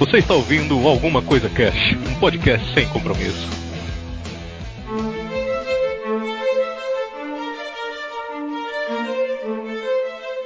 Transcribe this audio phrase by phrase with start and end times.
[0.00, 3.46] Você está ouvindo Alguma Coisa Cash, um podcast sem compromisso.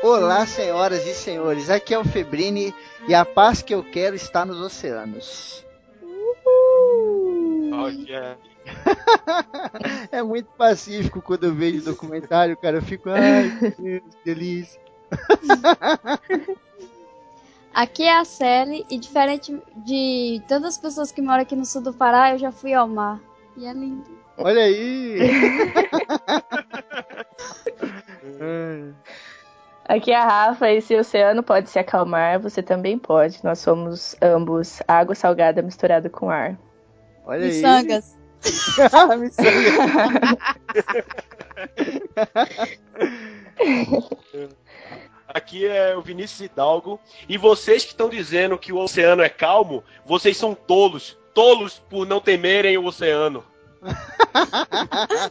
[0.02, 1.70] Olá, senhoras e senhores.
[1.70, 2.74] Aqui é o Febrini
[3.06, 5.64] e a paz que eu quero está nos oceanos.
[6.02, 8.36] Oh, yeah.
[10.10, 12.78] é muito pacífico quando eu vejo documentário, cara.
[12.78, 14.80] Eu fico, ai, que delícia.
[17.74, 21.92] Aqui é a Sally e diferente de tantas pessoas que moram aqui no sul do
[21.92, 23.18] Pará, eu já fui ao mar.
[23.56, 24.04] E é lindo.
[24.38, 25.18] Olha aí!
[29.86, 33.44] Aqui é a Rafa e se o oceano pode se acalmar, você também pode.
[33.44, 36.58] Nós somos ambos água salgada misturada com ar.
[37.26, 37.48] Olha aí!
[37.48, 38.16] Miçangas.
[39.20, 39.50] Miçanga.
[45.34, 47.00] Aqui é o Vinícius Hidalgo.
[47.28, 51.18] E vocês que estão dizendo que o oceano é calmo, vocês são tolos.
[51.34, 53.44] Tolos por não temerem o oceano.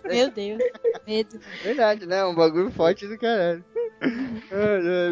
[0.04, 0.62] Meu Deus,
[1.08, 1.40] medo.
[1.64, 2.24] Verdade, né?
[2.26, 3.64] Um bagulho forte do caralho.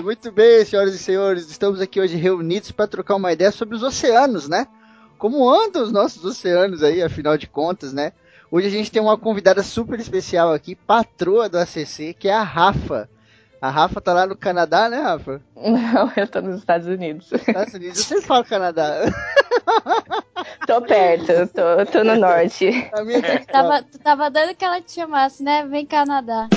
[0.04, 3.84] Muito bem, senhoras e senhores, estamos aqui hoje reunidos para trocar uma ideia sobre os
[3.84, 4.68] oceanos, né?
[5.18, 8.12] Como andam os nossos oceanos aí, afinal de contas, né?
[8.52, 12.44] Hoje a gente tem uma convidada super especial aqui, patroa do ACC, que é a
[12.44, 13.10] Rafa.
[13.62, 15.40] A Rafa tá lá no Canadá, né, Rafa?
[15.56, 17.32] Não, eu tô nos Estados Unidos.
[17.32, 19.02] Estados Unidos, eu sempre falo Canadá.
[20.66, 22.90] Tô perto, tô, tô no norte.
[22.94, 25.66] A minha que Tava, tu tava dando que ela te chamasse, né?
[25.68, 26.48] Vem Canadá.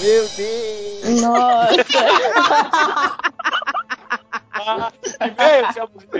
[0.00, 1.20] Meu Deus!
[1.20, 1.74] Nossa!
[4.52, 4.92] Ah,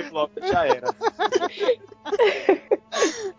[0.09, 0.89] flop, já era.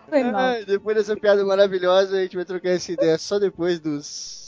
[0.10, 0.42] Foi mal.
[0.42, 4.45] Ai, depois dessa piada maravilhosa, a gente vai trocar essa ideia só depois dos.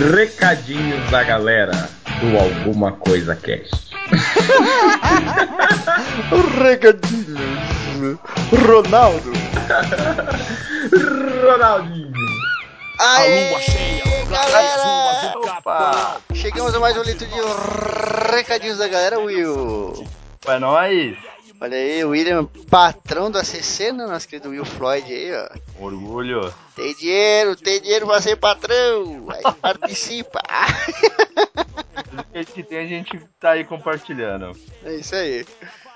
[0.00, 1.88] Recadinhos da galera
[2.20, 3.94] do Alguma Coisa Cast.
[6.60, 8.18] Recadinhos.
[8.66, 9.32] Ronaldo.
[11.42, 12.12] Ronaldinho.
[13.00, 15.34] Aê, A lua cheia, galera!
[15.36, 16.16] Opa!
[16.34, 20.06] Chegamos a mais um litro de recadinhos da galera, Will.
[20.46, 21.16] É nóis.
[21.64, 24.04] Olha aí, o William, patrão do ACC, né?
[24.04, 25.82] Nosso querido Will Floyd aí, ó.
[25.82, 26.52] Orgulho.
[26.76, 29.26] Tem dinheiro, tem dinheiro pra ser patrão.
[29.30, 30.42] Aí participa.
[32.10, 34.54] Tudo que a gente tem, a gente tá aí compartilhando.
[34.84, 35.46] É isso aí.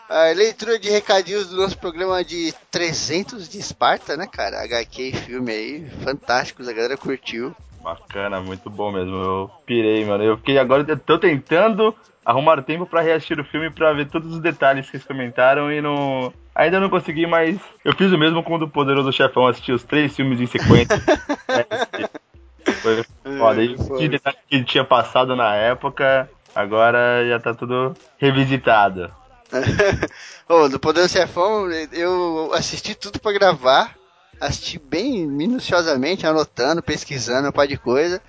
[0.08, 4.62] A leitura de recadinhos do nosso programa de 300 de Esparta, né, cara?
[4.62, 7.54] HQ e filme aí, fantásticos, a galera curtiu.
[7.82, 9.14] Bacana, muito bom mesmo.
[9.14, 10.22] Eu pirei, mano.
[10.24, 11.94] Eu fiquei agora, eu tô tentando
[12.24, 15.80] arrumar tempo pra reassistir o filme pra ver todos os detalhes que eles comentaram e
[15.80, 16.32] não.
[16.54, 19.84] Ainda não consegui, mas eu fiz o mesmo com o do Poderoso Chefão, assisti os
[19.84, 21.00] três filmes em sequência.
[21.50, 23.02] É, Foi
[23.38, 23.62] foda.
[23.62, 23.98] E foi.
[24.00, 29.10] de detalhes que tinha passado na época, agora já tá tudo revisitado.
[30.46, 33.97] Ô, do Poder do Chefão, eu assisti tudo pra gravar.
[34.40, 38.22] Assisti bem minuciosamente, anotando, pesquisando um par de coisa.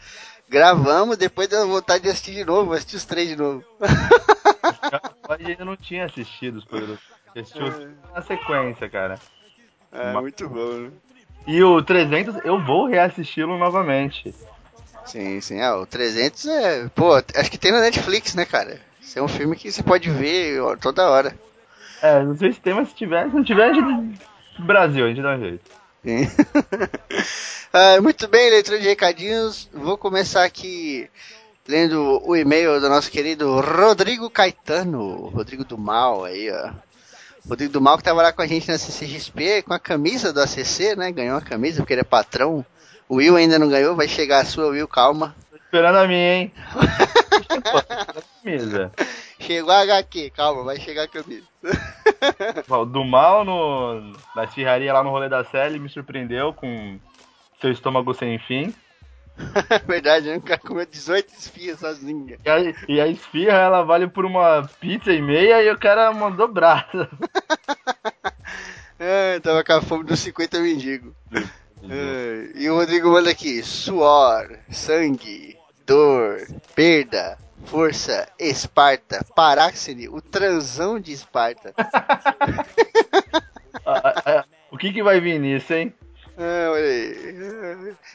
[0.49, 3.63] Gravamos, depois deu vontade de assistir de novo, assisti os três de novo.
[5.23, 6.99] Pode ainda não tinha assistido os Poderosos.
[7.35, 7.65] Assistiu
[8.13, 9.19] na sequência, cara.
[9.91, 10.91] É, muito bom, né?
[11.47, 14.33] E o 300 eu vou reassisti-lo novamente.
[15.05, 15.61] Sim, sim.
[15.61, 16.89] Ah, o 300 é.
[16.89, 18.79] Pô, acho que tem na Netflix, né, cara?
[18.99, 21.35] Isso é um filme que você pode ver toda hora.
[22.01, 24.19] É, não sei se tem, mas se tiver, se não tiver, a gente.
[24.59, 25.71] Brasil, a gente dá um jeito.
[27.71, 29.69] Ah, muito bem, leitura de recadinhos.
[29.71, 31.07] Vou começar aqui
[31.67, 35.27] lendo o e-mail do nosso querido Rodrigo Caetano.
[35.27, 36.71] Rodrigo do Mal aí, ó.
[37.47, 40.41] Rodrigo do Mal que tava lá com a gente na CCXP com a camisa do
[40.41, 41.11] ACC, né?
[41.11, 42.65] Ganhou a camisa porque ele é patrão.
[43.07, 45.35] O Will ainda não ganhou, vai chegar a sua, Will, calma.
[45.51, 46.53] Tô esperando a minha, hein?
[48.43, 48.91] Camisa.
[49.49, 51.47] Chegou a HQ, calma, vai chegar a camisa.
[52.69, 56.99] O Do mal no, na esfirraria lá no rolê da série me surpreendeu com
[57.59, 58.71] seu estômago sem fim.
[59.87, 60.29] Verdade?
[60.33, 62.37] O cara comeu 18 esfias sozinho.
[62.45, 66.13] E a, e a esfirra ela vale por uma pizza e meia e o cara
[66.13, 67.09] mandou brasa.
[69.01, 71.13] Ah, tava com a fome dos 50 mendigos.
[71.89, 76.45] É, e o Rodrigo manda aqui: suor, sangue, dor,
[76.75, 81.73] perda, força, Esparta, Paráxene, o transão de Esparta.
[83.85, 85.93] Ah, ah, ah, o que que vai vir nisso, hein?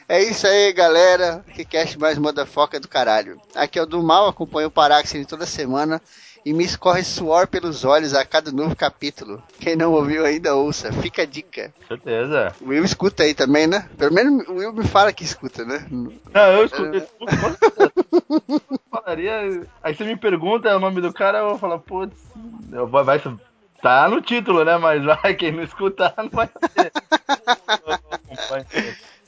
[0.07, 1.43] É isso aí, galera.
[1.53, 3.39] Que cast mais motherfucker do caralho.
[3.53, 6.01] Aqui é o do mal, acompanho o Paráxene toda semana
[6.45, 9.41] e me escorre suor pelos olhos a cada novo capítulo.
[9.59, 10.93] Quem não ouviu ainda, ouça.
[10.93, 11.73] Fica a dica.
[11.87, 12.53] Certeza.
[12.61, 13.89] O Will escuta aí também, né?
[13.97, 15.87] Pelo menos o Will me fala que escuta, né?
[15.89, 17.07] Não, eu escuto, eu.
[18.91, 19.67] Falaria.
[19.81, 22.15] Aí você me pergunta o nome do cara, eu vou falar, putz,
[23.03, 23.19] vai
[23.81, 24.77] Tá no título, né?
[24.77, 26.91] Mas vai, quem não escutar não vai ter.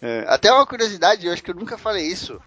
[0.02, 2.40] É, até uma curiosidade, eu acho que eu nunca falei isso.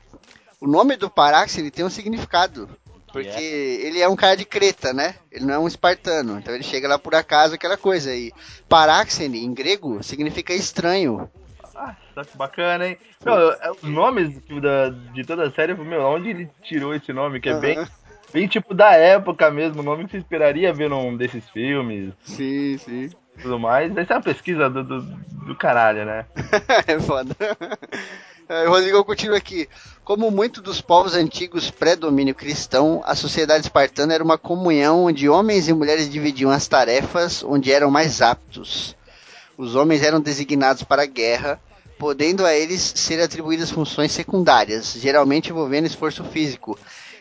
[0.61, 2.69] O nome do Parax ele tem um significado.
[3.13, 5.17] Porque ele é um cara de Creta, né?
[5.31, 6.39] Ele não é um espartano.
[6.39, 8.15] Então ele chega lá por acaso, aquela coisa.
[8.15, 8.33] E
[8.69, 11.29] Paráxene, em grego, significa estranho.
[11.75, 12.99] Ah, tá que bacana, hein?
[13.25, 17.13] Não, é, os nomes tipo, da, de toda a série, meu, onde ele tirou esse
[17.13, 17.41] nome?
[17.41, 17.87] Que é bem,
[18.33, 22.13] bem tipo da época mesmo, o nome que você esperaria ver num desses filmes.
[22.23, 23.11] Sim, sim.
[23.41, 23.93] Tudo mais.
[23.93, 26.27] Deve ser uma pesquisa do, do, do caralho, né?
[26.87, 27.35] é foda.
[28.51, 29.69] É, Rodrigo continua aqui.
[30.03, 35.69] Como muitos dos povos antigos pré-domínio cristão, a sociedade espartana era uma comunhão onde homens
[35.69, 38.97] e mulheres dividiam as tarefas onde eram mais aptos.
[39.57, 41.61] Os homens eram designados para a guerra,
[41.97, 46.77] podendo a eles ser atribuídas funções secundárias, geralmente envolvendo esforço físico,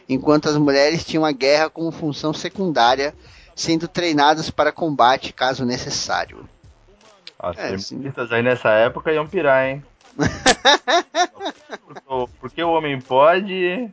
[0.10, 3.14] enquanto as mulheres tinham a guerra como função secundária,
[3.56, 6.50] sendo treinadas para combate caso necessário.
[7.38, 9.84] As É, feministas aí nessa época iam pirar, hein?
[12.40, 13.90] Porque- o homem pode.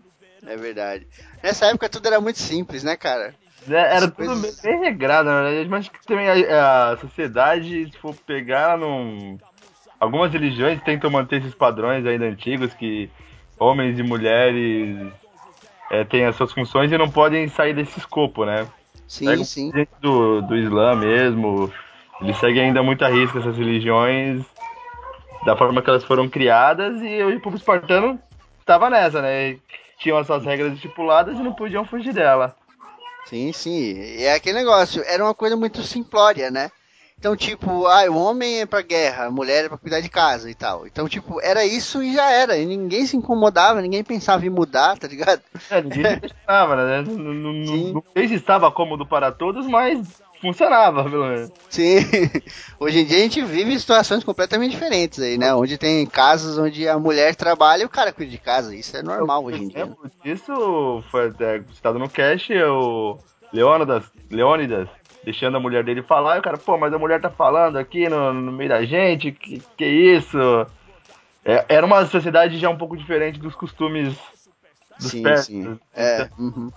[0.47, 1.07] É verdade.
[1.43, 3.35] Nessa época tudo era muito simples, né, cara?
[3.67, 5.69] né, Era tudo bem, bem regrado, na verdade.
[5.69, 9.39] Mas que também a, a sociedade, se for pegar num.
[9.99, 13.11] Algumas religiões tentam manter esses padrões ainda antigos que
[13.59, 15.11] homens e mulheres
[15.91, 18.67] é, têm as suas funções e não podem sair desse escopo, né?
[19.09, 19.73] Sim, Pega sim.
[19.73, 21.73] gente do, do Islã mesmo,
[22.21, 24.45] eles seguem ainda muito a risca essas religiões
[25.47, 28.21] da forma que elas foram criadas e o povo espartano
[28.67, 29.57] tava nessa, né?
[29.99, 32.55] Tinham as suas regras estipuladas e não podiam fugir dela.
[33.27, 33.95] Sim, sim.
[33.95, 36.71] E é aquele negócio, era uma coisa muito simplória, né?
[37.19, 40.51] Então, tipo, ah, o homem é pra guerra, a mulher é pra cuidar de casa
[40.51, 40.87] e tal.
[40.87, 42.59] Então, tipo, era isso e já era.
[42.59, 45.41] E ninguém se incomodava, ninguém pensava em mudar, tá ligado?
[45.71, 47.05] É, ninguém questionava, né?
[47.07, 47.53] Não, não,
[47.95, 51.51] não sei se estava cômodo para todos, mas funcionava, pelo menos.
[51.69, 51.99] Sim.
[52.79, 55.55] Hoje em dia a gente vive situações completamente diferentes aí, né?
[55.55, 58.75] Onde tem casas onde a mulher trabalha e o cara cuida de casa.
[58.75, 59.87] Isso é normal hoje em dia.
[59.87, 59.95] né?
[60.25, 63.19] Disso foi é, citado no cast, o
[63.53, 64.89] Leônidas, Leônidas
[65.25, 68.09] deixando a mulher dele falar, e o cara, pô, mas a mulher tá falando aqui
[68.09, 70.39] no, no meio da gente, que, que isso?
[71.45, 74.17] É, era uma sociedade já um pouco diferente dos costumes
[74.99, 75.79] dos Sim, sim.
[75.95, 76.71] É, uhum.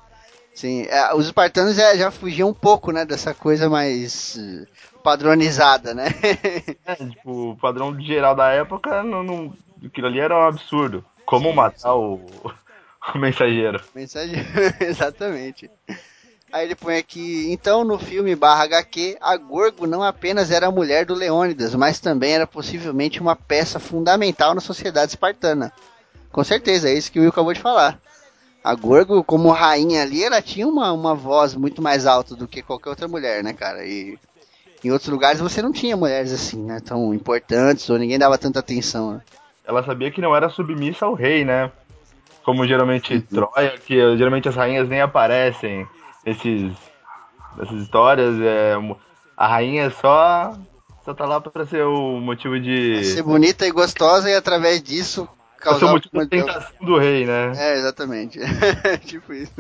[0.60, 4.68] Sim, é, os espartanos já, já fugiam um pouco, né, dessa coisa mais eh,
[5.02, 6.08] padronizada, né?
[6.86, 9.54] É, tipo, o padrão geral da época, não, não,
[9.86, 11.06] aquilo ali era um absurdo.
[11.26, 12.20] Como matar o,
[13.16, 13.82] o mensageiro.
[13.96, 14.36] Mensagem,
[14.82, 15.72] exatamente.
[16.52, 20.72] Aí ele põe aqui, então no filme barra HQ, a Gorgo não apenas era a
[20.72, 25.72] mulher do Leônidas, mas também era possivelmente uma peça fundamental na sociedade espartana.
[26.34, 27.98] Com certeza, é isso que o Will acabou de falar.
[28.64, 32.62] A Gorgo, como rainha ali, ela tinha uma, uma voz muito mais alta do que
[32.62, 33.86] qualquer outra mulher, né, cara?
[33.86, 34.18] E
[34.84, 38.60] em outros lugares você não tinha mulheres assim, né, tão importantes, ou ninguém dava tanta
[38.60, 39.22] atenção, né?
[39.66, 41.72] Ela sabia que não era submissa ao rei, né?
[42.44, 45.88] Como geralmente Troia, que geralmente as rainhas nem aparecem
[46.26, 46.74] nesses,
[47.56, 48.36] nessas histórias.
[48.42, 48.76] É,
[49.38, 50.58] a rainha só,
[51.06, 53.04] só tá lá pra ser o motivo de.
[53.06, 55.30] Ser bonita e gostosa e através disso
[55.60, 57.52] Causar o motivo uma- de tentação do rei, né?
[57.58, 58.40] É, exatamente.
[59.06, 59.52] tipo isso.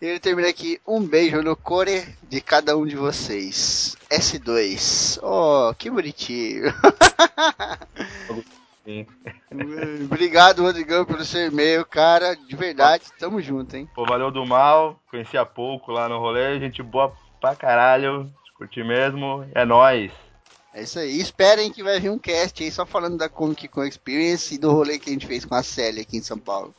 [0.00, 3.96] E ele termina aqui, um beijo no core de cada um de vocês.
[4.10, 5.18] S2.
[5.22, 6.72] Oh, que bonitinho.
[10.04, 12.34] Obrigado, Rodrigão, pelo seu e-mail, cara.
[12.34, 13.88] De verdade, tamo junto, hein?
[13.94, 18.82] Pô, valeu do mal, conheci há pouco lá no rolê, gente boa pra caralho, curti
[18.82, 20.10] mesmo, é nóis.
[20.72, 21.16] É isso aí.
[21.16, 24.58] E esperem que vai vir um cast aí só falando da Comic Con Experience e
[24.58, 26.74] do rolê que a gente fez com a Célia aqui em São Paulo.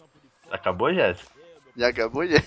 [0.49, 1.31] Acabou, Jéssica?
[1.75, 2.41] Já acabou já?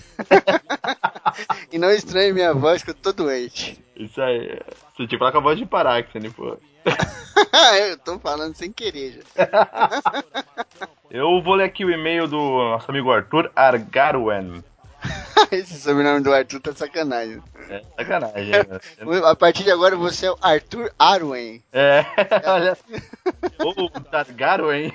[1.71, 3.83] e não estranhe minha voz que eu tô doente.
[3.95, 4.59] Isso aí.
[4.95, 6.57] Você tipo acabou de parar, que você nem pô.
[7.89, 9.45] eu tô falando sem querer já.
[11.09, 14.63] Eu vou ler aqui o e-mail do nosso amigo Arthur Argarwen.
[15.51, 17.41] Esse sobrenome do Arthur tá sacanagem.
[17.69, 19.21] É sacanagem, né?
[19.25, 21.63] A partir de agora você é o Arthur Arwen.
[21.71, 22.05] É,
[22.45, 22.77] olha.
[23.59, 24.93] Ô, Targaryen.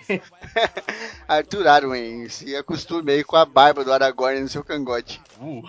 [1.28, 2.28] Arthur Arwen.
[2.28, 5.20] Se acostume aí com a barba do Aragorn no seu cangote.
[5.40, 5.62] Uh.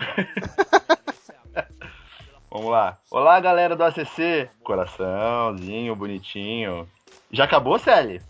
[2.50, 2.98] Vamos lá.
[3.10, 4.50] Olá, galera do ACC.
[4.62, 6.86] Coraçãozinho, bonitinho.
[7.30, 8.20] Já acabou, Sally?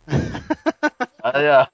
[1.23, 1.67] Aí, ó.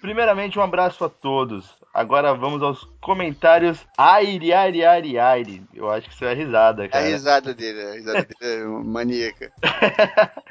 [0.00, 1.79] Primeiramente, um abraço a todos.
[1.92, 3.84] Agora vamos aos comentários.
[3.98, 5.62] Aire, aire, aire, aire.
[5.74, 7.04] Eu acho que isso é risada, É a cara.
[7.06, 9.52] risada dele, a risada dele é maníaca.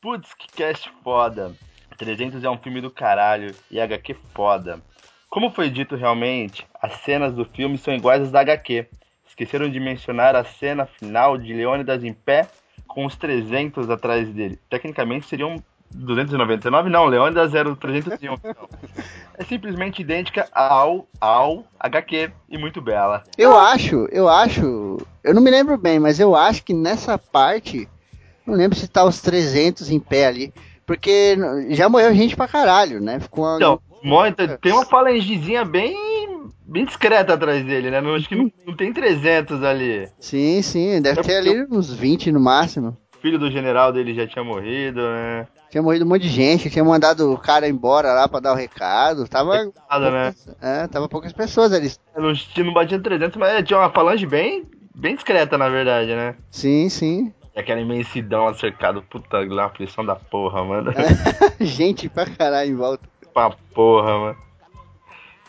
[0.00, 1.52] Putz, que cast foda.
[1.96, 4.80] 300 é um filme do caralho e HQ foda.
[5.30, 8.86] Como foi dito realmente, as cenas do filme são iguais às da HQ.
[9.26, 12.48] esqueceram de mencionar a cena final de Leônidas em pé
[12.86, 14.58] com os 300 atrás dele.
[14.70, 15.56] Tecnicamente seriam
[15.94, 18.34] 299, não, Leônidas era o 301.
[18.34, 18.68] Então.
[19.38, 23.22] É simplesmente idêntica ao, ao HQ e muito bela.
[23.38, 27.88] Eu acho, eu acho, eu não me lembro bem, mas eu acho que nessa parte,
[28.46, 30.54] não lembro se tá os 300 em pé ali,
[30.86, 31.36] porque
[31.70, 33.20] já morreu gente pra caralho, né?
[33.20, 33.56] Ficou uma...
[33.56, 35.96] Então, muita, tem uma falangezinha bem,
[36.66, 38.00] bem discreta atrás dele, né?
[38.00, 40.08] Não, acho que não, não tem 300 ali.
[40.18, 42.96] Sim, sim, deve ter ali uns 20 no máximo.
[43.24, 45.46] O filho do general dele já tinha morrido, né?
[45.70, 48.54] Tinha morrido um monte de gente, tinha mandado o cara embora lá pra dar o
[48.54, 49.26] recado.
[49.26, 49.72] Tava.
[49.90, 50.34] Nada, né?
[50.60, 51.90] É, tava poucas pessoas ali.
[52.14, 56.34] Não, não batia 300, mas tinha uma falange bem, bem discreta, na verdade, né?
[56.50, 57.32] Sim, sim.
[57.56, 60.90] Aquela imensidão cercado, puta, lá, aflição da porra, mano.
[60.90, 63.08] É, gente pra caralho em volta.
[63.32, 64.36] Pra porra, mano.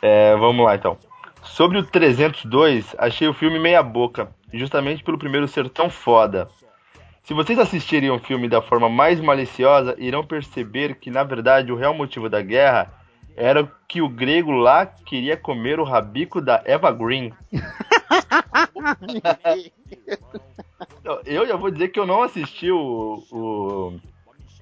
[0.02, 0.98] É, vamos lá então.
[1.44, 6.48] Sobre o 302, achei o filme meia boca, justamente pelo primeiro ser tão foda.
[7.26, 11.76] Se vocês assistirem o filme da forma mais maliciosa, irão perceber que, na verdade, o
[11.76, 12.94] real motivo da guerra
[13.36, 17.34] era que o grego lá queria comer o rabico da Eva Green.
[21.26, 24.00] eu já vou dizer que eu não assisti o, o,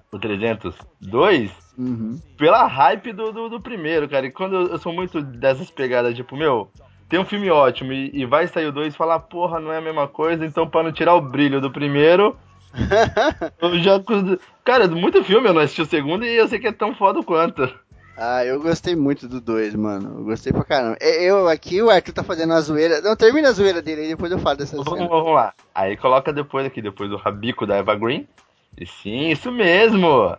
[0.09, 2.17] o 302 uhum.
[2.37, 4.25] pela hype do, do, do, primeiro, cara.
[4.25, 6.71] E quando eu, eu, sou muito dessas pegadas, tipo, meu,
[7.09, 9.79] tem um filme ótimo e, e vai sair o 2 e falar, porra, não é
[9.79, 12.37] a mesma coisa, então para não tirar o brilho do primeiro
[13.61, 14.01] eu já.
[14.63, 17.21] Cara, muito filme eu não assisti o segundo e eu sei que é tão foda
[17.23, 17.69] quanto.
[18.15, 20.19] Ah, eu gostei muito do 2, mano.
[20.19, 20.97] Eu gostei pra caramba.
[21.01, 23.01] Eu aqui, o Arthur tá fazendo uma zoeira.
[23.01, 25.53] Não, termina a zoeira dele aí, depois eu falo dessa vamos, Vamos lá.
[25.73, 28.27] Aí coloca depois aqui, depois o rabico da Eva Green.
[28.79, 30.37] E sim, isso mesmo.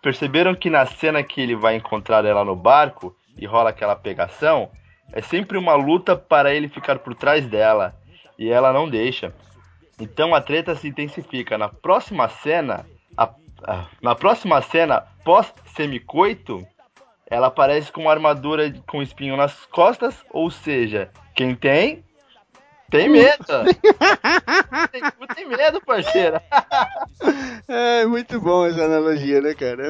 [0.00, 4.70] Perceberam que na cena que ele vai encontrar ela no barco e rola aquela pegação,
[5.12, 7.96] é sempre uma luta para ele ficar por trás dela.
[8.38, 9.34] E ela não deixa.
[10.00, 11.58] Então a treta se intensifica.
[11.58, 12.86] Na próxima cena,
[13.16, 13.30] a,
[13.64, 16.66] a, na próxima cena pós semicoito,
[17.26, 22.04] ela aparece com uma armadura com espinho nas costas, ou seja, quem tem
[22.90, 23.44] tem medo.
[24.90, 25.02] tem,
[25.34, 26.42] tem medo, parceira.
[27.70, 29.88] É muito bom essa analogia, né, cara?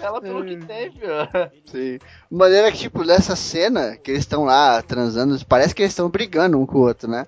[0.00, 1.12] Ela falou que tem, filho.
[1.66, 1.98] Sim.
[2.28, 6.58] Maneira que, tipo, nessa cena que eles estão lá transando, parece que eles estão brigando
[6.58, 7.26] um com o outro, né?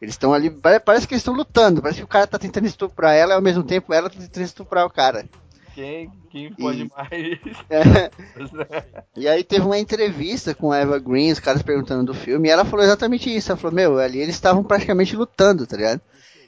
[0.00, 3.14] Eles estão ali, parece que eles estão lutando, parece que o cara tá tentando estuprar
[3.14, 5.26] ela e ao mesmo tempo ela tá tentando estuprar o cara.
[5.74, 6.90] Quem, quem pode e...
[6.96, 7.38] mais?
[7.68, 8.10] É.
[9.16, 12.50] e aí teve uma entrevista com a Eva Green, os caras perguntando do filme, e
[12.50, 13.50] ela falou exatamente isso.
[13.50, 16.00] Ela falou, meu, ali eles estavam praticamente lutando, tá ligado?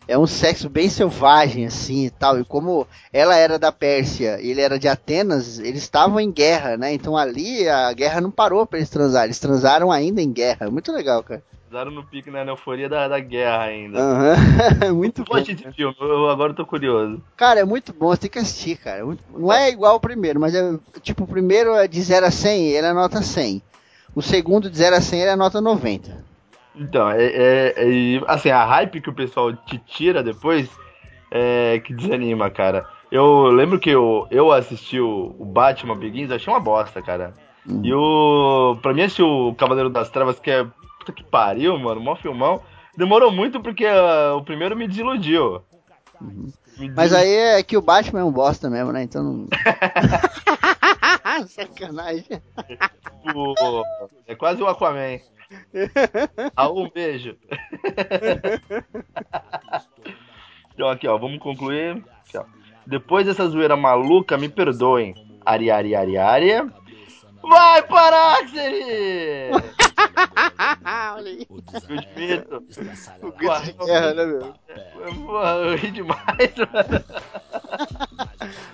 [0.09, 2.38] é um sexo bem selvagem, assim e tal.
[2.38, 6.76] E como ela era da Pérsia e ele era de Atenas, eles estavam em guerra,
[6.76, 6.92] né?
[6.92, 9.25] Então ali a guerra não parou pra eles transar.
[9.25, 10.71] Eles transaram ainda em guerra.
[10.71, 11.42] Muito legal, cara.
[11.68, 12.44] Transaram no pique, né?
[12.44, 13.99] Na euforia da, da guerra ainda.
[13.99, 14.94] Uhum.
[14.96, 15.40] muito bom.
[15.40, 17.20] de filme, eu agora tô curioso.
[17.37, 19.04] Cara, é muito bom, você tem que assistir, cara.
[19.37, 22.68] Não é igual o primeiro, mas é tipo, o primeiro é de 0 a 100,
[22.68, 23.62] ele é nota 100.
[24.14, 26.25] O segundo de 0 a 100 ele é nota 90.
[26.75, 30.68] Então, é, é, é, assim, a hype que o pessoal te tira depois
[31.30, 32.87] é que desanima, cara.
[33.11, 37.35] Eu lembro que eu, eu assisti o, o Batman Begins, achei uma bosta, cara.
[37.68, 37.80] Uhum.
[37.85, 38.78] E o.
[38.82, 40.66] Pra mim, assistir o Cavaleiro das Trevas, que é.
[41.07, 42.61] Puta que pariu, mano, mó filmão.
[42.97, 45.63] Demorou muito porque uh, o primeiro me desiludiu.
[46.21, 46.53] Uhum.
[46.79, 49.05] Me Mas aí é que o Batman é um bosta mesmo, né?
[49.05, 49.47] Então não.
[51.47, 52.43] Sacanagem.
[53.35, 53.85] O...
[54.27, 55.21] É quase o Aquaman.
[56.57, 57.37] Raul, um beijo.
[60.75, 62.03] então aqui, ó, vamos concluir.
[62.27, 62.45] Aqui, ó.
[62.85, 65.15] Depois dessa zoeira maluca, me perdoem.
[65.45, 66.51] Ari, ari, ari, ari.
[67.49, 69.50] Vai, Paráxere!
[71.15, 71.47] Olha aí.
[71.49, 71.62] O
[72.15, 72.57] grito.
[73.23, 74.55] O grito de guerra, né, meu?
[75.65, 76.19] Eu ri demais,
[76.73, 77.05] mano.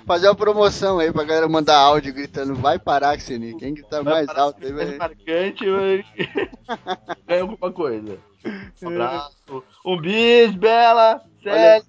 [0.06, 3.56] Fazer uma promoção aí pra galera mandar áudio gritando vai Paráxene.
[3.58, 4.96] Quem que tá mais alto aí, vai.
[4.96, 5.64] marcante,
[7.26, 8.18] ganha alguma coisa.
[8.82, 9.64] Um abraço.
[9.84, 11.22] Um bis, Bela.
[11.42, 11.86] Sério.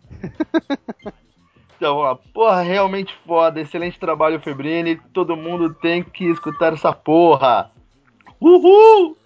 [1.75, 3.59] Então, ó, porra, realmente foda.
[3.59, 4.95] Excelente trabalho, Febrini.
[5.13, 7.71] Todo mundo tem que escutar essa porra.
[8.39, 9.17] Uhul!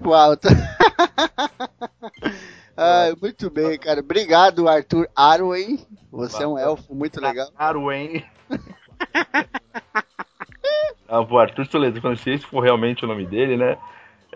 [0.00, 0.48] Pro alto.
[2.76, 4.00] ah, muito bem, cara.
[4.00, 5.78] Obrigado, Arthur Arwen.
[6.10, 7.50] Você é um elfo muito legal.
[7.58, 8.24] Arwen.
[11.08, 13.76] ah, o Arthur Soledo, se esse for realmente o nome dele, né?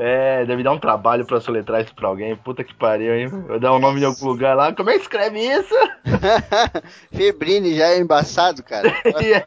[0.01, 2.37] É, deve dar um trabalho pra soletrar isso pra alguém.
[2.37, 3.29] Puta que pariu, hein?
[3.49, 4.73] Eu dar um nome em algum lugar lá.
[4.73, 5.75] Como é que escreve isso?
[7.13, 8.89] Febrine já é embaçado, cara.
[9.05, 9.45] é.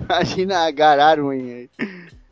[0.00, 1.70] Imagina Gararuen aí.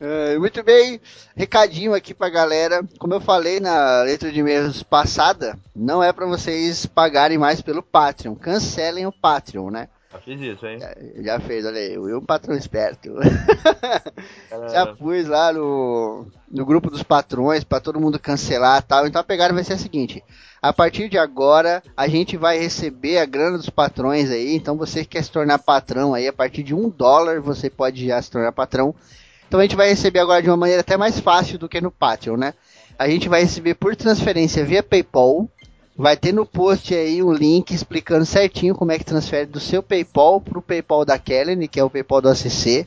[0.00, 1.00] É, muito bem,
[1.35, 2.81] recadinho aqui pra galera.
[2.97, 7.83] Como eu falei na letra de e-mails passada, não é pra vocês pagarem mais pelo
[7.83, 8.37] Patreon.
[8.37, 9.88] Cancelem o Patreon, né?
[10.12, 10.81] Já fiz isso, hein?
[10.81, 13.14] Já, já fez, olha aí, eu um patrão esperto.
[14.49, 19.07] Cara, já pus lá no, no grupo dos patrões pra todo mundo cancelar e tal.
[19.07, 20.25] Então a pegada vai ser a seguinte:
[20.61, 24.57] a partir de agora a gente vai receber a grana dos patrões aí.
[24.57, 28.05] Então você que quer se tornar patrão aí, a partir de um dólar você pode
[28.05, 28.93] já se tornar patrão.
[29.47, 31.90] Então a gente vai receber agora de uma maneira até mais fácil do que no
[31.90, 32.55] Patreon, né?
[32.99, 35.49] A gente vai receber por transferência via PayPal.
[36.00, 39.83] Vai ter no post aí um link explicando certinho como é que transfere do seu
[39.83, 42.87] PayPal pro PayPal da Kellen, que é o PayPal do ACC,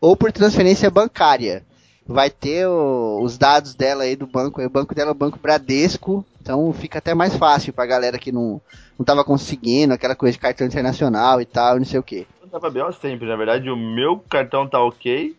[0.00, 1.62] ou por transferência bancária.
[2.06, 5.38] Vai ter o- os dados dela aí do banco, o banco dela é o Banco
[5.38, 8.58] Bradesco, então fica até mais fácil pra galera que não,
[8.98, 12.26] não tava conseguindo, aquela coisa de cartão internacional e tal, não sei o que.
[12.40, 13.28] Eu tava bem sempre.
[13.28, 15.36] Na verdade, o meu cartão tá ok.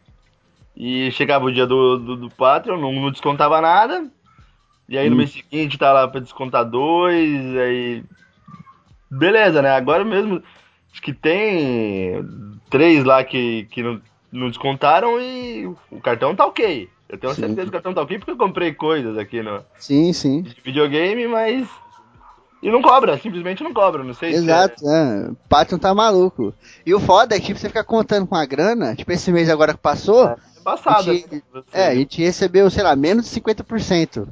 [0.75, 4.05] E chegava o dia do, do, do Patreon, não, não descontava nada.
[4.89, 5.17] E aí no Hum.
[5.19, 7.55] mês seguinte tá lá pra descontar dois.
[7.57, 8.03] Aí.
[9.09, 9.71] Beleza, né?
[9.71, 10.41] Agora mesmo.
[10.91, 12.25] Acho que tem
[12.69, 14.01] três lá que, que não,
[14.31, 16.89] não descontaram e o cartão tá ok.
[17.09, 17.41] Eu tenho Sim.
[17.41, 20.41] certeza que o cartão tá ok porque eu comprei coisas aqui no Sim, sim.
[20.41, 21.67] de videogame, mas.
[22.63, 24.03] E não cobra, simplesmente não cobra.
[24.03, 25.77] Não sei se é- Exato, é.
[25.79, 26.53] Tá maluco.
[26.85, 29.47] E o foda é que tipo, você fica contando com a grana, tipo esse mês
[29.49, 31.11] agora que passou, é embaçado.
[31.11, 31.43] A gente-?
[31.53, 34.27] Você- é, a gente recebeu, sei lá, menos de 50%.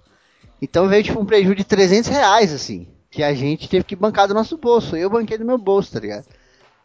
[0.61, 4.27] Então veio tipo um prejuízo de 300 reais, assim, que a gente teve que bancar
[4.27, 4.95] do nosso bolso.
[4.95, 6.25] Eu banquei do meu bolso, tá ligado?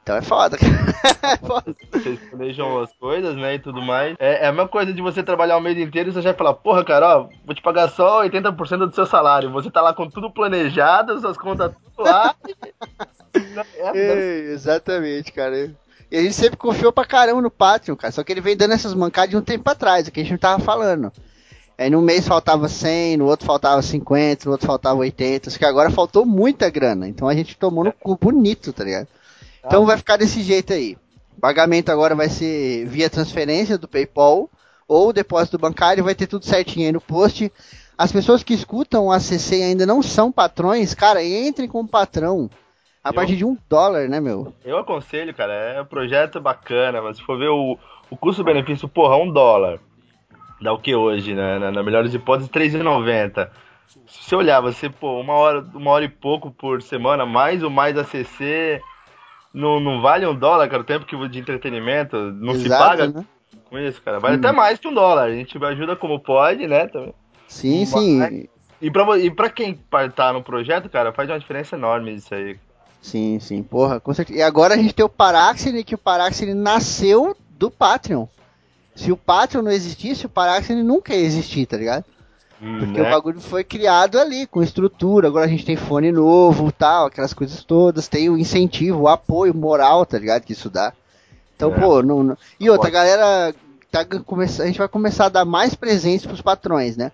[0.02, 1.34] Então é foda, cara.
[1.34, 1.76] É foda.
[1.92, 4.16] vocês planejam as coisas, né, e tudo mais.
[4.18, 6.54] É, é a mesma coisa de você trabalhar o mês inteiro e você já fala,
[6.54, 9.50] porra, cara, ó, vou te pagar só 80% do seu salário.
[9.52, 12.34] Você tá lá com tudo planejado, suas contas tudo lá.
[13.74, 15.72] É, É, exatamente, cara.
[16.10, 18.10] E a gente sempre confiou pra caramba no Patreon, cara.
[18.10, 20.32] Só que ele vem dando essas mancadas de um tempo atrás, é que a gente
[20.32, 21.12] não tava falando.
[21.80, 25.48] Aí no mês faltava 100, no outro faltava 50, no outro faltava 80.
[25.48, 27.08] Só que agora faltou muita grana.
[27.08, 29.08] Então a gente tomou no cu bonito, tá ligado?
[29.64, 30.98] Então vai ficar desse jeito aí.
[31.38, 34.50] O pagamento agora vai ser via transferência do PayPal
[34.86, 37.50] ou depósito bancário, vai ter tudo certinho aí no post.
[37.96, 42.50] As pessoas que escutam o ACC e ainda não são patrões, cara, entrem como patrão.
[43.02, 44.52] A Eu- partir de um dólar, né, meu?
[44.62, 47.78] Eu aconselho, cara, é um projeto bacana, mas se for ver o,
[48.10, 49.80] o custo-benefício, porra, um dólar.
[50.60, 51.58] Dá o que hoje, né?
[51.58, 53.48] Na, na melhores hipóteses, R$3,90.
[54.06, 57.70] Se você olhar, você, pô, uma hora, uma hora e pouco por semana, mais ou
[57.70, 58.80] mais ACC,
[59.52, 63.06] não, não vale um dólar, cara, o tempo que de entretenimento, não se Exato, paga
[63.08, 63.24] né?
[63.68, 64.20] com isso, cara.
[64.20, 64.38] Vale Hum.
[64.38, 65.24] até mais que um dólar.
[65.24, 66.86] A gente ajuda como pode, né?
[66.86, 67.14] também.
[67.48, 68.48] Sim, Mas- sim.
[68.82, 69.78] E pra, e pra quem
[70.14, 72.56] tá no projeto, cara, faz uma diferença enorme isso aí.
[73.02, 74.38] Sim, sim, porra, com certeza.
[74.38, 78.26] E agora a gente tem o Paraxene, que o Paraxene nasceu do Patreon.
[78.94, 82.04] Se o Patreon não existisse, o Paraxene nunca ia existir, tá ligado?
[82.58, 83.08] Porque né?
[83.08, 85.28] o bagulho foi criado ali, com estrutura.
[85.28, 88.06] Agora a gente tem fone novo tal, aquelas coisas todas.
[88.06, 90.42] Tem o incentivo, o apoio moral, tá ligado?
[90.42, 90.92] Que isso dá.
[91.56, 91.80] Então, É.
[91.80, 93.54] pô, não, não- E outra, a galera.
[93.90, 94.00] Tá.
[94.00, 97.10] A gente vai começar a dar mais presentes pros patrões, né?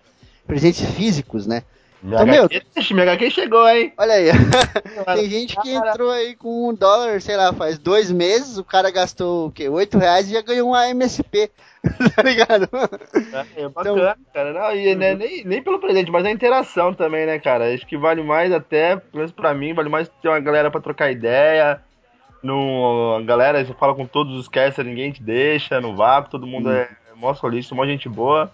[0.47, 1.63] Presentes físicos, né?
[2.03, 3.93] Minha, Então, meu- HQ, minha HQ chegou, hein?
[3.97, 4.27] Olha aí.
[5.17, 8.91] Tem gente que entrou aí com um dólar, sei lá, faz dois meses, o cara
[8.91, 9.69] gastou o quê?
[9.69, 11.51] Oito reais e já ganhou uma MSP.
[12.17, 12.69] tá ligado?
[13.57, 14.53] É, é bacana, cara.
[14.53, 17.73] Não, e né, nem, nem pelo presente, mas a interação também, né, cara?
[17.73, 20.81] Acho que vale mais até, pelo menos pra mim, vale mais ter uma galera pra
[20.81, 21.81] trocar ideia.
[22.43, 26.47] No, a galera, você fala com todos os casters, ninguém te deixa, no vácuo, todo
[26.47, 28.51] mundo é mó solícito, mó gente boa.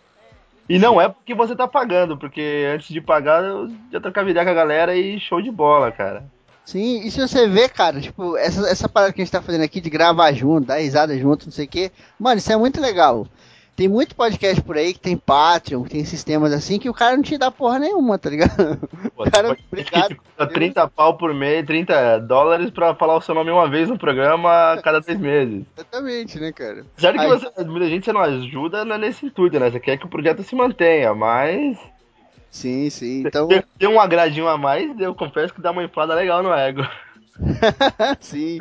[0.69, 4.45] E não é porque você tá pagando, porque antes de pagar, eu já trocar ideia
[4.45, 6.25] com a galera e show de bola, cara.
[6.65, 9.65] Sim, e se você vê, cara, tipo, essa, essa parada que a gente tá fazendo
[9.65, 12.81] aqui de gravar junto, dar risada junto, não sei o quê, mano, isso é muito
[12.81, 13.27] legal.
[13.75, 17.17] Tem muito podcast por aí que tem Patreon, que tem sistemas assim, que o cara
[17.17, 18.77] não te dá porra nenhuma, tá ligado?
[19.17, 23.35] Pô, Cara, pode- obrigado, custa 30 pau por mês, 30 dólares pra falar o seu
[23.35, 25.65] nome uma vez no programa a cada três meses.
[25.77, 26.85] Exatamente, né, cara?
[26.99, 29.71] Sério que Aí- você, muita gente você não ajuda né, nesse intuito, né?
[29.71, 31.79] Você quer que o projeto se mantenha, mas.
[32.51, 33.25] Sim, sim.
[33.27, 36.53] Então, Tem, tem um agradinho a mais, eu confesso que dá uma inflada legal no
[36.53, 36.83] ego.
[38.21, 38.59] Sim.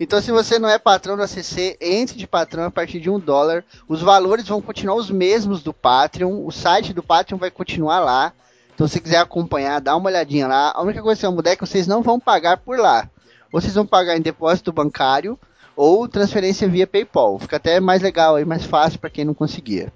[0.00, 3.18] Então, se você não é patrão da CC, entre de patrão a partir de um
[3.18, 3.64] dólar.
[3.88, 6.44] Os valores vão continuar os mesmos do Patreon.
[6.44, 8.32] O site do Patreon vai continuar lá.
[8.74, 10.72] Então, se você quiser acompanhar, dá uma olhadinha lá.
[10.72, 13.10] A única coisa que vai mudar é que vocês não vão pagar por lá.
[13.52, 15.36] Ou vocês vão pagar em depósito bancário
[15.74, 17.38] ou transferência via PayPal.
[17.38, 19.92] Fica até mais legal aí, mais fácil para quem não conseguia.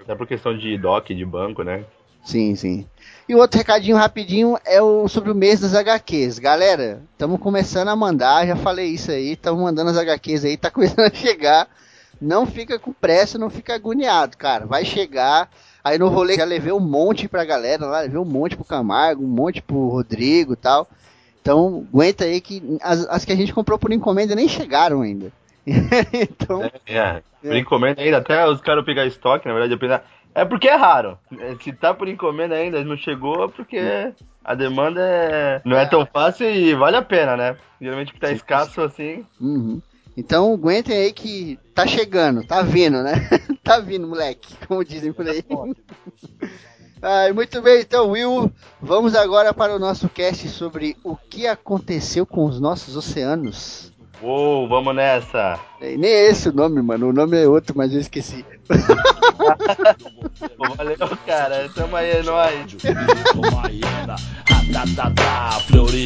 [0.00, 1.84] Até por questão de DOC, de banco, né?
[2.24, 2.86] Sim, sim.
[3.28, 6.38] E outro recadinho rapidinho é o sobre o mês das HQs.
[6.38, 10.70] Galera, estamos começando a mandar, já falei isso aí, estamos mandando as HQs aí, tá
[10.72, 11.68] começando a chegar.
[12.20, 14.66] não fica com pressa, não fica agoniado, cara.
[14.66, 15.48] Vai chegar.
[15.84, 19.24] Aí no rolê já levei um monte pra galera lá, levei um monte pro Camargo,
[19.24, 20.88] um monte pro Rodrigo e tal.
[21.40, 25.32] Então, aguenta aí que as, as que a gente comprou por encomenda nem chegaram ainda.
[25.66, 27.22] então, É, é.
[27.40, 30.00] Por encomenda ainda, até os caras pegar estoque, na verdade, apenas.
[30.34, 31.18] É porque é raro.
[31.38, 33.78] É, Se tá por encomenda ainda, não chegou, é porque
[34.44, 35.62] a demanda é...
[35.64, 37.56] não é tão fácil e vale a pena, né?
[37.80, 39.24] Geralmente que tá escasso assim.
[39.40, 39.80] uhum.
[40.16, 43.28] então aguentem aí que tá chegando, tá vindo, né?
[43.62, 45.44] tá vindo, moleque, como dizem por aí.
[47.04, 52.24] Ai, muito bem, então, Will, vamos agora para o nosso cast sobre o que aconteceu
[52.24, 53.91] com os nossos oceanos.
[54.22, 55.58] Uou, vamos nessa.
[55.80, 57.08] Nem é esse o nome, mano.
[57.08, 58.44] O nome é outro, mas eu esqueci.
[60.76, 61.68] Valeu, cara.
[61.74, 62.76] Tamo aí, é nóis.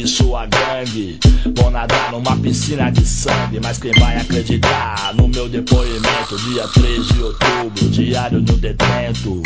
[0.06, 1.20] Sua gangue.
[1.56, 6.36] Vou nadar numa piscina de sangue, mas quem vai acreditar no meu depoimento?
[6.48, 9.42] Dia 3 de outubro, diário do detento.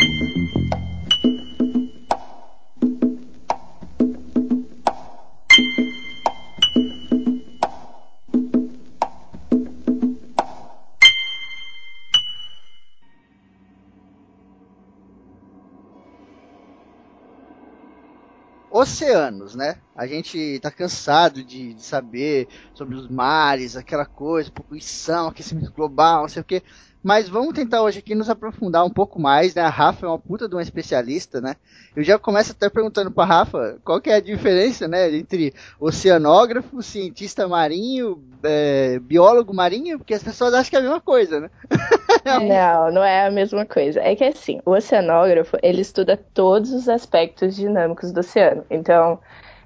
[18.70, 19.80] Oceanos, né?
[19.96, 26.22] A gente tá cansado de, de saber sobre os mares, aquela coisa, poluição, aquecimento global,
[26.22, 26.62] não sei o quê.
[27.02, 29.62] Mas vamos tentar hoje aqui nos aprofundar um pouco mais, né?
[29.62, 31.56] A Rafa é uma puta de uma especialista, né?
[31.96, 35.10] Eu já começo até perguntando pra Rafa qual que é a diferença, né?
[35.14, 41.00] Entre oceanógrafo, cientista marinho, é, biólogo marinho, porque as pessoas acham que é a mesma
[41.00, 41.50] coisa, né?
[42.24, 44.00] Não, não é a mesma coisa.
[44.00, 48.64] É que assim, o oceanógrafo, ele estuda todos os aspectos dinâmicos do oceano.
[48.68, 49.18] Então,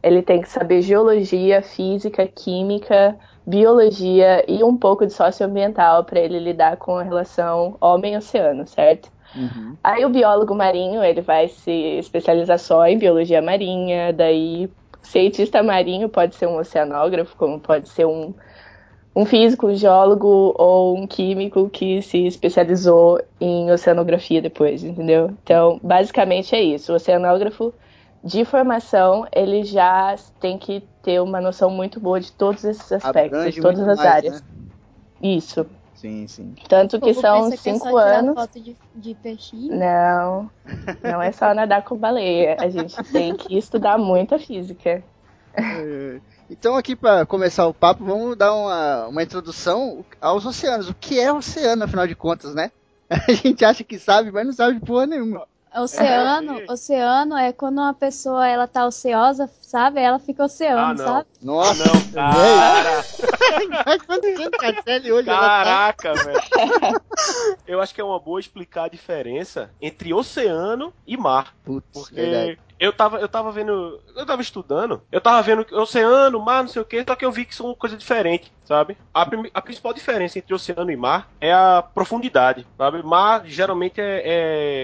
[0.05, 6.39] ele tem que saber geologia, física, química, biologia e um pouco de socioambiental para ele
[6.39, 9.11] lidar com a relação homem-oceano, certo?
[9.35, 9.77] Uhum.
[9.83, 14.71] Aí o biólogo marinho, ele vai se especializar só em biologia marinha, daí
[15.03, 18.35] cientista marinho pode ser um oceanógrafo, como pode ser um,
[19.17, 25.31] um físico, um geólogo ou um químico que se especializou em oceanografia depois, entendeu?
[25.43, 26.93] Então, basicamente é isso.
[26.93, 27.73] O oceanógrafo
[28.25, 33.39] de formação, ele já tem que ter uma noção muito boa de todos esses aspectos,
[33.39, 34.41] Abrange todas muito as mais, áreas.
[34.41, 34.47] né?
[35.23, 35.67] Isso.
[35.95, 36.55] Sim, sim.
[36.69, 38.35] Tanto que são que é cinco tirar anos.
[38.35, 39.77] foto de, de peixinho.
[39.79, 40.51] Não,
[41.03, 42.57] não é só nadar com baleia.
[42.59, 45.03] A gente tem que estudar muita física.
[45.55, 50.89] É, Então, aqui para começar o papo, vamos dar uma, uma introdução aos oceanos.
[50.89, 52.71] O que é oceano, afinal de contas, né?
[53.09, 55.47] A gente acha que sabe, mas não sabe de porra nenhuma.
[55.77, 60.01] Oceano, oceano é quando uma pessoa ela tá ociosa, sabe?
[60.01, 61.05] Ela fica oceano, Ah, não.
[61.05, 61.27] sabe?
[61.43, 63.05] Nossa, Não, cara.
[63.87, 66.41] Ela tá- Caraca, velho.
[67.67, 71.55] Eu acho que é uma boa explicar a diferença entre oceano e mar.
[71.65, 72.59] Putz, Porque verdade.
[72.85, 74.01] Eu tava, eu tava vendo.
[74.17, 77.33] Eu tava estudando, eu tava vendo oceano, mar, não sei o que, só que eu
[77.33, 78.97] vi que são coisas diferentes, sabe?
[79.13, 79.23] A,
[79.55, 83.03] a principal diferença entre oceano e mar é a profundidade, sabe?
[83.03, 84.23] Mar geralmente é,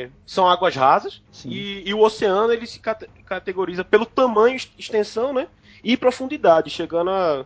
[0.06, 4.72] é- são águas rasas e, e o oceano ele se cate- categoriza pelo tamanho, ex-
[4.78, 5.48] extensão, né?
[5.82, 7.44] E profundidade, chegando a,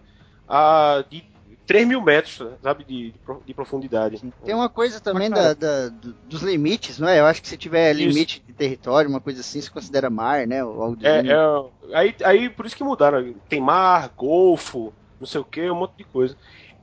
[0.49, 1.23] a de
[1.66, 2.85] 3 mil metros, sabe?
[2.85, 4.20] De, de pro- de profundidade.
[4.42, 7.18] Tem uma coisa também da, da- do- dos limites, não é?
[7.20, 7.96] Eu acho que se tiver Isso.
[7.96, 10.62] limite de território, uma coisa assim, se considera mar, né?
[10.64, 13.35] Ou algo É, é, aí, aí por isso que mudaram.
[13.48, 16.37] Tem mar, golfo, não sei o que, um monte de coisa.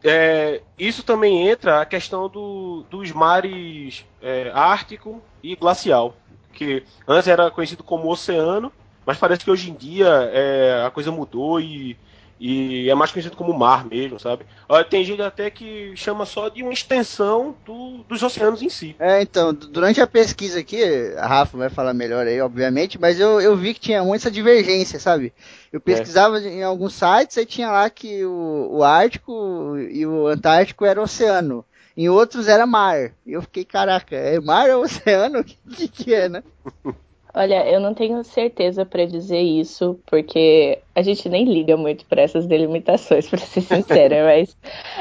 [0.03, 6.21] É, isso também entra a questão do, dos mares é, ártico e glacial.
[6.51, 8.71] Que antes era conhecido como oceano,
[9.05, 11.99] mas parece que hoje em dia é, a coisa mudou e,
[12.43, 14.45] e é mais conhecido como mar mesmo, sabe?
[14.89, 18.95] Tem gente até que chama só de uma extensão do- dos oceanos em si.
[18.97, 20.84] É, então, du- durante a pesquisa aqui,
[21.17, 24.99] a Rafa vai falar melhor aí, obviamente, mas eu, eu vi que tinha muita divergência,
[24.99, 25.32] sabe?
[25.71, 30.84] Eu pesquisava em alguns sites e tinha lá que o, o Ártico e o Antártico
[30.84, 31.63] era oceano.
[31.95, 33.12] Em outros era mar.
[33.25, 35.39] E eu fiquei, caraca, é mar ou oceano?
[35.65, 36.41] O que, que é, né?
[37.33, 42.21] Olha, eu não tenho certeza pra dizer isso, porque a gente nem liga muito pra
[42.21, 44.55] essas delimitações, pra ser sincera, mas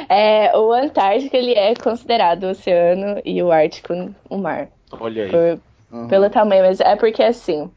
[0.08, 3.92] é, o Antártico ele é considerado o oceano e o Ártico
[4.28, 5.30] o mar, Olha aí.
[5.30, 5.60] por-
[5.92, 6.06] Uhum.
[6.08, 7.68] pelo tamanho, mas é porque assim,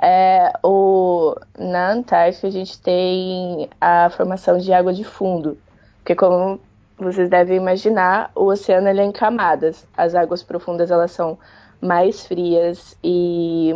[0.00, 5.58] é, o, na Antártica a gente tem a formação de água de fundo,
[5.98, 6.58] porque como
[6.96, 11.38] vocês devem imaginar, o oceano ele é em camadas, as águas profundas elas são
[11.80, 13.72] mais frias e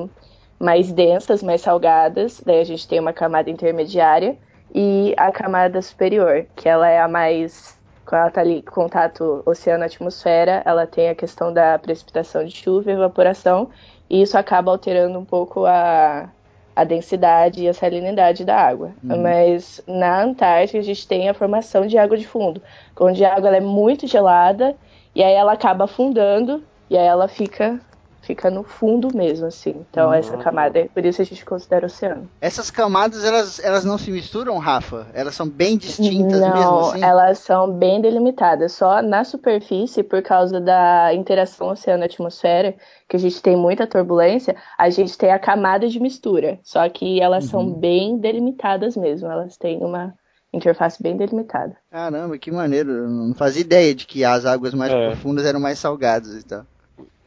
[0.63, 2.41] mais densas, mais salgadas.
[2.47, 4.37] Daí a gente tem uma camada intermediária
[4.73, 10.63] e a camada superior, que ela é a mais quando ela está ali contato oceano-atmosfera,
[10.65, 13.71] ela tem a questão da precipitação de chuva e evaporação,
[14.11, 16.29] e isso acaba alterando um pouco a,
[16.75, 18.91] a densidade e a salinidade da água.
[19.05, 19.23] Uhum.
[19.23, 22.61] Mas na Antártica a gente tem a formação de água de fundo,
[22.99, 24.75] onde a água é muito gelada
[25.15, 27.81] e aí ela acaba afundando e aí ela fica
[28.23, 29.85] fica no fundo mesmo, assim.
[29.91, 30.15] Então uhum.
[30.15, 32.31] essa camada, é por isso a gente considera oceano.
[32.41, 35.09] Essas camadas, elas, elas não se misturam, Rafa?
[35.13, 37.05] Elas são bem distintas não, mesmo assim?
[37.05, 38.73] elas são bem delimitadas.
[38.73, 42.75] Só na superfície, por causa da interação oceano-atmosfera,
[43.09, 46.59] que a gente tem muita turbulência, a gente tem a camada de mistura.
[46.63, 47.51] Só que elas uhum.
[47.51, 49.29] são bem delimitadas mesmo.
[49.29, 50.15] Elas têm uma
[50.53, 51.77] interface bem delimitada.
[51.91, 52.91] Caramba, que maneiro.
[52.91, 55.09] Eu não fazia ideia de que as águas mais é.
[55.09, 56.67] profundas eram mais salgadas e tal.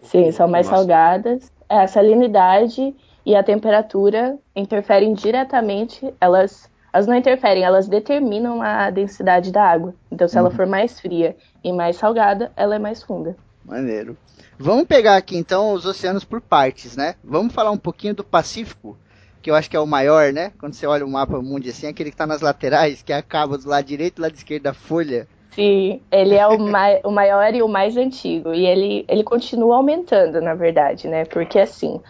[0.05, 0.77] Sim, são mais Nossa.
[0.77, 1.51] salgadas.
[1.69, 8.89] É, a salinidade e a temperatura interferem diretamente, elas, elas não interferem, elas determinam a
[8.89, 9.93] densidade da água.
[10.11, 10.41] Então, se uhum.
[10.41, 13.35] ela for mais fria e mais salgada, ela é mais funda.
[13.63, 14.15] Maneiro.
[14.57, 17.15] Vamos pegar aqui então os oceanos por partes, né?
[17.23, 18.97] Vamos falar um pouquinho do Pacífico,
[19.41, 20.53] que eu acho que é o maior, né?
[20.59, 23.67] Quando você olha o mapa mundo assim, aquele que está nas laterais, que acaba do
[23.67, 25.27] lado direito e do lado esquerdo da folha.
[25.55, 28.53] Sim, ele é o, mai, o maior e o mais antigo.
[28.53, 31.23] E ele, ele continua aumentando, na verdade, né?
[31.23, 32.01] Porque assim,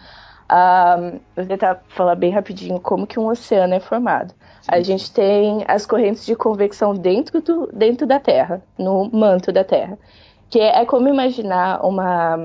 [0.51, 4.34] um, vou tentar falar bem rapidinho como que um oceano é formado.
[4.62, 4.69] Sim.
[4.71, 9.63] A gente tem as correntes de convecção dentro, do, dentro da Terra, no manto da
[9.63, 9.95] Terra.
[10.49, 12.38] Que é, é como imaginar uma,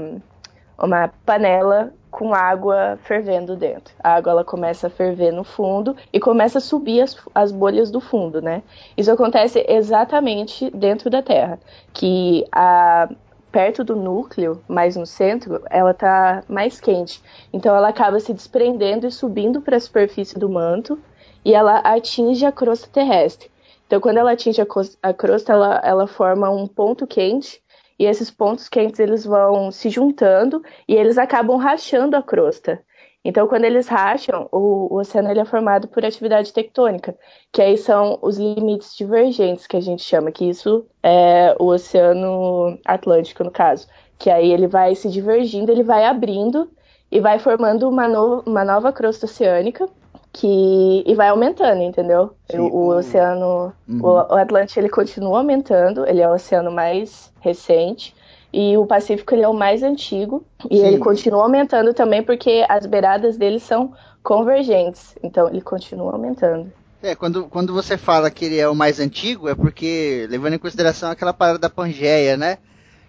[0.79, 3.95] uma panela com água fervendo dentro.
[4.03, 7.91] A água ela começa a ferver no fundo e começa a subir as, as bolhas
[7.91, 8.63] do fundo, né?
[8.97, 11.59] Isso acontece exatamente dentro da Terra,
[11.93, 13.09] que a
[13.51, 17.21] perto do núcleo, mais no centro, ela está mais quente.
[17.53, 20.99] Então ela acaba se desprendendo e subindo para a superfície do manto
[21.45, 23.51] e ela atinge a crosta terrestre.
[23.87, 27.61] Então quando ela atinge a crosta, ela, ela forma um ponto quente
[28.01, 32.83] e esses pontos quentes eles vão se juntando e eles acabam rachando a crosta.
[33.23, 37.15] Então, quando eles racham, o, o, oceano ele é formado por atividade tectônica,
[37.53, 42.79] que aí são os limites divergentes que a gente chama, que isso é o Oceano
[42.87, 43.87] Atlântico, no caso.
[44.19, 46.71] Que aí ele vai se divergindo, ele vai abrindo
[47.13, 49.87] e vai formando uma, no, uma nova crosta oceânica
[50.33, 52.35] que e vai aumentando, entendeu?
[52.53, 54.01] O, o, oceano, uhum.
[54.03, 58.15] o, o Atlântico ele continua aumentando, ele é o oceano mais recente
[58.53, 60.87] e o Pacífico ele é o mais antigo e Sim.
[60.87, 66.73] ele continua aumentando também porque as beiradas dele são convergentes, então ele continua aumentando.
[67.03, 70.59] É, quando, quando você fala que ele é o mais antigo, é porque, levando em
[70.59, 72.59] consideração aquela parada da Pangeia, né?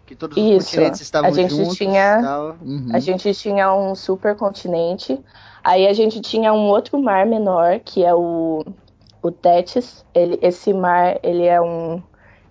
[0.05, 0.69] Que todos os Isso.
[0.69, 1.75] continentes estavam a gente juntos.
[1.75, 2.87] Tinha, uhum.
[2.93, 5.19] A gente tinha um supercontinente
[5.63, 8.65] Aí a gente tinha um outro mar menor, que é o,
[9.21, 10.05] o Tétis.
[10.13, 12.01] Ele, esse mar, ele é um.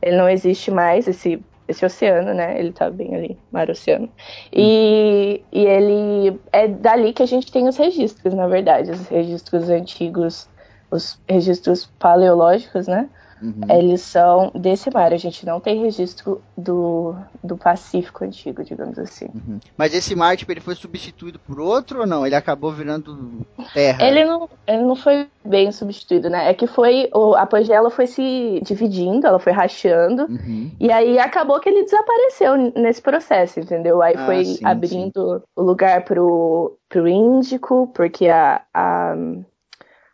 [0.03, 2.59] Ele não existe mais, esse, esse oceano, né?
[2.59, 4.09] Ele tá bem ali, mar-oceano.
[4.53, 9.69] E, e ele é dali que a gente tem os registros, na verdade, os registros
[9.69, 10.49] antigos,
[10.91, 13.09] os registros paleológicos, né?
[13.43, 13.61] Uhum.
[13.69, 19.27] Eles são desse mar, a gente não tem registro do, do Pacífico antigo, digamos assim.
[19.27, 19.59] Uhum.
[19.77, 22.27] Mas esse mar, tipo, ele foi substituído por outro ou não?
[22.27, 24.05] Ele acabou virando terra?
[24.05, 26.51] Ele não, ele não foi bem substituído, né?
[26.51, 30.71] É que foi, o, a Pangea foi se dividindo, ela foi rachando, uhum.
[30.79, 34.03] e aí acabou que ele desapareceu nesse processo, entendeu?
[34.03, 35.45] Aí ah, foi sim, abrindo sim.
[35.57, 39.15] o lugar pro, pro Índico, porque a, a,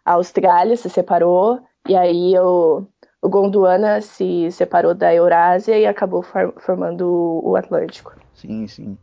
[0.04, 2.86] a Austrália se separou, e aí o,
[3.22, 6.24] o Gondwana se separou da Eurásia e acabou
[6.58, 8.12] formando o Atlântico.
[8.34, 8.98] Sim, sim.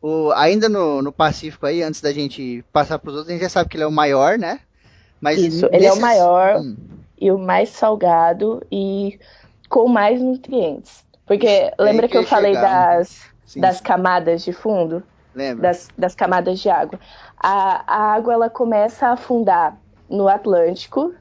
[0.00, 3.42] O, ainda no, no Pacífico aí, antes da gente passar para os outros, a gente
[3.42, 4.60] já sabe que ele é o maior, né?
[5.20, 5.72] Mas Isso, nesses...
[5.72, 6.76] ele é o maior hum.
[7.20, 9.20] e o mais salgado e
[9.68, 11.04] com mais nutrientes.
[11.24, 13.22] Porque Isso, lembra que, eu falei das,
[13.56, 15.04] das camadas de fundo?
[15.32, 15.68] Lembra.
[15.68, 16.98] Das, das camadas de água.
[17.38, 19.78] A, a água ela começa a afundar
[20.10, 21.14] no Atlântico,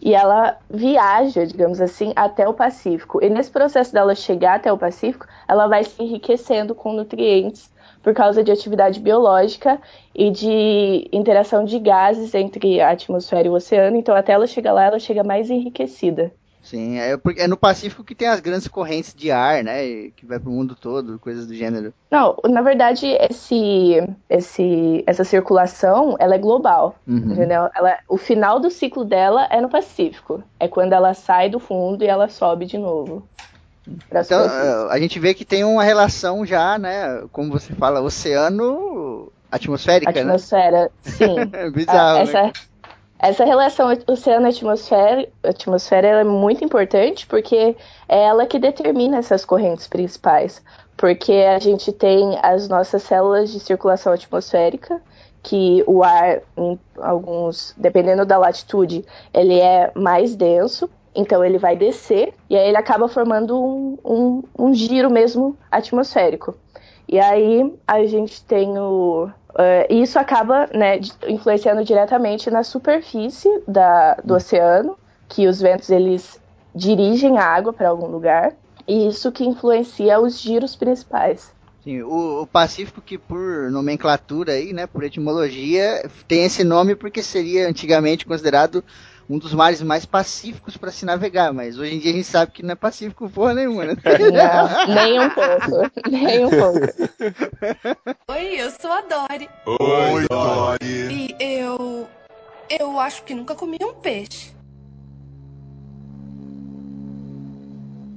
[0.00, 3.22] e ela viaja, digamos assim, até o Pacífico.
[3.22, 7.70] E nesse processo dela chegar até o Pacífico, ela vai se enriquecendo com nutrientes
[8.02, 9.80] por causa de atividade biológica
[10.14, 13.96] e de interação de gases entre a atmosfera e o oceano.
[13.96, 16.32] Então, até ela chegar lá, ela chega mais enriquecida.
[16.66, 20.10] Sim, é, porque é no Pacífico que tem as grandes correntes de ar, né?
[20.16, 21.94] Que vai pro mundo todo, coisas do gênero.
[22.10, 27.18] Não, na verdade, esse, esse, essa circulação, ela é global, uhum.
[27.18, 27.68] entendeu?
[27.72, 30.42] Ela, o final do ciclo dela é no Pacífico.
[30.58, 33.22] É quando ela sai do fundo e ela sobe de novo.
[34.10, 37.22] Então, é, a gente vê que tem uma relação já, né?
[37.30, 41.10] Como você fala, oceano atmosférica, Atmosfera, né?
[41.12, 41.70] sim.
[41.72, 42.52] Bizarro, essa, né?
[43.18, 47.74] Essa relação oceano-atmosfera atmosfera é muito importante porque
[48.08, 50.62] é ela que determina essas correntes principais.
[50.96, 55.00] Porque a gente tem as nossas células de circulação atmosférica,
[55.42, 61.76] que o ar, em alguns, dependendo da latitude, ele é mais denso, então ele vai
[61.76, 66.54] descer e aí ele acaba formando um, um, um giro mesmo atmosférico.
[67.08, 69.30] E aí a gente tem o.
[69.56, 74.98] Uh, isso acaba né, influenciando diretamente na superfície da, do oceano,
[75.30, 76.38] que os ventos eles
[76.74, 78.52] dirigem a água para algum lugar,
[78.86, 81.50] e isso que influencia os giros principais.
[81.82, 87.22] Sim, o, o, Pacífico que por nomenclatura aí, né, por etimologia, tem esse nome porque
[87.22, 88.84] seria antigamente considerado
[89.28, 92.52] um dos mares mais pacíficos para se navegar, mas hoje em dia a gente sabe
[92.52, 93.96] que não é pacífico porra nenhuma, né?
[94.06, 98.20] Não, nem um pouco, nem um pouco.
[98.28, 99.48] Oi, eu sou a Dori.
[99.66, 101.10] Oi, Dori.
[101.10, 102.08] E eu
[102.68, 104.54] eu acho que nunca comi um peixe.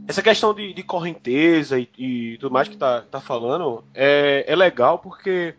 [0.08, 4.56] Essa questão de, de correnteza e, e, tudo mais que tá, tá falando é, é
[4.56, 5.54] legal porque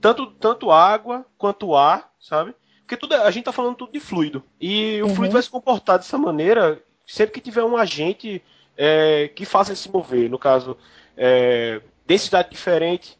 [0.00, 2.54] tanto, tanto água quanto ar, sabe?
[2.88, 4.42] Porque tudo, a gente tá falando tudo de fluido.
[4.58, 5.14] E o uhum.
[5.14, 8.42] fluido vai se comportar dessa maneira sempre que tiver um agente
[8.78, 10.30] é, que faça ele se mover.
[10.30, 10.74] No caso,
[11.14, 13.18] é, densidade diferente,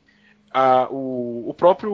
[0.50, 1.92] a, o, o, próprio,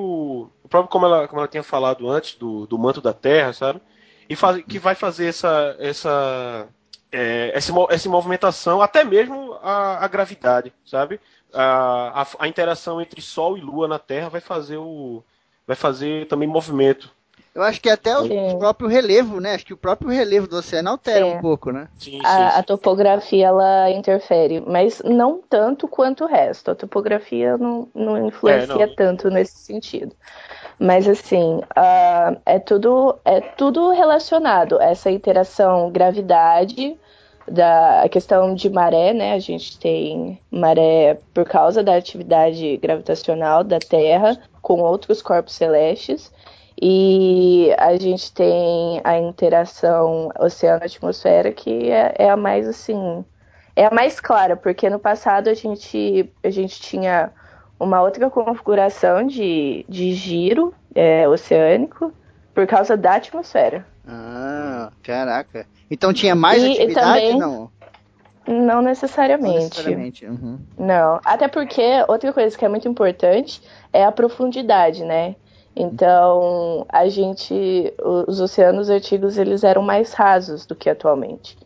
[0.63, 3.81] o próprio como ela, como ela tinha falado antes, do, do manto da Terra, sabe?
[4.29, 6.69] E faz, que vai fazer essa, essa,
[7.11, 11.21] é, essa, essa movimentação, até mesmo a, a gravidade, sabe?
[11.53, 15.25] A, a, a, interação entre Sol e Lua na Terra vai fazer o
[15.67, 17.11] vai fazer também movimento
[17.55, 19.55] eu acho que até o próprio relevo, né?
[19.55, 21.35] Acho que o próprio relevo do oceano altera sim.
[21.35, 21.87] um pouco, né?
[21.97, 26.73] Sim, sim, a, a, topografia ela interfere, mas não tanto quanto o resto.
[26.73, 28.95] A topografia não, não influencia é, não.
[28.97, 30.17] tanto nesse sentido.
[30.81, 36.99] Mas assim, uh, é tudo é tudo relacionado essa interação gravidade
[37.47, 39.33] da a questão de maré, né?
[39.33, 46.33] A gente tem maré por causa da atividade gravitacional da Terra com outros corpos celestes
[46.87, 53.25] e a gente tem a interação oceano-atmosfera, que é, é, a mais assim.
[53.75, 57.33] É a mais clara, porque no passado a gente, a gente tinha
[57.81, 62.13] uma outra configuração de, de giro é, oceânico
[62.55, 63.87] por causa da atmosfera.
[64.07, 65.67] Ah, caraca.
[65.91, 67.19] Então tinha mais e, atividade?
[67.19, 67.71] E também, não?
[68.47, 69.49] Não necessariamente.
[69.49, 70.27] Não, necessariamente.
[70.27, 70.59] Uhum.
[70.79, 75.35] não, até porque outra coisa que é muito importante é a profundidade, né?
[75.77, 77.93] Então, a gente,
[78.29, 81.57] os oceanos antigos, eles eram mais rasos do que atualmente.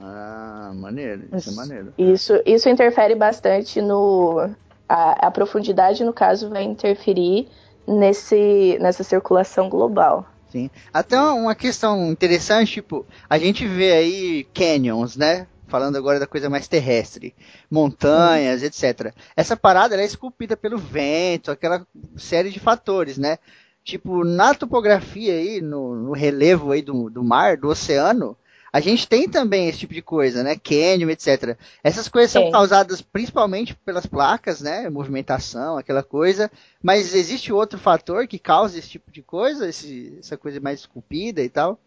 [0.00, 1.94] Ah, maneiro, isso, é maneiro.
[1.96, 4.50] Isso, isso interfere bastante no.
[4.88, 7.48] A, a, profundidade, no caso, vai interferir
[7.86, 10.26] nesse, nessa circulação global.
[10.50, 10.68] Sim.
[10.92, 15.46] Até uma questão interessante, tipo, a gente vê aí canyons, né?
[15.74, 17.34] Falando agora da coisa mais terrestre,
[17.68, 18.66] montanhas, hum.
[18.66, 19.12] etc.
[19.34, 21.84] Essa parada é esculpida pelo vento, aquela
[22.16, 23.40] série de fatores, né?
[23.82, 28.36] Tipo, na topografia aí, no, no relevo aí do, do mar, do oceano,
[28.72, 30.54] a gente tem também esse tipo de coisa, né?
[30.54, 31.58] Canyon, etc.
[31.82, 34.88] Essas coisas são causadas principalmente pelas placas, né?
[34.88, 36.48] Movimentação, aquela coisa.
[36.80, 41.42] Mas existe outro fator que causa esse tipo de coisa, esse, essa coisa mais esculpida
[41.42, 41.80] e tal?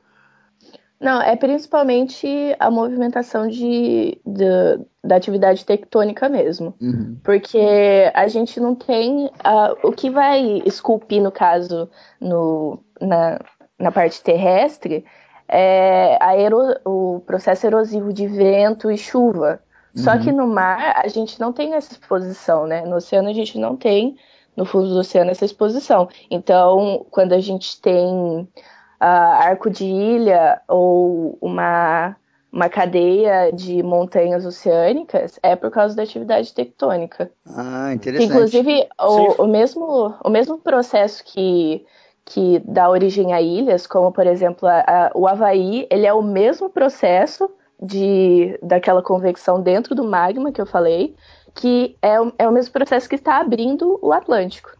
[0.99, 2.27] Não, é principalmente
[2.59, 4.45] a movimentação de, de
[5.03, 6.73] da atividade tectônica mesmo.
[6.81, 7.17] Uhum.
[7.23, 9.25] Porque a gente não tem.
[9.25, 13.39] Uh, o que vai esculpir, no caso, no, na,
[13.79, 15.05] na parte terrestre,
[15.47, 19.61] é ero, o processo erosivo de vento e chuva.
[19.95, 20.03] Uhum.
[20.03, 22.81] Só que no mar a gente não tem essa exposição, né?
[22.81, 24.17] No oceano a gente não tem,
[24.55, 26.09] no fundo do oceano, essa exposição.
[26.29, 28.47] Então, quando a gente tem
[29.01, 32.15] uh, arco de ilha ou uma,
[32.51, 37.31] uma cadeia de montanhas oceânicas é por causa da atividade tectônica.
[37.45, 38.29] Ah, interessante.
[38.29, 41.85] Inclusive, o, o, mesmo, o mesmo processo que,
[42.25, 46.21] que dá origem a ilhas, como por exemplo a, a, o Havaí, ele é o
[46.21, 47.49] mesmo processo
[47.81, 51.15] de, daquela convecção dentro do magma que eu falei,
[51.53, 54.76] que é, é o mesmo processo que está abrindo o Atlântico.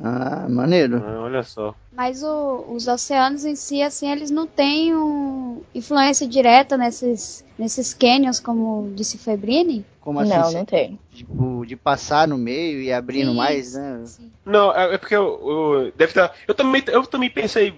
[0.00, 1.02] Ah, maneiro.
[1.04, 1.74] Ah, olha só.
[1.92, 7.94] Mas o, os oceanos em si, assim, eles não têm um, influência direta nesses, nesses
[7.94, 9.84] canyons, como disse Febrini?
[10.00, 10.34] Como assim?
[10.34, 10.98] Não, não tem.
[11.12, 14.02] Tipo, de passar no meio e abrindo sim, mais, né?
[14.04, 14.30] Sim.
[14.44, 16.32] Não, é, é porque eu, eu, deve estar.
[16.46, 17.74] Eu também, eu também pensei,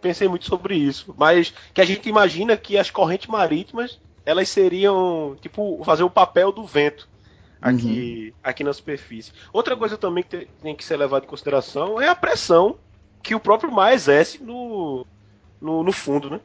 [0.00, 5.36] pensei muito sobre isso, mas que a gente imagina que as correntes marítimas elas seriam
[5.40, 7.08] tipo fazer o papel do vento
[7.62, 8.40] aqui, uhum.
[8.42, 9.32] aqui na superfície.
[9.52, 12.76] Outra coisa também que tem que ser levada em consideração é a pressão
[13.22, 15.06] que o próprio mar exerce no,
[15.60, 16.40] no, no fundo, né?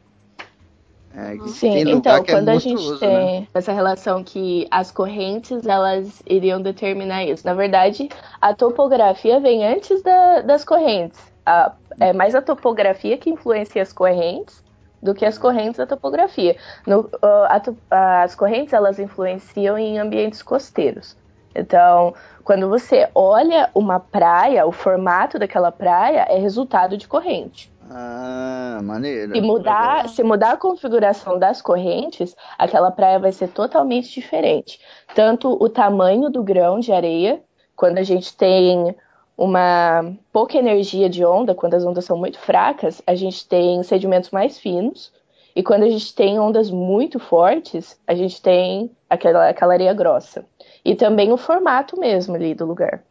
[1.16, 3.48] É, Sim, então, é quando a gente tem né?
[3.52, 7.44] essa relação que as correntes elas iriam determinar isso.
[7.44, 8.08] Na verdade,
[8.40, 11.20] a topografia vem antes da- das correntes.
[11.44, 14.64] A- é mais a topografia que influencia as correntes
[15.08, 16.56] do que as correntes da topografia.
[16.86, 21.18] No- ah, a as correntes elas influenciam em ambientes costeiros.
[21.56, 27.72] Então, quando você olha uma praia, o formato daquela praia é resultado de corrente.
[27.90, 29.34] Ah, maneiro.
[29.34, 34.80] Se mudar, se mudar a configuração das correntes, aquela praia vai ser totalmente diferente.
[35.16, 37.42] Tanto o tamanho do grão de areia,
[37.76, 38.96] quando a gente tem
[39.38, 44.32] uma pouca energia de onda, quando as ondas são muito fracas, a gente tem sedimentos
[44.32, 45.14] mais finos.
[45.56, 50.44] E quando a gente tem ondas muito fortes, a gente tem aquela, aquela areia grossa.
[50.84, 53.04] E também o formato mesmo ali do lugar.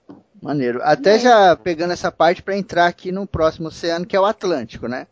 [0.43, 0.81] Maneiro.
[0.83, 4.87] Até já pegando essa parte para entrar aqui no próximo oceano, que é o Atlântico,
[4.87, 5.07] né?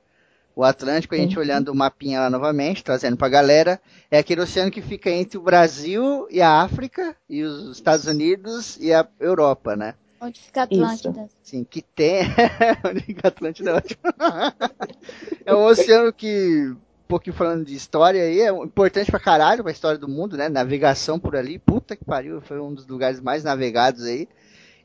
[0.56, 4.70] O Atlântico, a gente olhando o mapinha lá novamente, trazendo pra galera, é aquele oceano
[4.70, 9.74] que fica entre o Brasil e a África, e os Estados Unidos e a Europa,
[9.74, 9.94] né?
[10.24, 11.28] Onde fica a Atlântida.
[11.42, 12.22] Sim, que tem.
[12.88, 14.00] Onde fica a Atlântida é ótimo.
[15.44, 19.70] é um oceano que, um pouquinho falando de história aí, é importante pra caralho pra
[19.70, 20.48] história do mundo, né?
[20.48, 24.26] Navegação por ali, puta que pariu, foi um dos lugares mais navegados aí.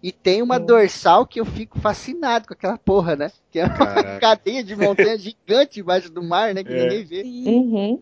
[0.02, 3.32] E tem uma dorsal que eu fico fascinado com aquela porra, né?
[3.52, 4.20] Que é uma Caraca.
[4.20, 6.64] cadeia de montanha gigante embaixo do mar, né?
[6.64, 6.84] Que É.
[6.84, 7.24] ninguém vê.
[7.24, 8.02] Uhum.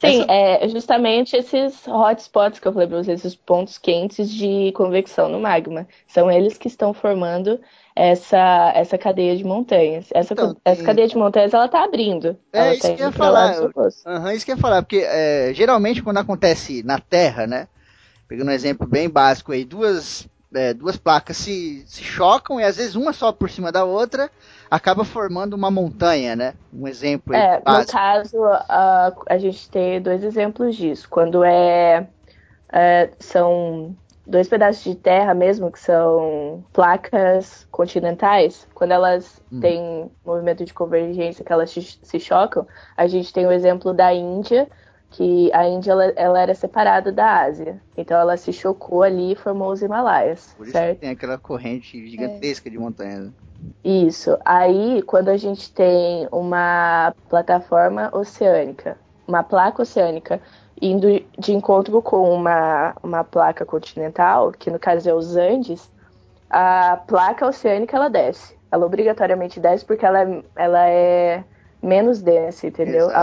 [0.00, 5.28] Sim, é justamente esses hotspots que eu falei pra vocês, esses pontos quentes de convecção
[5.28, 5.86] no magma.
[6.06, 7.60] São eles que estão formando
[7.96, 10.06] essa, essa cadeia de montanhas.
[10.14, 12.36] Essa, Então, essa tem- cadeia de montanhas, ela tá abrindo.
[12.52, 13.56] É, isso tá que eu ia falar.
[14.06, 17.66] Aham, isso que eu ia falar, porque é, geralmente quando acontece na Terra, né?
[18.28, 22.76] Pegando um exemplo bem básico aí, duas, é, duas placas se, se chocam e às
[22.76, 24.30] vezes uma só por cima da outra
[24.70, 26.54] acaba formando uma montanha, né?
[26.72, 27.86] Um exemplo É, no básico.
[27.86, 31.08] caso, a, a gente tem dois exemplos disso.
[31.08, 32.08] Quando é,
[32.72, 33.96] é, são
[34.26, 39.60] dois pedaços de terra mesmo, que são placas continentais, quando elas Hum.
[39.60, 42.66] têm movimento de convergência, que elas se chocam,
[42.96, 44.68] a gente tem o exemplo da Índia,
[45.10, 47.82] que a Índia ela, ela era separada da Ásia.
[47.96, 50.96] Então ela se chocou ali e formou os Himalaias, Por isso certo?
[50.96, 53.20] que tem aquela corrente gigantesca de montanha.
[53.26, 53.32] né?
[53.84, 54.36] Isso.
[54.44, 60.40] Aí, quando a gente tem uma plataforma oceânica, uma placa oceânica,
[60.80, 65.90] indo de encontro com uma, uma placa continental, que no caso é os Andes,
[66.50, 68.56] a placa oceânica ela desce.
[68.70, 71.44] Ela obrigatoriamente desce porque ela, é- ela é
[71.82, 73.10] menos densa, entendeu?
[73.10, 73.22] A,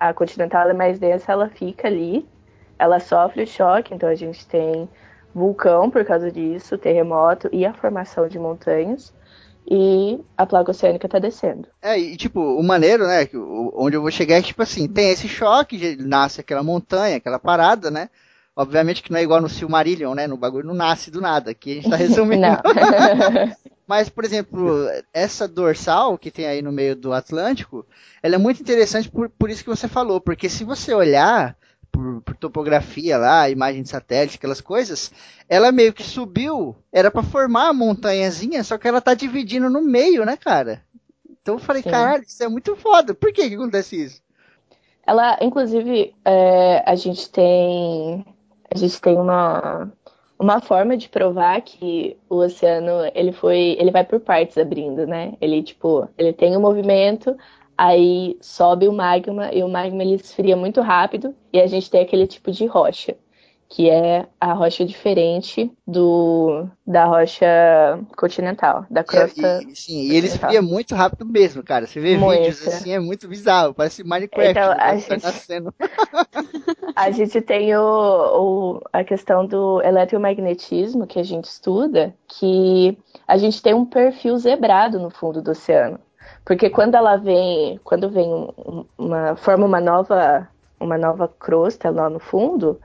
[0.00, 2.28] a, a continental é mais densa, ela fica ali,
[2.78, 4.88] ela sofre o choque, então a gente tem
[5.34, 9.12] vulcão por causa disso, terremoto e a formação de montanhas
[9.70, 11.68] e a placa oceânica tá descendo.
[11.80, 13.26] É, e tipo, o maneiro, né?
[13.26, 16.62] que o- Onde eu vou chegar é que, tipo assim, tem esse choque, nasce aquela
[16.62, 18.08] montanha, aquela parada, né?
[18.54, 20.26] Obviamente que não é igual no Silmarillion, né?
[20.26, 21.50] No bagulho não nasce do nada.
[21.52, 22.60] Aqui a gente tá resumindo.
[23.92, 27.84] Mas, por exemplo, essa dorsal que tem aí no meio do Atlântico,
[28.22, 31.54] ela é muito interessante por, por isso que você falou, porque se você olhar
[31.90, 35.12] por, por topografia lá, imagem de satélite, aquelas coisas,
[35.46, 39.82] ela meio que subiu, era para formar a montanhazinha, só que ela tá dividindo no
[39.82, 40.82] meio, né, cara?
[41.42, 41.90] Então eu falei, Sim.
[41.90, 43.12] caralho, isso é muito foda.
[43.12, 44.22] Por que que acontece isso?
[45.06, 48.24] Ela, inclusive, é, a gente tem
[48.74, 49.92] a gente tem uma
[50.42, 55.34] uma forma de provar que o oceano ele foi ele vai por partes abrindo, né?
[55.40, 57.36] Ele tipo ele tem um movimento,
[57.78, 62.02] aí sobe o magma e o magma ele esfria muito rápido e a gente tem
[62.02, 63.16] aquele tipo de rocha
[63.74, 67.46] que é a rocha diferente do da rocha
[68.18, 69.62] continental, da crosta.
[69.66, 71.86] E, e- sim, e ele esfria muito rápido mesmo, cara.
[71.86, 72.38] Você vê Muito.
[72.42, 74.50] vídeos assim, é muito bizarro, parece Minecraft.
[74.50, 75.72] Então, o a tá gente-.
[76.94, 77.80] A gente tem o,
[78.76, 84.36] o- a questão do eletromagnetismo que a gente estuda, que a gente tem um perfil
[84.36, 85.98] zebrado no fundo do oceano.
[86.44, 90.46] Porque quando ela vem, quando vem um- uma, forma uma nova,
[90.78, 92.78] uma nova crosta lá no fundo,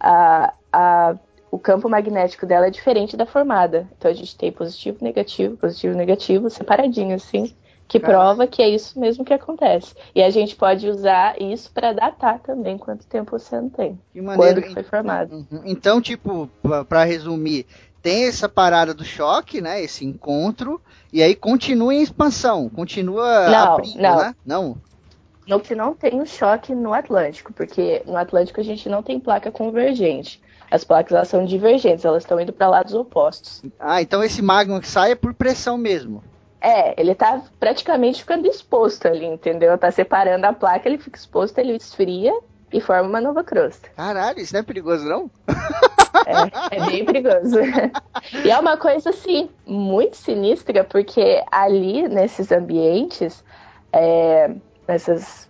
[0.00, 1.14] a, a,
[1.50, 3.86] o campo magnético dela é diferente da formada.
[3.96, 7.54] Então a gente tem positivo, negativo, positivo, negativo, separadinho assim,
[7.86, 9.94] que prova que é isso mesmo que acontece.
[10.14, 14.20] E a gente pode usar isso para datar também quanto tempo o oceano tem, Que
[14.22, 14.54] maneiro.
[14.54, 15.34] quando que foi formado.
[15.50, 15.62] Uhum.
[15.64, 16.48] Então, tipo,
[16.88, 17.66] pra resumir,
[18.00, 19.82] tem essa parada do choque, né?
[19.82, 20.80] Esse encontro,
[21.12, 24.16] e aí continua em expansão, continua Não, abrindo, não.
[24.18, 24.34] né?
[24.46, 24.76] Não.
[25.50, 29.18] Não que não tem o choque no Atlântico, porque no Atlântico a gente não tem
[29.18, 30.40] placa convergente.
[30.70, 33.60] As placas elas são divergentes, elas estão indo para lados opostos.
[33.80, 36.22] Ah, então esse magma que sai é por pressão mesmo.
[36.60, 39.76] É, ele tá praticamente ficando exposto ali, entendeu?
[39.76, 42.32] Tá separando a placa, ele fica exposto, ele esfria
[42.72, 43.88] e forma uma nova crosta.
[43.96, 45.28] Caralho, isso não é perigoso, não?
[46.26, 47.58] É, é bem perigoso.
[48.44, 53.42] e é uma coisa, assim, muito sinistra, porque ali, nesses ambientes,
[53.92, 54.54] é,
[54.90, 55.48] nessas,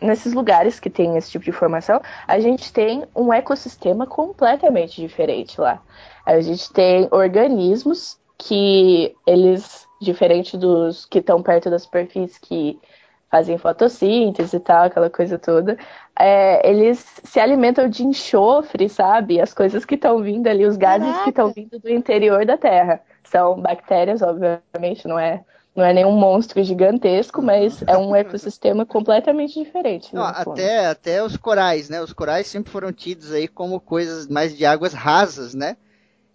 [0.00, 5.60] nesses lugares que tem esse tipo de formação, a gente tem um ecossistema completamente diferente
[5.60, 5.80] lá.
[6.24, 12.78] A gente tem organismos que eles, diferente dos que estão perto da superfície, que
[13.30, 15.76] fazem fotossíntese e tal, aquela coisa toda,
[16.18, 19.40] é, eles se alimentam de enxofre, sabe?
[19.40, 21.24] As coisas que estão vindo ali, os gases Caraca.
[21.24, 23.00] que estão vindo do interior da Terra.
[23.24, 25.42] São bactérias, obviamente, não é,
[25.74, 30.14] não é nenhum monstro gigantesco, mas é um ecossistema completamente diferente.
[30.14, 30.52] Não, né, fundo.
[30.52, 32.00] até, até os corais, né?
[32.00, 35.76] Os corais sempre foram tidos aí como coisas mais de águas rasas, né?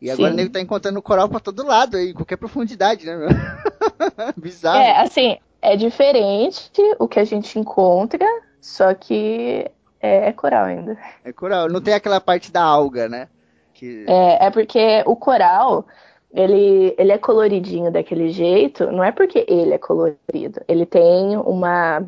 [0.01, 0.33] E agora Sim.
[0.33, 3.15] o nego tá encontrando coral pra todo lado aí, em qualquer profundidade, né?
[4.35, 4.79] Bizarro.
[4.79, 8.25] É, assim, é diferente o que a gente encontra,
[8.61, 9.69] só que
[10.01, 10.97] é, é coral ainda.
[11.23, 11.69] É coral.
[11.69, 13.27] Não tem aquela parte da alga, né?
[13.73, 14.05] Que...
[14.07, 15.85] É, é porque o coral,
[16.33, 20.61] ele, ele é coloridinho daquele jeito, não é porque ele é colorido.
[20.67, 21.99] Ele tem uma,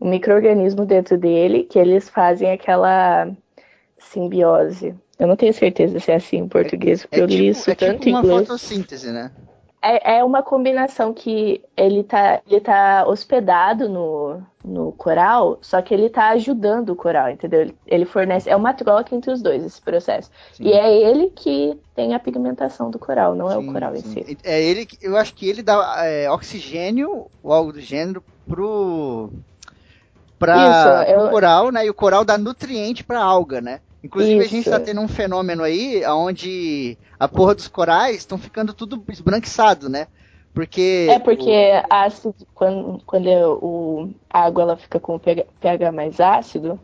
[0.00, 3.28] um micro-organismo dentro dele que eles fazem aquela
[3.98, 4.94] simbiose.
[5.18, 7.70] Eu não tenho certeza se é assim em português, porque É eu li tipo, isso
[7.70, 8.40] é tanto tipo uma inglês.
[8.48, 9.30] fotossíntese, né?
[9.86, 15.92] É, é uma combinação que ele tá, ele tá hospedado no, no coral, só que
[15.92, 17.60] ele tá ajudando o coral, entendeu?
[17.60, 18.48] Ele, ele fornece.
[18.48, 20.30] É uma troca entre os dois esse processo.
[20.52, 20.64] Sim.
[20.64, 24.00] E é ele que tem a pigmentação do coral, não é Sim, o coral em
[24.00, 24.14] sim.
[24.24, 24.26] si.
[24.42, 29.30] É ele, que- eu acho que ele dá é, oxigênio ou algo do gênero pro
[30.38, 31.86] para Isso, eu- coral, né?
[31.86, 33.80] E o coral dá nutriente pra alga, né?
[34.04, 34.70] Inclusive a gente Isso.
[34.70, 40.08] tá tendo um fenômeno aí onde a porra dos corais estão ficando tudo esbranquiçado, né?
[40.52, 41.50] Porque É porque
[41.88, 43.26] ácido, quando, quando
[43.62, 46.78] o, a água ela fica com o pH mais ácido,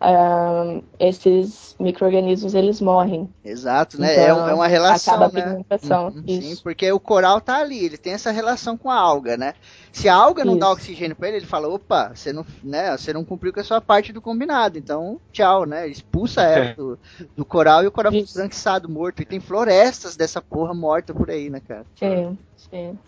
[0.00, 3.28] ahn, esses micro-organismos eles morrem.
[3.42, 4.12] Exato, né?
[4.12, 5.42] Então, é, é uma relação, acaba a né?
[5.42, 9.34] pigmentação, Uhum, sim, porque o coral tá ali, ele tem essa relação com a alga,
[9.38, 9.54] né?
[9.92, 10.72] Se a alga não dá Isso.
[10.74, 13.80] oxigênio pra ele, ele fala, opa, você não, né, você não cumpriu com a sua
[13.80, 15.88] parte do combinado, então tchau, né?
[15.88, 16.74] Expulsa ela É.
[16.76, 16.98] do,
[17.34, 18.36] do coral e o coral fica Isso.
[18.38, 19.22] esbranquiçado, morto.
[19.22, 21.86] E tem florestas dessa porra morta por aí, né, cara?
[21.94, 22.98] Sim, sim.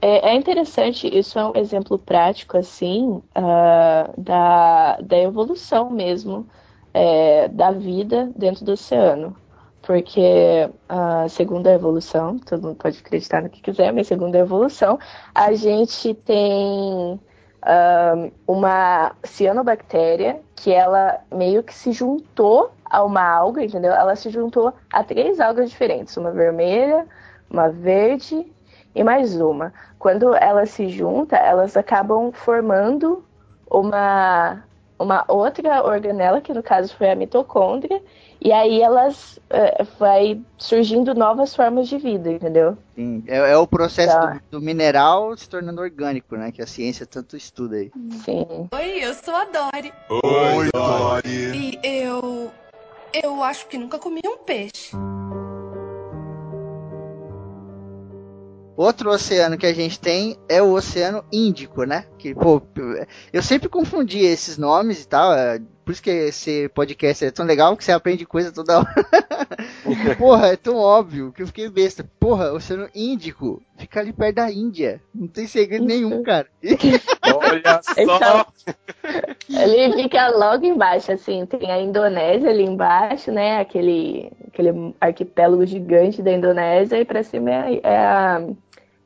[0.00, 6.46] É, é interessante, isso é um exemplo prático, assim, ah, da, da evolução mesmo
[6.92, 9.36] é, da vida dentro do oceano.
[9.82, 10.20] Porque,
[10.88, 14.98] ah, segundo a evolução, todo mundo pode acreditar no que quiser, mas segundo a evolução,
[15.34, 17.20] a gente tem
[17.62, 23.92] ah, uma cianobactéria que ela meio que se juntou a uma alga, entendeu?
[23.92, 27.06] Ela se juntou a três algas diferentes, uma vermelha,
[27.50, 28.46] uma verde
[28.96, 29.72] e mais uma.
[29.98, 33.22] Quando elas se juntam, elas acabam formando
[33.70, 34.64] uma,
[34.98, 38.02] uma outra organela, que no caso foi a mitocôndria,
[38.40, 42.76] e aí elas eh, vai surgindo novas formas de vida, entendeu?
[42.94, 44.40] Sim, é, é o processo Tá.
[44.50, 46.50] do, do mineral se tornando orgânico, né?
[46.50, 47.90] Que a ciência tanto estuda aí.
[48.24, 48.68] Sim.
[48.74, 49.92] Oi, eu sou a Dori.
[50.10, 51.52] Oi, Dory.
[51.54, 52.50] E eu.
[53.22, 54.94] Eu acho que nunca comi um peixe.
[58.76, 62.04] Outro oceano que a gente tem é o Oceano Índico, né?
[62.18, 62.60] Que, pô,
[63.32, 65.32] eu sempre confundi esses nomes e tal.
[65.32, 68.94] é, Por isso que esse podcast é tão legal, que você aprende coisa toda hora.
[70.18, 72.04] Porra, é tão óbvio que eu fiquei besta.
[72.20, 75.00] Porra, Oceano Índico fica ali perto da Índia.
[75.14, 76.46] Não tem segredo nenhum, cara.
[77.34, 77.92] Olha só.
[77.96, 78.46] Então,
[79.48, 83.60] ele fica logo embaixo, assim, tem a Indonésia ali embaixo, né?
[83.60, 88.42] Aquele, aquele arquipélago gigante da Indonésia, e pra cima é, é a,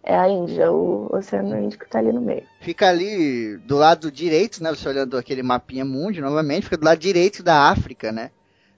[0.03, 2.45] é a Índia, o Oceano Índico tá ali no meio.
[2.61, 4.71] Fica ali do lado direito, né?
[4.71, 8.31] Você olhando aquele mapinha mundo, novamente, fica do lado direito da África, né?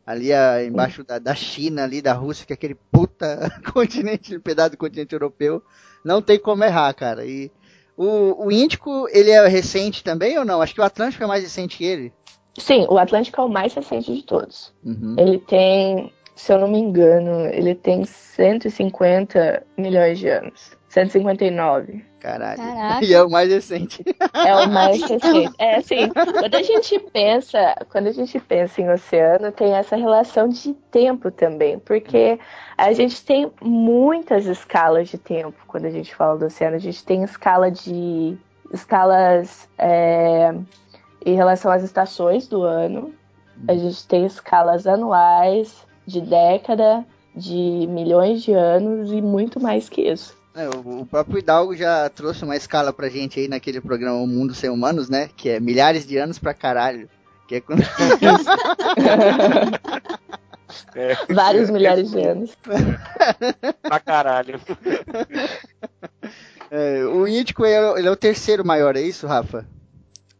[0.04, 4.70] Ali ah, embaixo da, da China, ali da Rússia, que é aquele puta continente, pedaço
[4.70, 5.62] do continente europeu.
[6.04, 7.24] Não tem como errar, cara.
[7.24, 7.52] E
[7.96, 10.60] o, o Índico, ele é recente também ou não?
[10.60, 12.12] Acho que o Atlântico é mais recente que ele.
[12.58, 14.74] Sim, o Atlântico é o mais recente de todos.
[14.84, 15.14] Uhum.
[15.16, 20.81] Ele tem, se eu não me engano, ele tem 150 milhões de anos.
[20.92, 22.04] 159.
[22.20, 22.58] Caralho.
[22.58, 23.00] Caraca.
[23.04, 24.04] E é o mais recente.
[24.34, 25.54] É o mais recente.
[25.58, 30.48] É assim, quando a gente pensa, quando a gente pensa em oceano, tem essa relação
[30.48, 32.38] de tempo também, porque
[32.76, 36.76] a gente tem muitas escalas de tempo quando a gente fala do oceano.
[36.76, 38.36] A gente tem escala de
[38.70, 40.54] escalas é,
[41.24, 43.14] em relação às estações do ano.
[43.66, 50.02] A gente tem escalas anuais, de década, de milhões de anos e muito mais que
[50.02, 50.41] isso.
[50.54, 54.54] É, o, próprio Hidalgo já trouxe uma escala pra gente aí naquele programa O Mundo
[54.54, 55.30] Sem Humanos, né?
[55.36, 57.08] Que é milhares de anos pra caralho.
[57.48, 57.82] Que é quando...
[60.94, 62.56] É, Vários milhares de anos.
[63.82, 64.60] pra caralho.
[66.74, 69.66] É, o Índico é, ele é o terceiro maior, é isso, Rafa?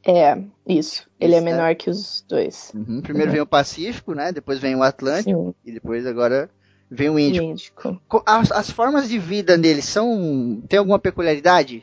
[0.03, 0.35] É,
[0.67, 1.07] isso.
[1.21, 1.53] Ele é Isso, né?
[1.53, 2.73] menor que os dois.
[2.75, 4.33] Uhum, Primeiro vem o Pacífico, né?
[4.33, 6.49] Depois vem o Atlântico Sim, e depois agora
[6.93, 7.45] vem o Índico.
[7.45, 8.03] Índico.
[8.07, 10.63] Co- As, as formas de vida dele são.
[10.69, 11.83] tem alguma peculiaridade?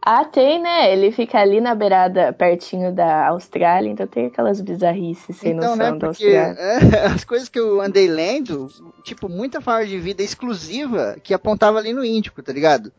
[0.00, 0.92] Ah, tem, né?
[0.92, 5.92] Ele fica ali na beirada, pertinho da Austrália, então tem aquelas bizarrices sem então, noção
[5.94, 5.98] né?
[5.98, 6.54] da Austrália.
[6.60, 8.68] é, as coisas que eu andei lendo,
[9.02, 12.92] tipo, muita forma de vida exclusiva que apontava ali no Índico, tá ligado?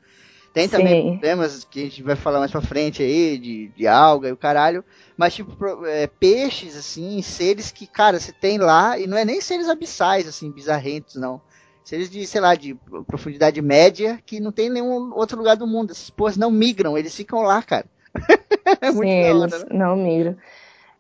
[0.58, 1.12] Tem também Sim.
[1.12, 4.38] problemas que a gente vai falar mais pra frente aí, de, de alga e o
[4.38, 4.84] caralho.
[5.16, 5.56] Mas, tipo,
[5.86, 10.28] é, peixes, assim, seres que, cara, você tem lá, e não é nem seres abissais,
[10.28, 11.40] assim, bizarrentos, não.
[11.84, 15.92] Seres de, sei lá, de profundidade média, que não tem nenhum outro lugar do mundo.
[15.92, 17.86] Essas porras não migram, eles ficam lá, cara.
[18.82, 19.70] é muito Sim, hora, eles né?
[19.70, 20.36] não migram.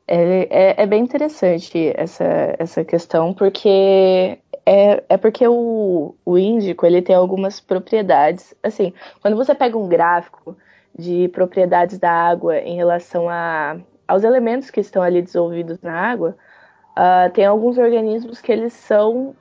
[0.07, 4.37] Ele- é, é bem interessante essa, essa questão, porque
[4.69, 8.53] é, é porque o, o índico ele tem algumas propriedades.
[8.61, 10.57] Assim, quando você pega um gráfico
[10.97, 16.35] de propriedades da água em relação a, aos elementos que estão ali dissolvidos na água,
[16.97, 19.33] ah, tem alguns organismos que eles são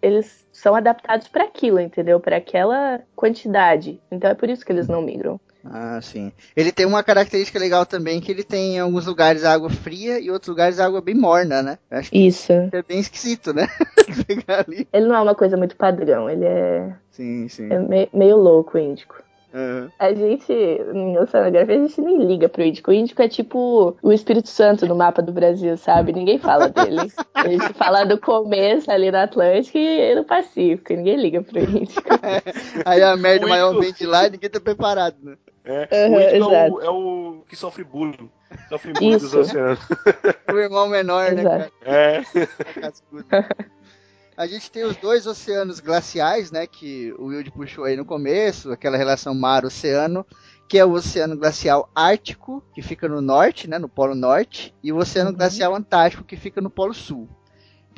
[0.00, 2.18] eles são adaptados para aquilo, entendeu?
[2.20, 4.00] Para aquela quantidade.
[4.10, 5.38] Então é por isso que eles não migram.
[5.72, 6.32] Ah, sim.
[6.56, 10.30] Ele tem uma característica legal também, que ele tem em alguns lugares água fria e
[10.30, 11.78] outros lugares água bem morna, né?
[11.90, 12.52] Eu acho que Isso.
[12.52, 13.66] é bem esquisito, né?
[14.92, 17.72] Ele não é uma coisa muito padrão, ele é, Sim, sim.
[17.72, 19.16] é me- meio louco o índico.
[19.54, 19.90] Aham.
[19.98, 22.90] A gente, em oceanografia, a gente nem liga pro índico.
[22.90, 26.12] O índico é tipo o Espírito Santo no mapa do Brasil, sabe?
[26.12, 27.10] Ninguém fala dele.
[27.34, 30.92] A gente fala do começo ali no Atlântico e no Pacífico.
[30.92, 32.02] Ninguém liga pro índico.
[32.84, 35.36] Aí a merda maior vem de lá e ninguém tá preparado, né?
[35.66, 36.20] É, Uhum, o
[36.54, 38.30] é o, é o que sofre bullying.
[38.68, 39.40] Sofre bullying dos Isso.
[39.40, 39.80] oceanos.
[40.52, 41.72] O irmão menor, né, cara?
[41.82, 42.22] É.
[44.36, 46.66] A gente tem os dois oceanos glaciais, né?
[46.66, 50.24] Que o Wilde puxou aí no começo, aquela relação mar-oceano,
[50.68, 53.78] que é o Oceano Glacial Ártico, que fica no norte, né?
[53.78, 55.36] No Polo Norte, e o Oceano Uhum.
[55.36, 57.28] Glacial Antártico, que fica no Polo Sul.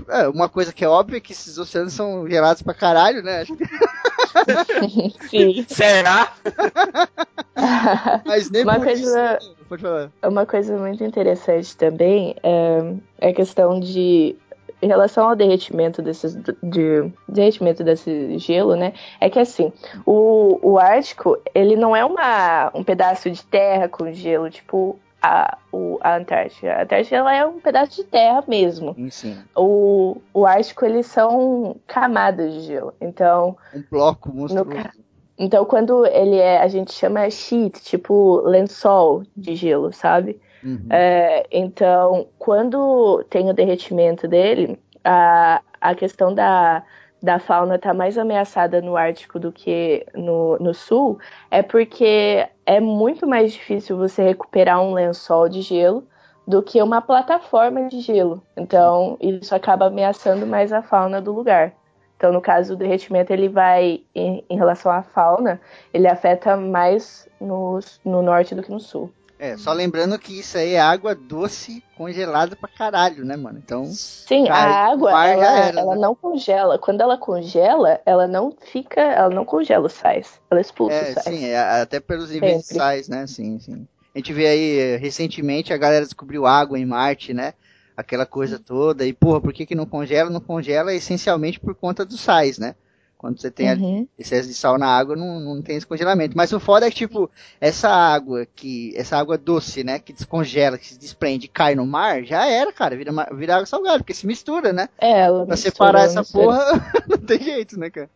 [0.08, 3.44] É, uma coisa que é óbvia é que esses oceanos são gelados pra caralho, né?
[5.28, 5.64] Sim.
[5.68, 6.32] Será?
[8.24, 9.56] Mas nem Uma por coisa- isso.
[9.68, 10.10] Pode falar.
[10.22, 14.36] Uma coisa muito interessante também é, é a questão de
[14.80, 18.92] em relação ao derretimento desses de derretimento desse gelo, né?
[19.20, 19.72] É que assim,
[20.06, 25.58] o, o Ártico, ele não é uma, um pedaço de terra com gelo, tipo a,
[25.72, 26.72] o, a Antártica.
[26.72, 28.94] A Antártica ela é um pedaço de terra mesmo.
[29.10, 29.38] Sim.
[29.56, 32.94] O, o Ártico, eles são camadas de gelo.
[33.00, 34.90] Então, Um bloco monstruoso.
[35.36, 40.40] então quando ele é, a gente chama sheet, tipo lençol de gelo, sabe?
[40.62, 40.86] Uhum.
[40.90, 46.82] É, então, quando tem o derretimento dele, a, a questão da,
[47.22, 51.18] da fauna está mais ameaçada no Ártico do que no, no Sul,
[51.50, 56.06] é porque é muito mais difícil você recuperar um lençol de gelo
[56.46, 58.42] do que uma plataforma de gelo.
[58.54, 61.72] Então, isso acaba ameaçando mais a fauna do lugar.
[62.14, 65.58] Então, no caso do derretimento, ele vai, em, em relação à fauna,
[65.94, 69.10] ele afeta mais no, no norte do que no sul.
[69.38, 73.60] É, só lembrando que isso aí é água doce congelada pra caralho, né, mano?
[73.64, 76.00] Então, Sim, Cai a água, ela, era, ela né?
[76.00, 76.76] não congela.
[76.76, 80.40] Quando ela congela, ela não fica, ela não congela os sais.
[80.50, 81.24] Ela expulsa é, os sais.
[81.24, 83.26] sim, é, até pelos níveis de sais, né?
[83.28, 83.86] Sim, sim.
[84.12, 87.54] A gente vê aí, eh, recentemente, a galera descobriu água em Marte, né?
[87.96, 89.06] Aquela coisa toda.
[89.06, 90.30] E, porra, por que que não congela?
[90.30, 92.74] Não congela essencialmente por conta dos sais, né?
[93.18, 94.06] Quando você tem Uhum.
[94.16, 96.36] excesso de sal na água, não, não tem esse congelamento.
[96.36, 97.28] Mas o foda é que, tipo,
[97.60, 98.94] essa água que.
[98.96, 99.98] Essa água doce, né?
[99.98, 102.96] Que descongela, que se desprende e cai no mar, já era, cara.
[102.96, 104.88] Vira, vira água salgada, porque se mistura, né?
[104.98, 106.46] É, ela Pra mistura, separar essa mistura.
[106.46, 108.08] porra, não tem jeito, né, cara?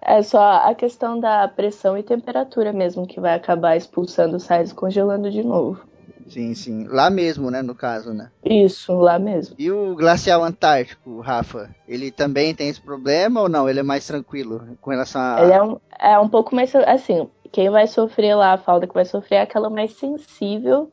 [0.00, 4.70] É só a questão da pressão e temperatura mesmo que vai acabar expulsando os sais
[4.70, 5.80] e congelando de novo.
[6.28, 6.86] Sim, sim.
[6.86, 8.30] Lá mesmo, né, no caso, né?
[8.44, 9.54] Isso, lá mesmo.
[9.58, 13.68] E o glacial antártico, Rafa, ele também tem esse problema ou não?
[13.68, 15.42] Ele é mais tranquilo com relação a.
[15.42, 16.74] Ele é um, é um pouco mais.
[16.74, 20.90] Assim, quem vai sofrer lá, a fauna que vai sofrer é aquela mais sensível.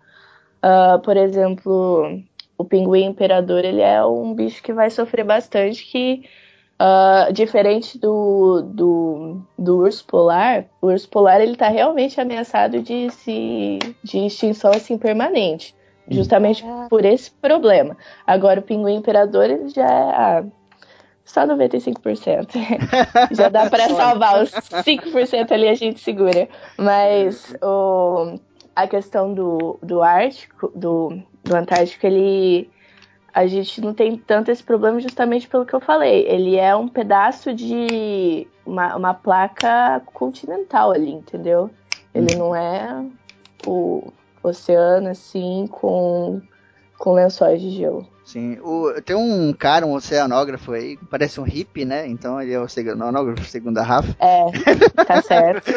[0.61, 2.19] Ah, por exemplo,
[2.57, 6.23] o pinguim imperador, ele é um bicho que vai sofrer bastante, que.
[6.77, 13.09] Ah, diferente do, do, do urso polar, o urso polar ele tá realmente ameaçado de,
[13.11, 15.73] se, de extinção assim permanente,
[16.09, 17.95] justamente por esse problema.
[18.27, 20.45] Agora o pinguim imperador ele já é, ah,
[21.23, 22.49] Só 95%.
[23.31, 26.47] Já dá para salvar os 5% ali a gente segura.
[26.77, 28.37] Mas o,
[28.75, 32.69] a questão do, do Ártico, do, do Antártico, ele
[33.35, 36.25] a gente não tem tanto esse problema justamente pelo que eu falei.
[36.25, 41.69] Ele é um pedaço de uma, uma placa continental ali, entendeu?
[42.13, 43.05] Ele não é
[43.67, 44.07] o
[44.41, 46.41] oceano assim com,
[46.97, 48.07] com lençóis de gelo.
[48.23, 52.07] Sim, o, tem um cara, um oceanógrafo aí, parece um hippie, né?
[52.07, 54.15] Então ele é o oceanógrafo segundo a Rafa.
[54.17, 54.45] É,
[55.03, 55.69] tá certo.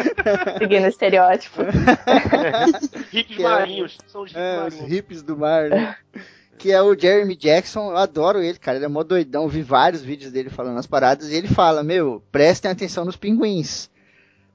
[0.58, 1.60] Seguindo o estereótipo.
[3.12, 4.92] Hippies marinhos, são os hippies É, os marinhos.
[4.92, 5.96] hippies do mar, né?
[6.58, 10.02] que é o Jeremy Jackson, eu adoro ele, cara, ele é mó doidão, vi vários
[10.02, 13.88] vídeos dele falando as paradas, e ele fala, meu, prestem atenção nos pinguins,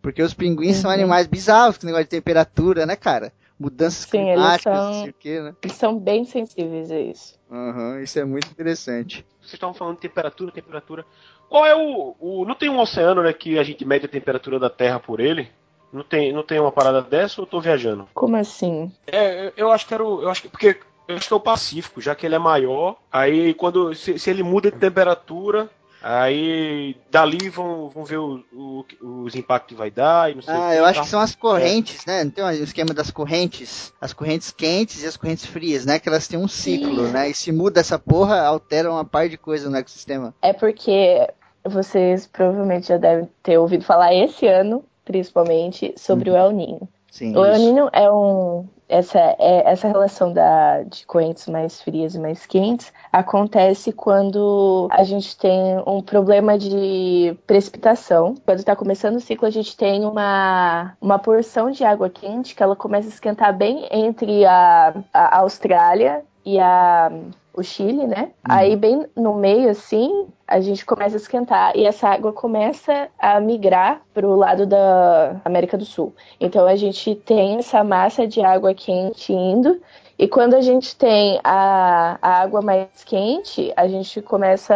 [0.02, 0.96] porque os pinguins são Uhum.
[0.96, 3.32] animais bizarros, com negócio de temperatura, né, cara?
[3.60, 5.56] Mudanças Sim, eles climáticas, são- não sei o que, né?
[5.64, 7.40] Eles são bem sensíveis a isso.
[7.52, 9.26] Aham, isso é muito interessante.
[9.40, 11.06] Vocês estavam falando de temperatura, temperatura.
[11.48, 12.46] Qual é o, o.
[12.46, 15.50] Não tem um oceano, né, que a gente mede a temperatura da Terra por ele?
[15.94, 18.08] Não tem, não tem uma parada dessa ou eu tô viajando?
[18.16, 18.92] Como assim?
[19.06, 20.24] É, eu- eu acho que era o.
[20.24, 20.50] Eu acho que.
[20.50, 22.96] Porque eu acho que é o Pacífico, já que ele é maior.
[23.12, 23.94] Aí quando.
[23.96, 25.70] Se, se ele muda de temperatura,
[26.02, 28.86] aí dali vão, vão ver o- o-
[29.24, 31.04] os impactos que vai dar e não sei o Ah, que, eu acho tá?
[31.06, 32.24] que são as correntes, né?
[32.26, 33.94] Não tem um esquema das correntes?
[34.02, 36.00] As correntes quentes e as correntes frias, né?
[36.00, 37.30] Que elas têm um ciclo, né?
[37.30, 40.34] E se muda essa porra, altera uma par de coisas no ecossistema.
[40.42, 41.28] É porque
[41.66, 46.88] vocês provavelmente já devem ter ouvido falar esse ano, principalmente, sobre o El Ninho.
[47.10, 47.58] Sim, O El.
[47.60, 48.68] Ninho é um.
[48.88, 55.04] Essa, é, essa relação da, de correntes mais frias e mais quentes acontece quando a
[55.04, 58.36] gente tem um problema de precipitação.
[58.46, 62.62] Quando está começando o ciclo, a gente tem uma, uma porção de água quente que
[62.62, 67.12] ela começa a esquentar bem entre a, a Austrália e a,
[67.54, 68.32] o Chile, né?
[68.44, 73.40] Aí, bem no meio, assim, a gente começa a esquentar e essa água começa a
[73.40, 76.14] migrar para o lado da América do Sul.
[76.40, 79.80] Então a gente tem essa massa de água quente indo,
[80.18, 84.76] e quando a gente tem a, a água mais quente, a gente começa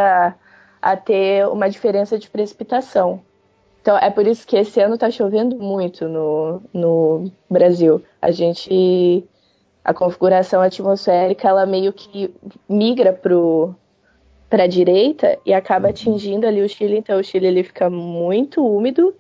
[0.82, 3.22] a, a ter uma diferença de precipitação.
[3.82, 8.04] Então é por isso que esse ano está chovendo muito no, no Brasil.
[8.22, 9.24] A gente.
[9.88, 12.30] A configuração atmosférica ela meio que
[12.68, 13.74] migra pro
[14.50, 18.66] para a direita e acaba atingindo ali o Chile, então o Chile ele fica muito
[18.66, 19.14] úmido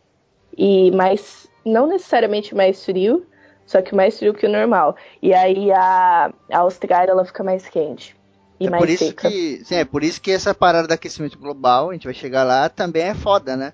[0.58, 3.26] e mais não necessariamente mais frio,
[3.66, 4.96] só que mais frio que o normal.
[5.22, 8.16] E aí a, a Austrália ela fica mais quente
[8.60, 9.30] e É mais por isso seca.
[9.30, 12.44] que, sim, é por isso que essa parada do aquecimento global, a gente vai chegar
[12.44, 13.74] lá, também é foda, né?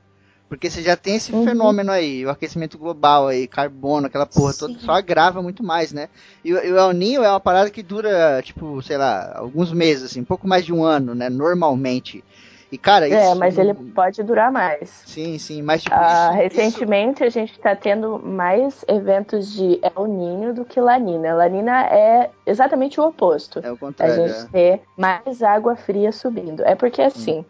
[0.53, 1.43] Porque você já tem esse Uhum.
[1.43, 6.09] fenômeno aí, o aquecimento global aí, carbono, aquela porra toda, só agrava muito mais, né?
[6.45, 9.73] E, o- e o El Ninho é uma parada que dura, tipo, sei lá, alguns
[9.73, 11.27] meses, assim, um pouco mais de um ano, né?
[11.27, 12.23] Normalmente.
[12.71, 13.17] E, cara, isso...
[13.17, 15.01] É, mas ele pode durar mais.
[15.07, 20.05] Sim, sim, mas tipo, Ah, isso- recentemente a gente está tendo mais eventos de El
[20.05, 21.33] Ninho do que Lanina.
[21.33, 23.59] Lanina é exatamente o oposto.
[23.63, 24.27] É o A contrário.
[24.27, 26.63] gente ter mais água fria subindo.
[26.63, 27.43] É porque assim,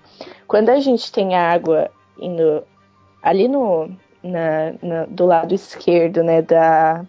[0.47, 2.64] quando a gente tem água indo
[3.24, 3.89] ali no
[4.21, 7.05] na- na- do lado esquerdo, né, da,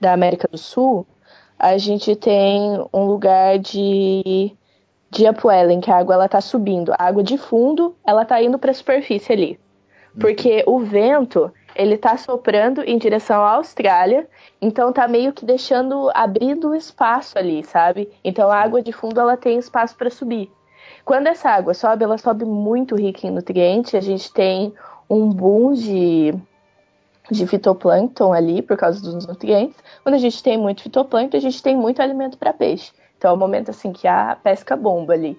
[0.00, 1.06] da América do Sul,
[1.58, 4.56] a gente tem um lugar de
[5.12, 6.92] de upwelling, que a água ela tá subindo.
[6.92, 9.58] A água de fundo, ela tá indo para a superfície ali.
[10.20, 14.28] Porque o vento, ele tá soprando em direção à Austrália,
[14.62, 18.08] então tá meio que deixando abrindo espaço ali, sabe?
[18.22, 20.50] Então a água de fundo ela tem espaço para subir.
[21.04, 24.72] Quando essa água sobe, ela sobe muito rica em nutrientes, a gente tem
[25.10, 26.32] um boom de
[27.30, 29.76] de fitoplâncton ali por causa dos nutrientes.
[30.02, 32.90] Quando a gente tem muito fitoplâncton, a gente tem muito alimento para peixe.
[33.16, 35.38] Então é o momento assim que a pesca bomba ali.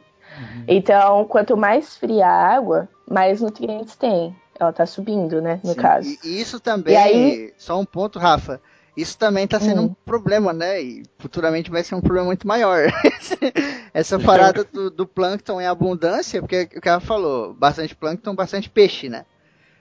[0.67, 4.33] Então, quanto mais fria a água, mais nutrientes tem.
[4.57, 6.09] Ela tá subindo, né, no Sim, caso.
[6.23, 8.61] E, isso também, E aí- só um ponto, Rafa.
[8.95, 9.85] Isso também tá sendo Hum.
[9.85, 10.81] um problema, né?
[10.81, 12.87] E futuramente vai ser um problema muito maior.
[13.93, 18.69] Essa parada do, do plâncton em abundância, porque o que ela falou, bastante plâncton, bastante
[18.69, 19.25] peixe, né?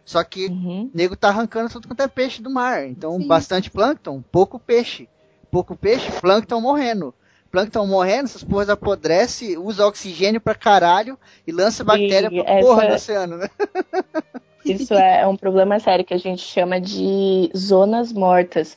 [0.04, 0.90] Só que Uhum.
[0.92, 2.86] o nego tá arrancando tudo quanto é peixe do mar.
[2.86, 3.26] Então, Sim.
[3.26, 5.08] bastante plâncton, pouco peixe.
[5.50, 7.14] Pouco peixe, plâncton morrendo.
[7.50, 12.82] Plâncton morrendo, essas porras apodrece, usa oxigênio pra caralho e lança bactéria E pra porra
[12.84, 13.48] essa- do oceano, né?
[14.64, 18.76] Isso é um problema sério que a gente chama de zonas mortas,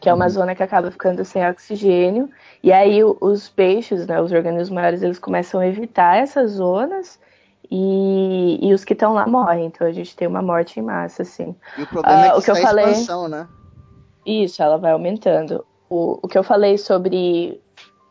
[0.00, 2.30] que é uma zona que acaba ficando sem oxigênio.
[2.62, 7.18] E aí os peixes, né, os organismos maiores, eles começam a evitar essas zonas
[7.70, 9.66] e, e os que estão lá morrem.
[9.66, 11.54] Então a gente tem uma morte em massa, assim.
[11.76, 13.46] E o problema Ah, é que o que eu é falei- expansão, né?
[14.24, 15.64] Isso, ela vai aumentando.
[15.88, 17.60] O, o que eu falei sobre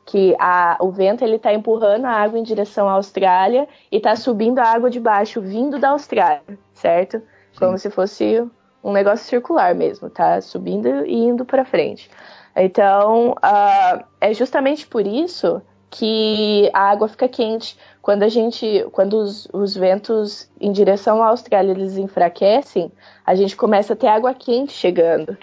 [0.06, 4.16] que a, o vento ele está empurrando a água em direção à Austrália e está
[4.16, 6.44] subindo a água de baixo, vindo da Austrália,
[6.74, 7.22] certo?
[7.58, 8.46] Como se fosse
[8.84, 10.40] um negócio circular mesmo, tá?
[10.42, 12.10] Subindo e indo para frente.
[12.56, 15.62] Então, uh, é justamente por isso
[15.98, 17.78] que a água fica quente.
[18.02, 22.92] Quando a gente, quando os, os, ventos em direção à Austrália eles enfraquecem,
[23.26, 25.38] a gente começa a ter água quente chegando.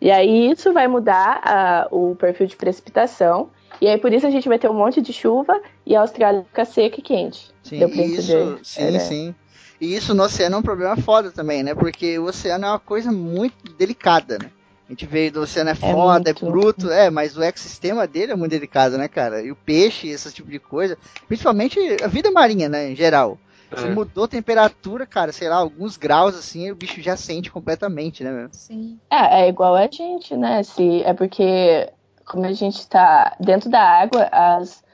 [0.00, 3.48] E aí isso vai mudar uh, o perfil de precipitação.
[3.80, 6.44] E aí por isso a gente vai ter um monte de chuva e a Austrália
[6.48, 7.50] fica seca e quente.
[7.62, 8.98] Sim, isso, sim, é, né?
[8.98, 9.34] sim.
[9.80, 11.74] E isso no oceano é um problema foda também, né?
[11.74, 14.50] Porque o oceano é uma coisa muito delicada, né?
[14.88, 18.06] A gente veio do oceano é, é foda, é, é bruto, é, mas o ecossistema
[18.06, 19.42] dele é muito delicado, né, cara?
[19.42, 23.36] E o peixe, esse tipo de coisa, principalmente a vida marinha, né, em geral.
[23.70, 23.78] É.
[23.78, 28.22] Se mudou a temperatura, cara, sei lá, alguns graus assim, o bicho já sente completamente,
[28.22, 28.48] né?
[28.52, 29.00] Sim.
[29.10, 30.62] É, é igual a gente, né?
[30.62, 31.90] Se, é porque,
[32.24, 34.84] como a gente tá dentro da água, as,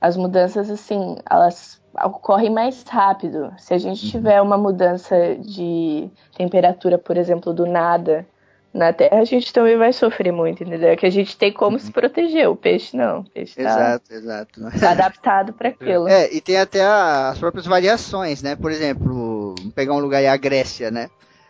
[0.00, 3.52] as mudanças, assim, elas ocorrem mais rápido.
[3.58, 4.10] Se a gente uhum.
[4.10, 8.26] tiver uma mudança de temperatura, por exemplo, do nada
[8.74, 10.88] na Terra, a gente também vai sofrer muito, entendeu?
[10.88, 13.20] É que a gente tem como se proteger, o peixe não.
[13.20, 14.80] O peixe tá, exato, exato.
[14.80, 16.08] Tá adaptado para aquilo.
[16.08, 18.56] É, e tem até as próprias variações, né?
[18.56, 21.08] Por exemplo, pegar um lugar aí, a Grécia, né?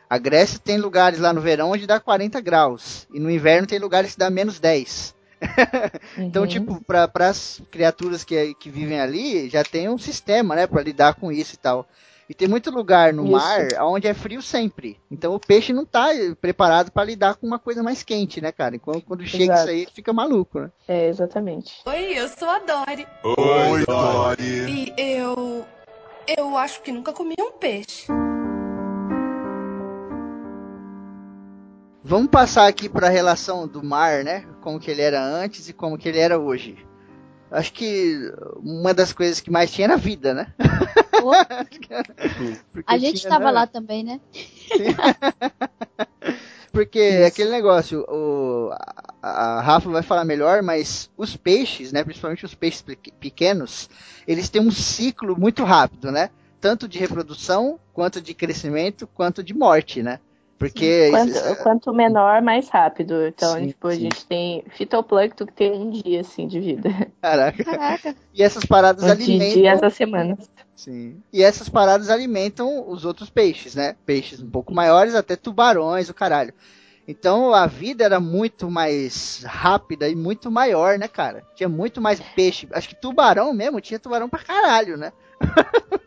[0.09, 3.79] A Grécia tem lugares lá no verão onde dá 40 graus, e no inverno tem
[3.79, 5.15] lugares que dá menos 10.
[6.19, 6.49] então, uhum.
[6.49, 11.15] tipo, para as criaturas que, que vivem ali, já tem um sistema, né, para lidar
[11.15, 11.89] com isso e tal.
[12.29, 13.33] E tem muito lugar no Isso.
[13.33, 14.99] mar onde é frio sempre.
[15.11, 16.09] Então o peixe não tá
[16.41, 18.79] preparado para lidar com uma coisa mais quente, né, cara?
[18.79, 19.61] Quando, quando chega Exato.
[19.61, 20.71] isso aí, fica maluco, né?
[20.89, 21.83] É, exatamente.
[21.85, 23.07] Oi, eu sou a Dori.
[23.23, 24.67] Oi, Dori.
[24.69, 25.65] E eu.
[26.27, 28.07] Eu acho que nunca comi um peixe.
[32.03, 34.47] Vamos passar aqui para a relação do mar, né?
[34.63, 36.77] Como que ele era antes e como que ele era hoje.
[37.55, 40.53] Acho que uma das coisas que mais tinha era a vida, né?
[42.85, 43.51] a gente estava né?
[43.53, 44.21] lá também, né?
[46.73, 47.29] Porque Isso.
[47.29, 48.71] aquele negócio, o,
[49.23, 52.85] a, a, Rafa vai falar melhor, mas os peixes, né, principalmente os peixes
[53.21, 53.89] pequenos,
[54.27, 56.31] eles têm um ciclo muito rápido, né?
[56.61, 60.19] Tanto de reprodução, quanto de crescimento, quanto de morte, né?
[60.59, 61.11] Porque.
[61.11, 63.27] Quanto, isso, quanto menor, mais rápido.
[63.27, 63.97] Então, sim, tipo, sim.
[63.97, 66.91] a gente tem fitoplâncton que tem um dia, assim, de vida.
[67.21, 67.65] Caraca.
[67.65, 68.15] Caraca.
[68.33, 69.49] E essas paradas um alimentam.
[69.49, 70.51] De dias a semanas.
[70.75, 71.17] Sim.
[71.33, 73.97] E essas paradas alimentam os outros peixes, né?
[74.05, 76.53] Peixes um pouco maiores, até tubarões, o caralho.
[77.07, 81.43] Então a vida era muito mais rápida e muito maior, né, cara?
[81.55, 82.67] Tinha muito mais peixe.
[82.73, 85.13] Acho que tubarão mesmo tinha tubarão pra caralho, né?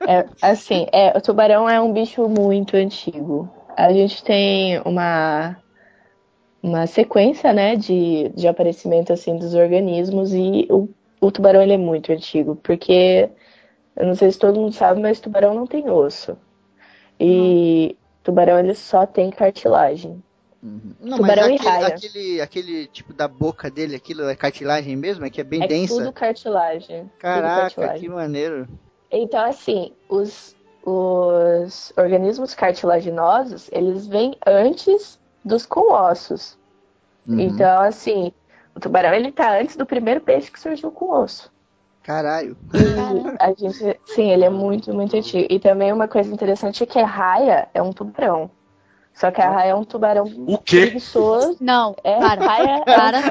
[0.07, 3.47] é, assim, é, o tubarão é um bicho muito antigo
[3.77, 5.55] a gente tem uma,
[6.63, 10.89] uma sequência, né, de, de aparecimento, assim, dos organismos e o,
[11.21, 13.29] o tubarão, ele é muito antigo, porque,
[13.95, 16.35] eu não sei se todo mundo sabe, mas tubarão não tem osso.
[17.19, 17.95] E uhum.
[18.23, 20.23] tubarão, ele só tem cartilagem.
[20.63, 20.95] Uhum.
[20.99, 25.23] Não, tubarão mas aquele, aquele, aquele, tipo da boca dele, aquilo é cartilagem mesmo?
[25.23, 25.95] É que é bem é densa?
[25.95, 27.11] tudo cartilagem.
[27.19, 28.01] Caraca, tudo cartilagem.
[28.01, 28.67] que maneiro.
[29.11, 30.56] Então, assim, os,
[30.89, 36.57] os organismos cartilaginosos, eles vêm antes dos com ossos.
[37.27, 37.41] Uhum.
[37.41, 38.31] Então, assim,
[38.73, 41.51] o tubarão, ele tá antes do primeiro peixe que surgiu com osso.
[42.03, 42.55] Caralho.
[42.73, 45.45] E a gente, sim, ele é muito, muito antigo.
[45.49, 48.49] E também uma coisa interessante é que a raia é um tubarão.
[49.17, 50.81] Só que a raia é um tubarão o quê?
[50.81, 51.57] preguiçoso.
[51.59, 52.45] Não, é, para.
[52.45, 53.21] raia é um tubarão.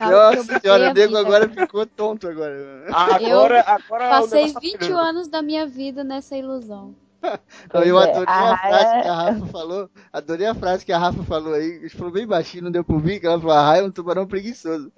[0.00, 2.86] Nossa senhora, o nego agora ficou tonto agora.
[2.90, 6.94] Agora, agora passei 20 anos da minha vida nessa ilusão.
[7.84, 9.90] eu adorei é, a, a frase que a Rafa falou.
[10.10, 11.76] Adorei a frase que a Rafa falou aí.
[11.76, 13.84] A gente falou bem baixinho, não deu pro vir, que ela falou, a raia é
[13.84, 14.90] um tubarão preguiçoso.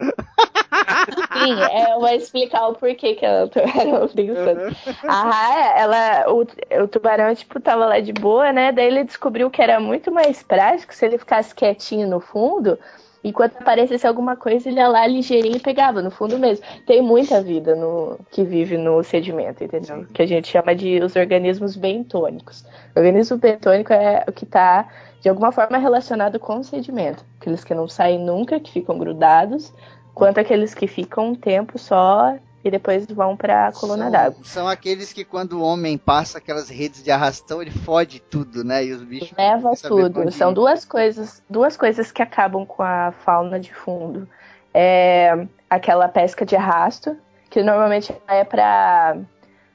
[1.44, 4.76] Sim, é, eu vou explicar o porquê que ela tubarão preguiçoso.
[5.06, 6.46] A raia, ela, o,
[6.82, 8.72] o tubarão, tipo, tava lá de boa, né?
[8.72, 12.78] Daí ele descobriu que era muito mais prático se ele ficasse quietinho no fundo.
[13.22, 16.64] Enquanto aparecesse alguma coisa, ele ia lá ligeirinho e pegava, no fundo mesmo.
[16.86, 20.06] Tem muita vida no que vive no sedimento, entendeu?
[20.14, 22.64] Que a gente chama de os organismos bentônicos.
[22.94, 24.88] O organismo bentônico é o que está,
[25.20, 27.24] de alguma forma, relacionado com o sedimento.
[27.40, 29.74] Aqueles que não saem nunca, que ficam grudados,
[30.18, 34.40] quanto aqueles que ficam um tempo só e depois vão para a coluna d'água.
[34.42, 38.84] São aqueles que quando o homem passa aquelas redes de arrastão, ele fode tudo, né?
[38.84, 40.30] E os bichos leva tudo.
[40.32, 44.28] São duas coisas, duas coisas que acabam com a fauna de fundo.
[44.74, 47.16] É aquela pesca de arrasto,
[47.48, 49.16] que normalmente é para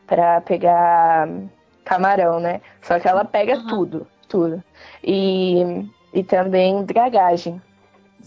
[0.05, 1.29] para pegar
[1.85, 2.59] camarão, né?
[2.81, 3.67] Só que ela pega uhum.
[3.67, 4.63] tudo, tudo.
[5.01, 7.61] E, e também dragagem,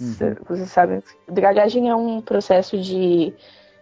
[0.00, 0.36] Uhum.
[0.48, 3.34] Vocês sabem, dragagem é um processo de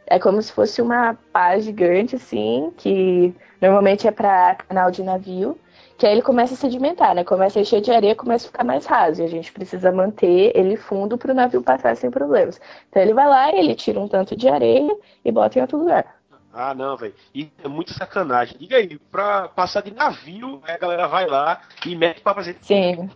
[0.06, 5.58] é como se fosse uma pá gigante, assim, que normalmente é para canal de navio,
[5.96, 7.24] que aí ele começa a sedimentar, né?
[7.24, 9.22] Começa a encher de areia, começa a ficar mais raso.
[9.22, 12.60] E a gente precisa manter ele fundo para o navio passar sem problemas.
[12.90, 14.94] Então ele vai lá, ele tira um tanto de areia
[15.24, 16.16] e bota em outro lugar.
[16.52, 17.14] Ah, não, velho.
[17.34, 18.56] E é muito sacanagem.
[18.58, 22.56] Diga aí, pra passar de navio, a galera vai lá e mete pra fazer.
[22.60, 23.08] Sim.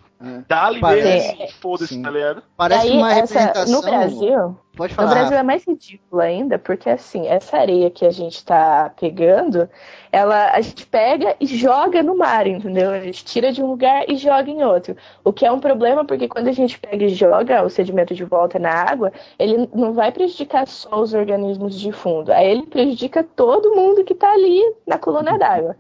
[0.49, 2.43] Dá-lhe mesmo assim, foda-se, tá ligado?
[2.57, 3.73] Parece Aí, uma essa- representação.
[3.75, 5.11] No Brasil, Pode no falar.
[5.15, 9.69] Brasil é mais ridículo ainda, porque assim, essa areia que a gente tá pegando,
[10.13, 12.91] ela a gente pega e joga no mar, entendeu?
[12.91, 14.97] A gente tira de um lugar e joga em outro.
[15.25, 18.25] O que é um problema, porque quando a gente pega e joga o sedimento de
[18.25, 23.23] volta na água, ele não vai prejudicar só os organismos de fundo, aí ele prejudica
[23.25, 25.77] todo mundo que tá ali na coluna d'água.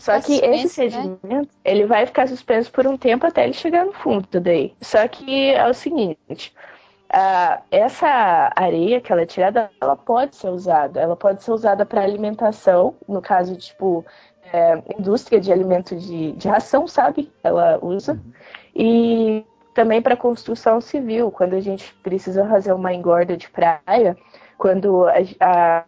[0.00, 1.18] Só que esse suspenso, né?
[1.18, 4.74] sedimento, ele vai ficar suspenso por um tempo até ele chegar no fundo daí.
[4.80, 6.54] Só que é o seguinte,
[7.12, 11.00] ah, essa areia que ela é tirada, ela pode ser usada.
[11.00, 14.04] Ela pode ser usada para alimentação, no caso, tipo,
[14.52, 17.32] é, indústria de alimento de, de ração, sabe?
[17.42, 18.20] Ela usa.
[18.74, 24.16] E também para construção civil, quando a gente precisa fazer uma engorda de praia,
[24.58, 25.84] quando a- a-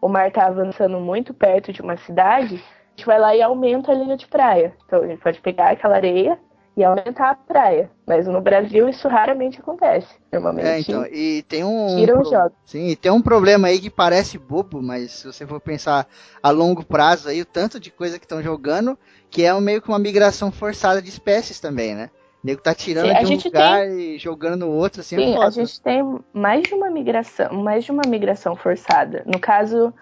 [0.00, 3.92] o mar está avançando muito perto de uma cidade, a gente vai lá e aumenta
[3.92, 4.74] a linha de praia.
[4.86, 6.38] Então a gente pode pegar aquela areia
[6.76, 7.90] e aumentar a praia.
[8.06, 10.14] Mas no Brasil isso raramente acontece.
[10.32, 12.06] Normalmente É, então, e tem um.
[12.06, 12.56] tiram pro- jogos.
[12.64, 16.06] Sim, e tem um problema aí que parece bobo, mas se você for pensar
[16.42, 18.96] a longo prazo aí, o tanto de coisa que estão jogando,
[19.30, 22.10] que é meio que uma migração forçada de espécies também, né?
[22.42, 25.32] O nego tá tirando Sim, de um lugar e jogando no outro, assim, é Sim,
[25.32, 25.46] foda.
[25.46, 26.02] a gente tem
[26.32, 29.22] mais de uma migração, mais de uma migração forçada.
[29.26, 29.92] No caso,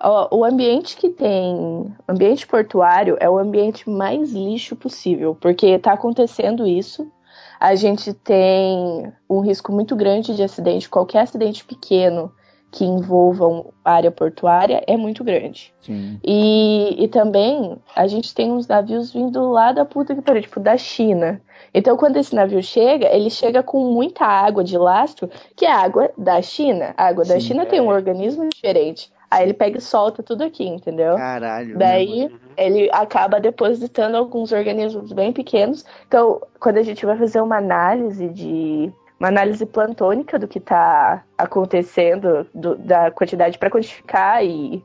[0.00, 5.92] o ambiente que tem, o ambiente portuário é o ambiente mais lixo possível, porque está
[5.92, 7.10] acontecendo isso.
[7.58, 12.32] A gente tem um risco muito grande de acidente, qualquer acidente pequeno
[12.70, 15.72] que envolva uma área portuária é muito grande.
[15.80, 16.20] Sim.
[16.22, 20.60] E, e também a gente tem uns navios vindo lá da puta que pariu, tipo
[20.60, 21.40] da China.
[21.72, 26.10] Então, quando esse navio chega, ele chega com muita água de lastro, que é água
[26.16, 26.94] da China.
[26.96, 29.10] A água da Sim, China tem um organismo diferente.
[29.30, 31.16] Aí ele pega e solta tudo aqui, entendeu?
[31.16, 31.68] Caralho.
[31.70, 31.74] né?
[31.76, 35.84] Daí ele acaba depositando alguns organismos bem pequenos.
[36.06, 41.24] Então, quando a gente vai fazer uma análise de uma análise plantônica do que está
[41.36, 44.82] acontecendo, do- da quantidade para quantificar e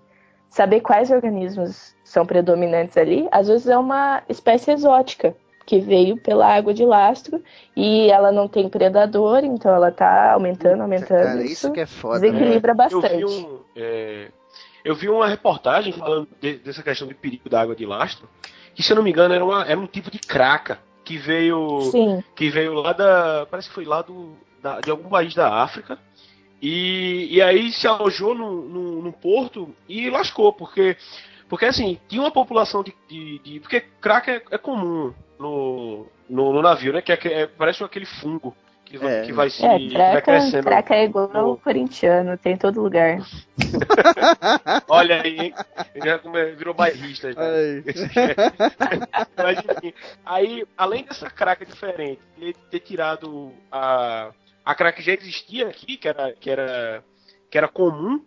[0.50, 5.36] saber quais organismos são predominantes ali, às vezes é uma espécie exótica
[5.66, 7.41] que veio pela água de lastro
[7.76, 11.24] e ela não tem predador, então ela tá aumentando, aumentando.
[11.24, 12.20] Cara, isso que é foda.
[12.20, 12.28] né?
[12.32, 13.16] desequilibra Eu bastante.
[13.18, 14.32] vi, um, é,
[14.84, 18.28] eu vi uma reportagem falando de- dessa questão de perigo da água de lastro,
[18.76, 21.82] que se eu não me engano era, uma- era um tipo de craca que veio
[21.91, 22.24] Sim.
[22.36, 23.45] que veio lá da.
[23.49, 25.99] Parece que foi lá do, da- de algum país da África.
[26.61, 30.95] E, e aí se alojou no, no, no porto e lascou, porque.
[31.49, 32.95] Porque assim, tinha uma população de.
[33.07, 37.01] de, de- porque crack é, é comum no, no, no navio, né?
[37.01, 38.55] Que é, é- parece aquele fungo
[38.86, 39.21] que, vai- É.
[39.23, 39.65] que vai se.
[39.65, 40.63] É, que vai craca, crescendo.
[40.65, 43.19] craca é igual no- o corintiano, tem em todo lugar.
[44.88, 45.53] Olha aí, hein?
[46.03, 46.17] Já
[46.55, 47.31] virou bairrista.
[47.31, 47.41] já.
[47.41, 47.84] Ai.
[49.38, 49.93] Mas enfim,
[50.25, 54.31] aí, além dessa craca diferente, ele ter tirado a,
[54.63, 57.03] a craca que já existia aqui, que era, que era,
[57.49, 58.23] que era comum,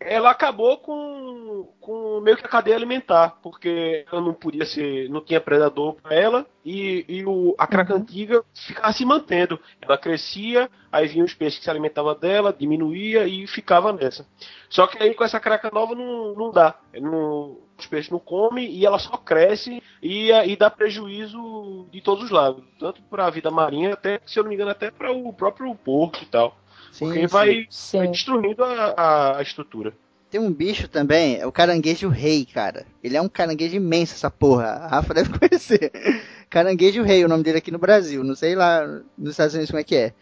[0.00, 5.20] ela acabou com, com meio que a cadeia alimentar, porque ela não podia ser, não
[5.20, 9.60] tinha predador para ela, e, e o, a craca antiga ficava se mantendo.
[9.80, 14.26] Ela crescia, aí vinham os peixes que se alimentavam dela, diminuía e ficava nessa.
[14.70, 16.78] Só que aí com essa craca nova não, não dá.
[16.94, 22.24] Não- os peixes não comem e ela só cresce e, e dá prejuízo de todos
[22.24, 22.62] os lados.
[22.78, 25.74] Tanto para a vida marinha, até, se eu não me engano, até para o próprio
[25.74, 26.56] porco e tal.
[26.92, 27.26] Sim, Porque sim.
[27.26, 28.10] vai, vai Sim.
[28.10, 29.92] destruindo a, a- a estrutura.
[30.30, 32.86] Tem um bicho também, é o caranguejo rei, cara.
[33.02, 34.66] Ele é um caranguejo imenso, essa porra.
[34.66, 35.90] A Rafa deve conhecer.
[36.48, 38.22] Caranguejo rei, o nome dele aqui no Brasil.
[38.22, 38.86] Não sei lá
[39.18, 40.12] nos Estados Unidos como é que é.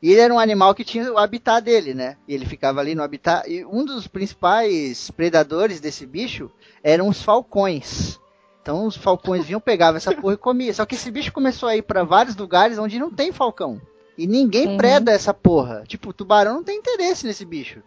[0.00, 2.16] E ele era um animal que tinha o habitat dele, né?
[2.26, 3.46] E ele ficava ali no habitat.
[3.50, 6.50] E um dos principais predadores desse bicho
[6.82, 8.18] eram os falcões.
[8.62, 10.72] Então os falcões vinham, pegavam essa porra e comiam.
[10.72, 13.80] Só que esse bicho começou a ir pra vários lugares onde não tem falcão.
[14.18, 14.76] E ninguém Uhum.
[14.76, 15.84] preda essa porra.
[15.86, 17.80] Tipo, o tubarão não tem interesse nesse bicho.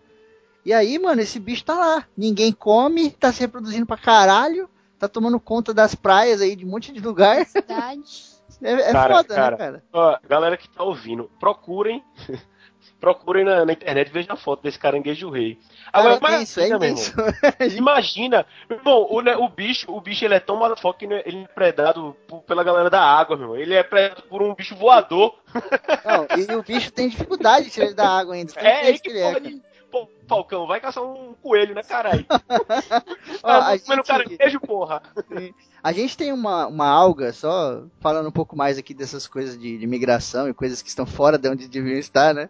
[0.66, 2.08] E aí, mano, esse bicho tá lá.
[2.16, 4.70] Ninguém come, tá se reproduzindo pra caralho.
[4.98, 7.46] Tá tomando conta das praias aí de um monte de lugar.
[7.46, 8.32] Cidade.
[8.64, 9.52] É, é Cara, foda, cara.
[9.52, 9.84] né, cara?
[9.92, 12.04] Ó, galera que tá ouvindo, procurem.
[13.02, 15.58] procurem na, na internet e vejam a foto desse caranguejo rei.
[15.92, 17.78] Agora, Cara, é isso, é imagina, meu irmão.
[17.78, 18.46] Imagina,
[18.84, 21.44] bom, o, né, o bicho, o bicho ele é tão motherfucker que ele é- ele
[21.44, 23.58] é predado por- pela galera da água, meu irmão.
[23.60, 25.36] Ele é predado por um bicho voador.
[26.06, 28.54] Não, e o bicho tem dificuldade de tirar ele da água ainda.
[28.56, 29.62] É, triste que ele é, porra de.
[29.92, 32.26] Pô, Falcão, vai caçar um coelho, né, caralho?
[33.44, 35.02] Ah, a, comendo gente, caranguejo, porra.
[35.84, 39.78] a gente tem uma, uma alga, só falando um pouco mais aqui dessas coisas de,
[39.78, 42.50] de migração e coisas que estão fora de onde deviam estar, né?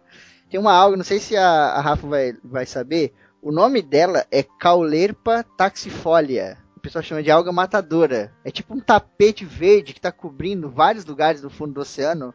[0.52, 4.26] Tem uma alga, não sei se a, a Rafa vai, vai saber, o nome dela
[4.30, 6.58] é Caulerpa taxifolia.
[6.76, 8.30] O pessoal chama de alga matadora.
[8.44, 12.34] É tipo um tapete verde que tá cobrindo vários lugares do fundo do oceano.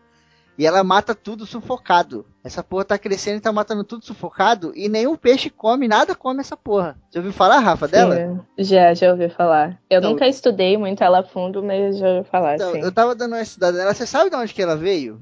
[0.57, 2.25] E ela mata tudo sufocado.
[2.43, 4.71] Essa porra tá crescendo e tá matando tudo sufocado.
[4.75, 6.97] E nenhum peixe come, nada come essa porra.
[7.11, 8.15] Você ouviu falar, Rafa, dela?
[8.15, 9.79] Sim, Já, já ouvi falar.
[9.87, 12.79] Eu Então- nunca estudei muito ela a fundo, mas já ouvi falar, Então, sim.
[12.79, 13.93] eu tava dando uma estudada nela.
[13.93, 15.19] Você sabe de onde que ela veio?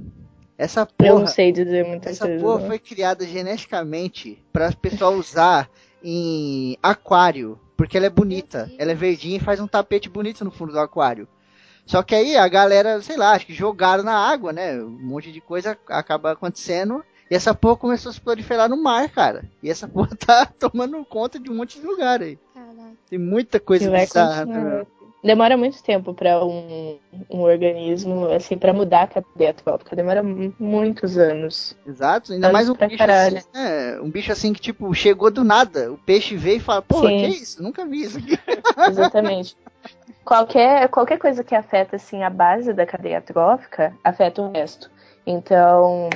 [0.58, 2.42] Essa Eu porra, não sei dizer muita essa coisa.
[2.44, 2.68] porra não.
[2.68, 5.70] foi criada geneticamente para o pessoal usar
[6.04, 8.72] em aquário, porque ela é bonita.
[8.78, 11.28] Ela é verdinha e faz um tapete bonito no fundo do aquário.
[11.86, 14.82] Só que aí a galera, sei lá, acho que jogaram na água, né?
[14.82, 17.04] Um monte de coisa acaba acontecendo.
[17.30, 19.44] E essa porra começou a se proliferar no mar, cara.
[19.62, 22.40] E essa porra tá tomando conta de um monte de lugar aí.
[22.54, 22.98] Caralho.
[23.10, 24.46] Tem muita coisa bizarra.
[25.26, 27.00] Demora muito tempo para um,
[27.32, 29.96] um organismo, assim, para mudar a cadeia trófica.
[29.96, 31.76] Demora mu- muitos anos.
[31.88, 33.38] Exato, ainda Anos mais um bicho caralho.
[33.38, 34.00] assim, né?
[34.02, 35.92] Um bicho assim que, tipo, chegou do nada.
[35.92, 37.08] O peixe veio e fala, Sim.
[37.22, 37.64] que isso?
[37.64, 38.38] Nunca vi isso aqui.
[38.88, 39.58] Exatamente.
[40.24, 44.92] qualquer, qualquer coisa que afeta, assim, a base da cadeia trófica, afeta o resto.
[45.26, 46.08] Então,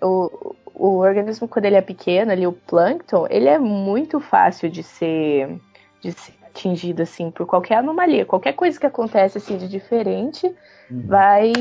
[0.00, 4.82] o, o organismo, quando ele é pequeno, ali, o plâncton, ele é muito fácil de
[4.82, 5.60] ser,
[6.00, 8.26] de ser atingido, assim, por qualquer anomalia.
[8.26, 10.54] Qualquer coisa que acontece, assim, de diferente,
[10.90, 11.52] vai,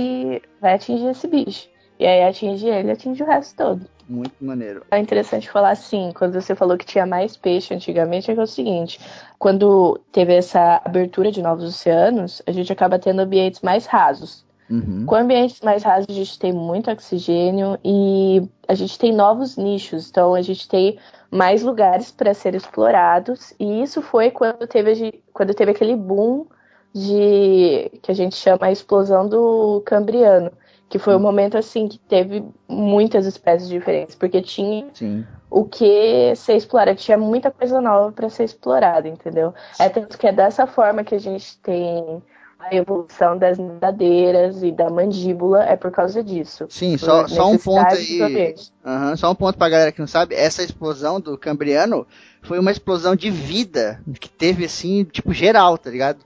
[0.59, 1.69] vai atingir esse bicho.
[1.99, 3.85] E aí atinge ele, atinge o resto todo.
[4.07, 4.83] Muito maneiro.
[4.89, 8.43] É interessante falar assim, quando você falou que tinha mais peixe antigamente, é que é
[8.43, 8.99] o seguinte,
[9.37, 14.45] quando teve essa abertura de novos oceanos, a gente acaba tendo ambientes mais rasos.
[14.69, 15.05] Uhum.
[15.05, 20.09] Com ambientes mais rasos, a gente tem muito oxigênio e a gente tem novos nichos,
[20.09, 20.99] então a gente tem
[21.31, 26.45] mais lugares para ser explorados, e isso foi quando teve, quando teve aquele boom
[26.93, 30.51] de que a gente chama a explosão do Cambriano,
[30.87, 35.25] que foi o momento assim que teve muitas espécies diferentes, porque tinha Sim.
[35.49, 39.53] o que ser explorado, tinha muita coisa nova para ser explorada, entendeu?
[39.79, 42.23] É tanto que é dessa forma que a gente tem
[42.59, 46.65] a evolução das nadadeiras e da mandíbula, é por causa disso.
[46.69, 48.55] Sim, só, só um ponto aí.
[48.85, 52.05] Aham, só um ponto pra galera que não sabe, essa explosão do Cambriano
[52.41, 56.19] foi uma explosão de vida que teve assim, tipo, geral, tá ligado?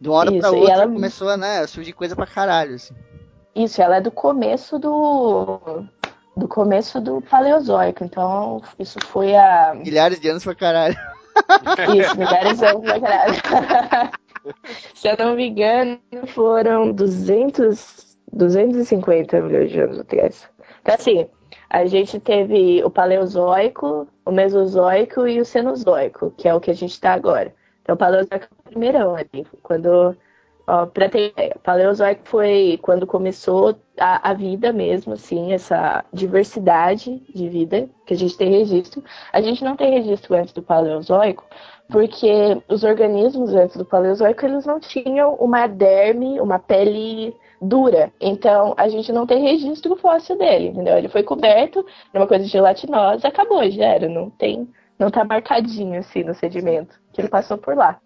[0.00, 2.74] De uma hora pra Isso, e outra ela- começou né, a surgir coisa pra caralho,
[2.74, 2.94] assim.
[3.54, 5.84] Isso, ela é do começo do
[6.36, 10.96] do começo do Paleozoico, então isso foi a Milhares de anos pra caralho.
[11.96, 13.34] Isso, milhares de anos pra caralho.
[14.94, 20.48] Se eu não me engano, foram 200, 250 milhões de anos atrás.
[20.82, 21.26] Então, assim,
[21.70, 26.74] a gente teve o Paleozoico, o Mesozoico e o Cenozoico, que é o que a
[26.74, 27.54] gente está agora.
[27.82, 30.16] Então, o Paleozoico é o primeirão ali, quando...
[30.66, 37.22] Ó, pra ter ideia, Paleozoico foi quando começou a, a vida mesmo, assim, essa diversidade
[37.34, 39.04] de vida que a gente tem registro.
[39.30, 41.44] A gente não tem registro antes do Paleozoico,
[41.90, 48.12] porque os organismos antes do Paleozoico eles não tinham uma derme, uma pele dura.
[48.20, 50.96] Então a gente não tem registro fóssil dele, entendeu?
[50.96, 54.68] Ele foi coberto numa coisa gelatinosa, acabou, já era, não tem,
[54.98, 57.98] não tá marcadinho assim no sedimento que ele passou por lá.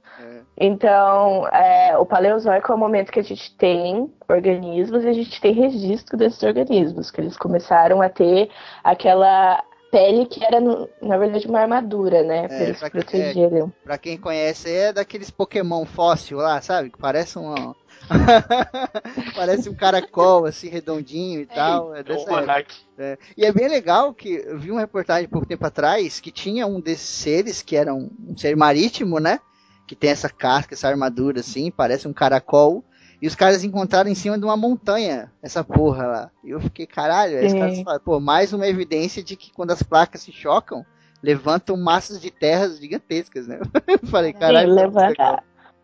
[0.60, 5.40] Então, é, o Paleozoico é o momento que a gente tem organismos e a gente
[5.40, 8.50] tem registro desses organismos, que eles começaram a ter
[8.82, 10.60] aquela pele que era,
[11.02, 12.47] na verdade, uma armadura, né?
[12.48, 13.73] Pra É, eles pra- protegerem.
[13.85, 16.90] Pra quem conhece, é daqueles Pokémon fóssil lá, sabe?
[16.90, 17.74] Que parece um.
[19.35, 21.94] parece um caracol, assim, redondinho e tal.
[21.94, 22.52] É dessa Uma época.
[22.52, 22.70] hack.
[22.98, 23.19] É.
[23.36, 26.81] E é bem legal que eu vi uma reportagem pouco tempo atrás que tinha um
[26.81, 29.40] desses seres que era um, um ser marítimo, né?
[29.86, 32.85] Que tem essa casca, essa armadura assim, parece um caracol.
[33.20, 36.31] E os caras encontraram em cima de uma montanha essa porra lá.
[36.45, 39.73] E eu fiquei, caralho, aí os caras falaram, pô, mais uma evidência de que quando
[39.73, 40.85] as placas se chocam,
[41.23, 43.59] levantam massas de terras gigantescas, né?
[43.89, 44.81] Eu falei, caralho, Sim,
[45.11, 45.39] é.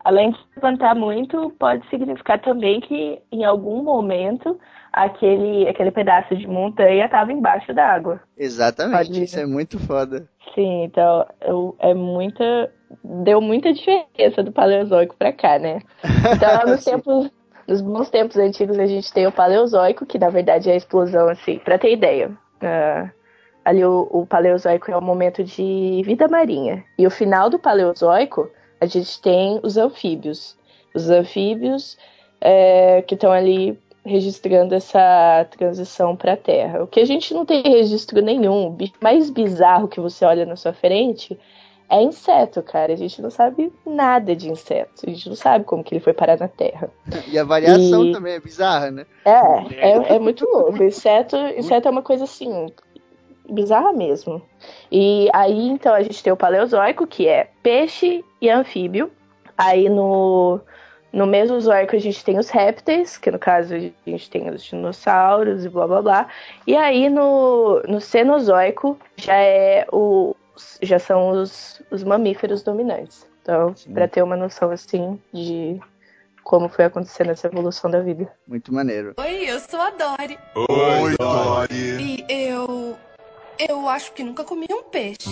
[0.05, 4.57] Além de levantar muito, pode significar também que em algum momento
[4.93, 8.21] aquele, aquele pedaço de montanha estava embaixo d'água.
[8.37, 10.29] Exatamente, Pode- isso é muito foda.
[10.53, 12.71] Sim, então eu- é muita.
[13.03, 15.79] Deu muita diferença do Paleozoico pra cá, né?
[16.35, 17.29] Então, lá nos tempos,
[17.67, 21.27] nos bons tempos antigos a gente tem o Paleozoico, que na verdade é a explosão,
[21.29, 22.29] assim, para ter ideia.
[22.57, 23.09] Uh,
[23.63, 26.83] ali o, o, Paleozoico é o momento de vida marinha.
[26.97, 28.49] E o final do Paleozoico,
[28.79, 30.57] a gente tem os anfíbios.
[30.93, 31.97] Os anfíbios
[32.39, 36.83] é, que estão ali registrando essa transição para a Terra.
[36.83, 40.55] O que a gente não tem registro nenhum, o mais bizarro que você olha na
[40.55, 41.37] sua frente
[41.89, 42.93] é inseto, cara.
[42.93, 45.05] A gente não sabe nada de inseto.
[45.05, 46.89] A gente não sabe como que ele foi parar na Terra.
[47.27, 48.11] E a variação e...
[48.11, 49.05] também é bizarra, né?
[49.25, 50.81] É, é, é muito louco.
[50.83, 52.67] Inseto, inseto é uma coisa assim,
[53.49, 54.41] bizarra mesmo.
[54.91, 59.11] E aí, então, a gente tem o Paleozoico, que é peixe e anfíbio.
[59.57, 60.59] Aí no,
[61.13, 65.63] no Mesozoico a gente tem os répteis, que no caso a gente tem os dinossauros
[65.63, 66.27] e blá blá blá.
[66.67, 70.35] E aí no, no Cenozoico já é o,
[70.81, 73.27] já são os, os mamíferos dominantes.
[73.41, 75.79] Então, para ter uma noção assim de
[76.43, 78.31] como foi acontecendo essa evolução da vida.
[78.47, 79.13] Muito maneiro.
[79.17, 80.37] Oi, eu sou a Dori.
[80.55, 81.97] Oi, Dori.
[81.99, 82.95] E eu.
[83.57, 85.29] Eu acho que nunca comi um peixe.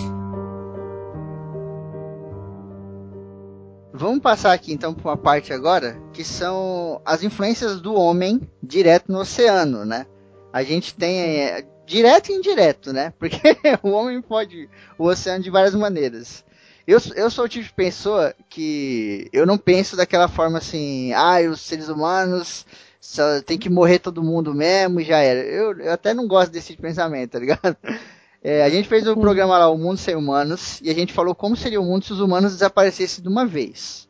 [3.92, 9.12] Vamos passar aqui então para uma parte agora que são as influências do homem direto
[9.12, 10.04] no oceano, né?
[10.52, 13.12] A gente tem é, direto e indireto, né?
[13.18, 13.38] Porque
[13.82, 16.44] o homem pode o oceano de várias maneiras.
[16.86, 21.40] Eu, eu sou o tipo de pessoa que eu não penso daquela forma assim, ah,
[21.50, 22.66] os seres humanos
[23.00, 25.40] só tem que morrer todo mundo mesmo e já era.
[25.40, 27.76] Eu, eu até não gosto desse tipo de pensamento, tá ligado?
[28.46, 31.34] É, a gente fez um programa lá, O Mundo Sem Humanos, e a gente falou
[31.34, 34.06] como seria o mundo se os humanos desaparecessem de uma vez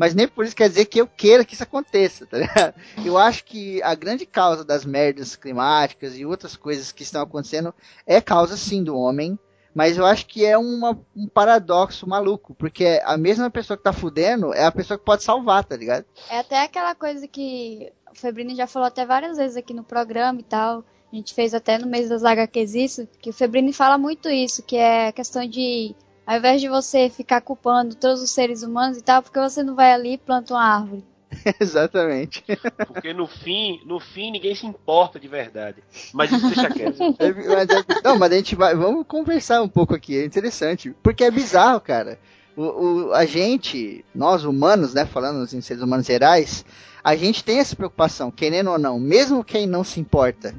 [0.00, 2.74] mas nem por isso quer dizer que eu queira que isso aconteça, tá ligado?
[3.04, 7.74] Eu acho que a grande causa das merdas climáticas e outras coisas que estão acontecendo
[8.06, 9.38] é causa sim do homem,
[9.74, 13.92] mas eu acho que é uma, um paradoxo maluco, porque a mesma pessoa que tá
[13.92, 16.06] fudendo é a pessoa que pode salvar, tá ligado?
[16.30, 20.40] É até aquela coisa que o Febrini já falou até várias vezes aqui no programa
[20.40, 20.82] e tal.
[21.12, 24.62] A gente fez até no mês das HQs isso, que o Febrini fala muito isso,
[24.62, 25.94] que é a questão de
[26.26, 29.74] ao invés de você ficar culpando todos os seres humanos e tal, porque você não
[29.74, 31.04] vai ali e planta uma árvore.
[31.60, 32.44] Exatamente.
[32.86, 35.82] Porque no fim, no fim ninguém se importa de verdade.
[36.12, 36.98] Mas isso deixa quieto.
[37.18, 38.74] É, mas é, não, mas a gente vai.
[38.74, 40.94] Vamos conversar um pouco aqui, é interessante.
[41.02, 42.18] Porque é bizarro, cara.
[42.56, 46.64] O, o, a gente, nós humanos, né, falando assim, seres humanos gerais,
[47.02, 50.54] a gente tem essa preocupação, querendo ou não, mesmo quem não se importa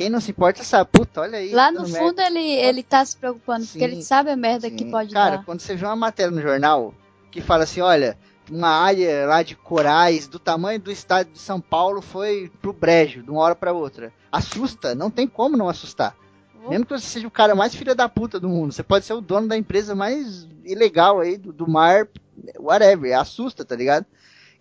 [0.00, 1.50] quem não se importa sabe, puta, olha aí.
[1.52, 4.74] Lá no fundo ele, ele tá se preocupando, sim, porque ele sabe a merda sim.
[4.74, 5.44] que pode Cara, dar.
[5.44, 6.94] quando você vê uma matéria no jornal
[7.30, 8.16] que fala assim, olha,
[8.50, 13.22] uma área lá de corais do tamanho do estado de São Paulo foi pro brejo,
[13.22, 14.10] de uma hora para outra.
[14.32, 16.16] Assusta, não tem como não assustar.
[16.64, 16.70] Oh.
[16.70, 19.12] Mesmo que você seja o cara mais filha da puta do mundo, você pode ser
[19.12, 22.08] o dono da empresa mais ilegal aí do, do mar,
[22.58, 24.06] whatever, assusta, tá ligado?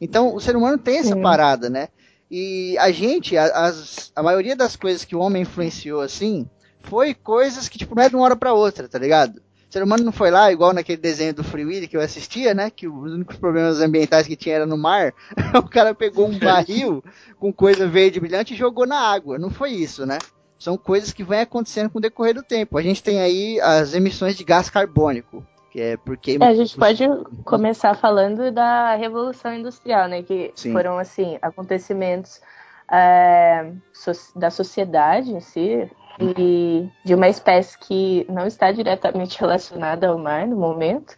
[0.01, 1.21] Então o ser humano tem essa Sim.
[1.21, 1.87] parada, né?
[2.31, 6.47] E a gente, a, as, a maioria das coisas que o homem influenciou assim,
[6.81, 9.37] foi coisas que, tipo, não é de uma hora pra outra, tá ligado?
[9.37, 12.53] O ser humano não foi lá, igual naquele desenho do Free Willy que eu assistia,
[12.53, 12.69] né?
[12.69, 15.13] Que os únicos problemas ambientais que tinha era no mar.
[15.55, 17.03] o cara pegou um barril
[17.39, 19.37] com coisa verde brilhante e jogou na água.
[19.37, 20.17] Não foi isso, né?
[20.57, 22.77] São coisas que vêm acontecendo com o decorrer do tempo.
[22.77, 26.75] A gente tem aí as emissões de gás carbônico que é porque é, a gente
[26.77, 27.03] pode
[27.43, 30.23] começar falando da revolução industrial, né?
[30.23, 30.71] Que Sim.
[30.73, 32.41] foram assim acontecimentos
[32.91, 33.71] é,
[34.35, 35.89] da sociedade em si
[36.19, 41.15] e de uma espécie que não está diretamente relacionada ao mar no momento.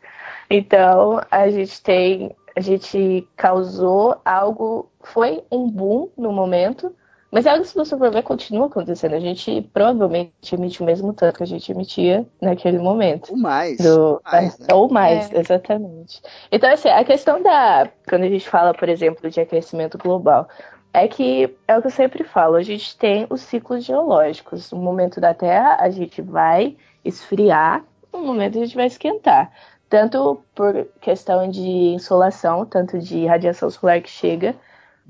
[0.49, 6.94] Então a gente tem, a gente causou algo, foi um boom no momento
[7.31, 9.15] mas é algo que, se você for ver, continua acontecendo.
[9.15, 13.31] A gente provavelmente emite o mesmo tanto que a gente emitia naquele momento.
[13.31, 13.77] Ou mais.
[13.77, 14.67] Do, mais né?
[14.73, 15.39] Ou mais, é.
[15.39, 16.21] exatamente.
[16.51, 17.89] Então, assim, a questão da.
[18.09, 20.49] Quando a gente fala, por exemplo, de aquecimento global,
[20.93, 24.69] é que é o que eu sempre falo, a gente tem os ciclos geológicos.
[24.71, 29.51] No momento da Terra, a gente vai esfriar, no momento a gente vai esquentar.
[29.89, 34.55] Tanto por questão de insolação, tanto de radiação solar que chega,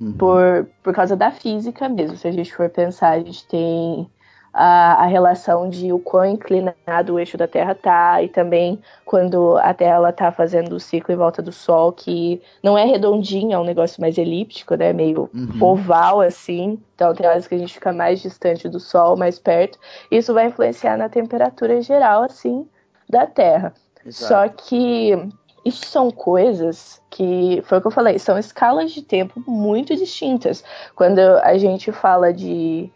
[0.01, 0.13] uhum.
[0.13, 2.17] por, por causa da física mesmo.
[2.17, 4.09] Se a gente for pensar, a gente tem
[4.53, 9.57] a, a, relação de o quão inclinado o eixo da Terra tá, e também quando
[9.57, 13.59] a Terra está fazendo o ciclo em volta do Sol, que não é redondinho, é
[13.59, 14.91] um negócio mais elíptico, né?
[14.91, 15.63] Meio uhum.
[15.63, 16.79] oval assim.
[16.95, 19.79] Então tem horas que a gente fica mais distante do Sol, mais perto.
[20.09, 22.67] Isso vai influenciar na temperatura geral, assim,
[23.09, 23.73] da Terra.
[24.05, 24.27] Exato.
[24.27, 25.15] Só que
[25.63, 30.63] isso são coisas que, foi o que eu falei, são escalas de tempo muito distintas.
[30.95, 32.91] Quando a gente fala de,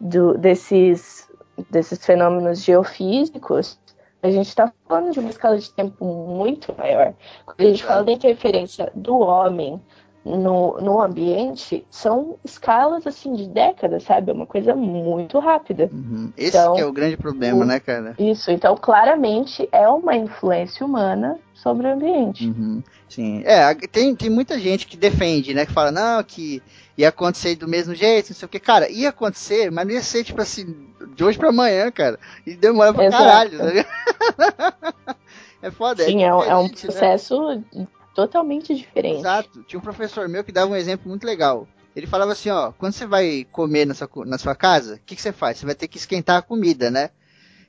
[0.00, 1.30] do, desses,
[1.70, 3.78] desses fenômenos geofísicos,
[4.22, 7.14] a gente está falando de uma escala de tempo muito maior.
[7.44, 9.80] Quando a gente fala da interferência do homem
[10.26, 14.30] no, no ambiente são escalas assim de décadas, sabe?
[14.30, 15.88] É uma coisa muito rápida.
[15.92, 16.32] Uhum.
[16.36, 18.14] Esse então, é o grande problema, o, né, cara?
[18.18, 22.48] Isso, então claramente é uma influência humana sobre o ambiente.
[22.48, 22.82] Uhum.
[23.08, 23.42] Sim.
[23.44, 25.64] É, tem, tem muita gente que defende, né?
[25.64, 26.60] Que fala, não, que
[26.98, 28.58] ia acontecer do mesmo jeito, não sei o que.
[28.58, 30.74] Cara, ia acontecer, mas não ia ser, tipo assim,
[31.14, 32.18] de hoje pra amanhã, cara.
[32.44, 33.22] E demora pra Exato.
[33.22, 35.16] caralho, tá
[35.62, 36.04] É foda.
[36.04, 37.86] Sim, é, é, é um processo né?
[38.16, 39.18] Totalmente diferente.
[39.18, 39.62] Exato.
[39.64, 41.68] Tinha um professor meu que dava um exemplo muito legal.
[41.94, 45.14] Ele falava assim, ó, quando você vai comer na sua, na sua casa, o que,
[45.14, 45.58] que você faz?
[45.58, 47.10] Você vai ter que esquentar a comida, né?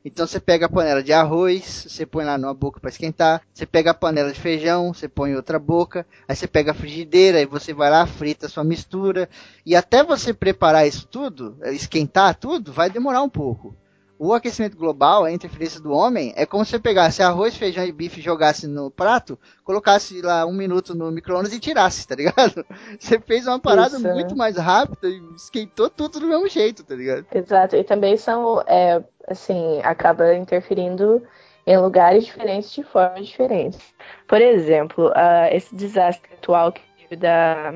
[0.05, 3.41] Então você pega a panela de arroz, você põe lá numa boca para esquentar.
[3.53, 6.07] Você pega a panela de feijão, você põe em outra boca.
[6.25, 9.29] Aí você pega a frigideira e você vai lá, frita a sua mistura.
[9.65, 13.75] E até você preparar isso tudo, esquentar tudo, vai demorar um pouco
[14.19, 17.91] o aquecimento global, a interferência do homem, é como se você pegasse arroz, feijão e
[17.91, 22.65] bife, jogasse no prato, colocasse lá um minuto no micro-ondas e tirasse, tá ligado?
[22.99, 26.95] Você fez uma parada Isso, muito mais rápida e esquentou tudo do mesmo jeito, tá
[26.95, 27.25] ligado?
[27.31, 31.21] Exato, e também são, é, assim, acaba interferindo
[31.65, 33.79] em lugares diferentes de formas diferentes.
[34.27, 37.73] Por exemplo, uh, esse desastre atual que teve da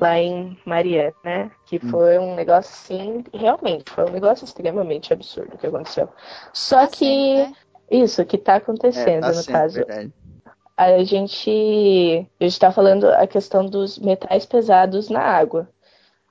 [0.00, 1.50] lá em Mariana, né?
[1.66, 1.90] Que hum.
[1.90, 6.08] foi um negócio assim, realmente, foi um negócio extremamente absurdo que aconteceu.
[6.52, 7.52] Só tá que né?
[7.90, 9.74] isso que tá acontecendo, é, tá no caso.
[9.76, 10.12] Verdade.
[10.76, 15.68] A gente, a gente tá falando a questão dos metais pesados na água.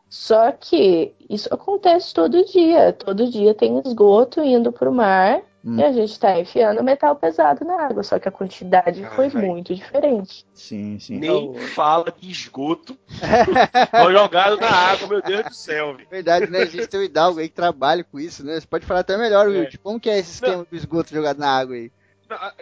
[0.10, 2.94] Só que isso acontece todo dia.
[2.94, 5.80] Todo dia tem esgoto indo pro mar Hum.
[5.80, 9.28] E a gente tá enfiando metal pesado na água, só que a quantidade ah, foi
[9.30, 9.46] véio.
[9.48, 10.46] muito diferente.
[10.54, 11.18] Sim, sim.
[11.18, 11.62] Nem então...
[11.70, 12.98] fala de esgoto.
[13.92, 15.96] foi jogado na água, meu Deus do céu.
[15.96, 16.08] Véio.
[16.10, 16.60] Verdade, né?
[16.60, 18.60] A gente tem o Hidalgo aí que trabalha com isso, né?
[18.60, 19.50] Você pode falar até melhor, é.
[19.50, 20.68] Will, como que é esse esquema não.
[20.70, 21.92] do esgoto jogado na água aí?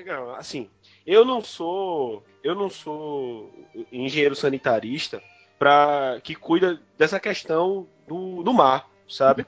[0.05, 0.69] Não, assim,
[1.05, 2.23] eu não sou.
[2.43, 3.51] Eu não sou
[3.91, 5.21] engenheiro sanitarista
[5.57, 9.45] para que cuida dessa questão do, do mar, sabe?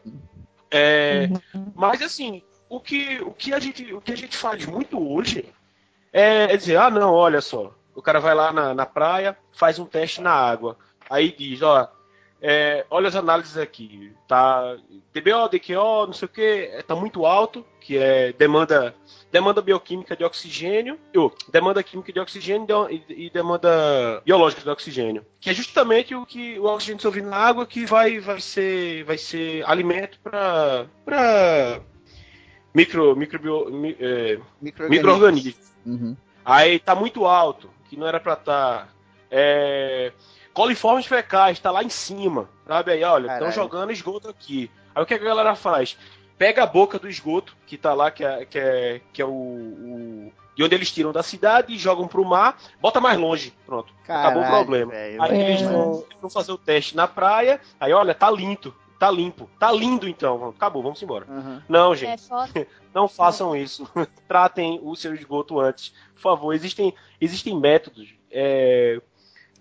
[0.69, 1.72] É, uhum.
[1.76, 5.45] Mas assim, o que, o que, a, gente, o que a gente faz muito hoje
[6.11, 9.85] é, dizer, ah, não, olha só, o cara vai lá na, na praia, faz um
[9.85, 10.77] teste na água,
[11.10, 11.89] aí diz, ó,
[12.41, 14.77] é, olha as análises aqui, tá
[15.14, 18.94] DBO, DQO, não sei o que, é, tá muito alto, que é demanda
[19.31, 25.26] demanda bioquímica de oxigênio, ou, demanda química de oxigênio e, e, demanda biológica de oxigênio,
[25.39, 29.18] que é justamente o que o oxigênio dissolvido na água que vai vai ser vai
[29.18, 31.81] ser alimento para
[32.73, 35.73] micro, micro, mi, é, micro-organismos.
[35.85, 36.15] Uhum.
[36.45, 38.85] Aí tá muito alto, que não era para estar.
[38.85, 38.88] Tá.
[39.30, 40.11] É,
[40.53, 42.49] coliformes fecais, tá lá em cima.
[42.65, 44.72] Sabe aí, olha, estão jogando esgoto aqui.
[44.95, 45.98] Aí o que a galera faz?
[46.38, 49.30] Pega a boca do esgoto, que tá lá, que é, que é, que é o,
[49.30, 53.53] o de onde eles tiram da cidade e jogam pro mar, bota mais longe.
[53.65, 53.94] Pronto.
[54.03, 54.91] Caralho, acabou o problema.
[54.91, 58.73] Véio, aí eles vão, vão, fazer o teste na praia, aí olha, tá limpo.
[58.99, 59.49] Tá limpo.
[59.60, 60.49] Tá lindo então.
[60.49, 61.26] Acabou, vamos embora.
[61.30, 61.61] Uhum.
[61.69, 62.24] Não, gente.
[62.56, 63.88] É não façam isso.
[64.28, 65.94] Tratem o seu esgoto antes.
[66.15, 68.15] Por favor, existem, existem métodos.
[68.32, 68.99] É,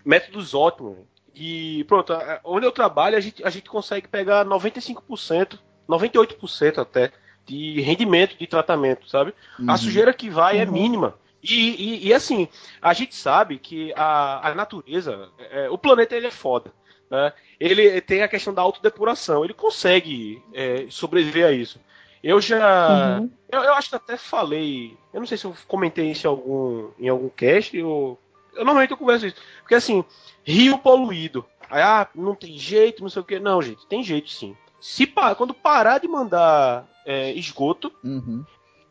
[0.05, 0.99] métodos ótimos.
[1.35, 7.13] E pronto, onde eu trabalho, a gente, a gente consegue pegar 95%, 98% até,
[7.45, 9.35] de rendimento de tratamento, sabe?
[9.59, 9.71] Uhum.
[9.71, 10.69] A sujeira que vai é uhum.
[10.69, 11.15] é mínima.
[11.43, 12.49] E, e, e, assim,
[12.81, 16.73] a gente sabe que a, a natureza, é, o planeta ele é foda.
[17.11, 17.33] Né?
[17.59, 21.81] Ele tem a questão da autodepuração, ele consegue é, sobreviver a isso.
[22.23, 23.19] Eu já.
[23.21, 23.31] Uhum.
[23.51, 24.97] Eu, eu, acho que até falei.
[25.13, 27.81] Eu não sei se eu comentei isso em algum, em algum cast.
[27.81, 28.19] Ou,
[28.55, 29.37] eu normalmente eu converso isso.
[29.61, 30.05] Porque assim,
[30.43, 31.45] rio poluído.
[31.71, 33.39] Aí, ah, não tem jeito, não sei o que.
[33.39, 34.57] Não, gente, tem jeito sim.
[34.81, 35.07] Se
[35.37, 38.45] quando parar de mandar é, esgoto, uhum.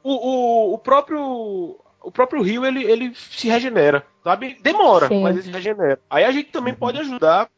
[0.04, 4.58] o, o, o, próprio o próprio rio ele, ele se regenera, sabe?
[4.62, 5.24] Demora, Sim.
[5.24, 6.00] mas ele se regenera.
[6.10, 6.80] Aí a gente também uhum.
[6.80, 7.50] pode ajudar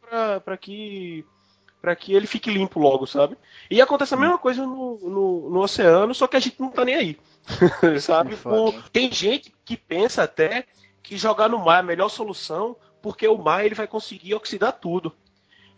[0.44, 1.26] para que
[1.82, 3.38] para que ele fique limpo logo, sabe?
[3.70, 6.84] E acontece a mesma coisa no, no, no oceano, só que a gente não tá
[6.84, 7.20] nem aí,
[8.02, 8.36] sabe?
[8.46, 10.66] O, tem gente que pensa até
[11.04, 14.74] que jogar no mar é a melhor solução, porque o mar ele vai conseguir oxidar
[14.74, 15.14] tudo.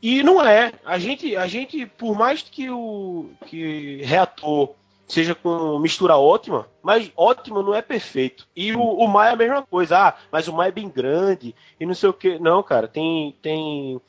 [0.01, 0.71] E não é.
[0.85, 4.73] A gente, a gente por mais que o que reator
[5.09, 8.47] seja com mistura ótima, mas ótimo não é perfeito.
[8.55, 9.97] E o, o mar é a mesma coisa.
[9.97, 12.39] Ah, mas o mar é bem grande e não sei o que.
[12.39, 13.99] Não, cara, tem tem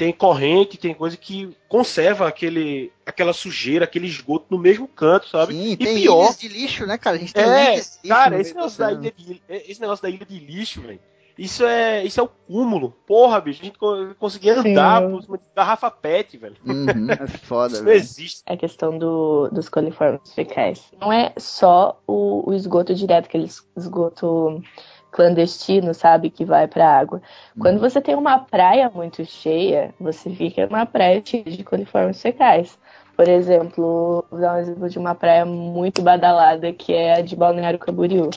[0.00, 5.52] tem corrente, tem coisa que conserva aquele, aquela sujeira, aquele esgoto no mesmo canto, sabe?
[5.52, 7.16] Sim, e tem pior de lixo, né, cara?
[7.16, 10.38] A gente tem é, cara, esse negócio, da ilha de, esse negócio da ilha de
[10.38, 11.00] lixo, velho.
[11.40, 12.94] Isso é, isso é o cúmulo.
[13.06, 13.78] Porra, bicho, a gente
[14.18, 16.56] conseguia andar por cima de garrafa pet, velho.
[16.66, 18.42] Uhum, é foda, Isso não existe.
[18.44, 20.92] É a questão do, dos coliformes fecais.
[21.00, 24.62] Não é só o, o esgoto direto, aquele esgoto
[25.10, 27.22] clandestino, sabe, que vai para água.
[27.58, 32.78] Quando você tem uma praia muito cheia, você fica numa praia cheia de coliformes fecais.
[33.16, 37.34] Por exemplo, vou dar um exemplo de uma praia muito badalada, que é a de
[37.34, 38.28] Balneário Camboriú.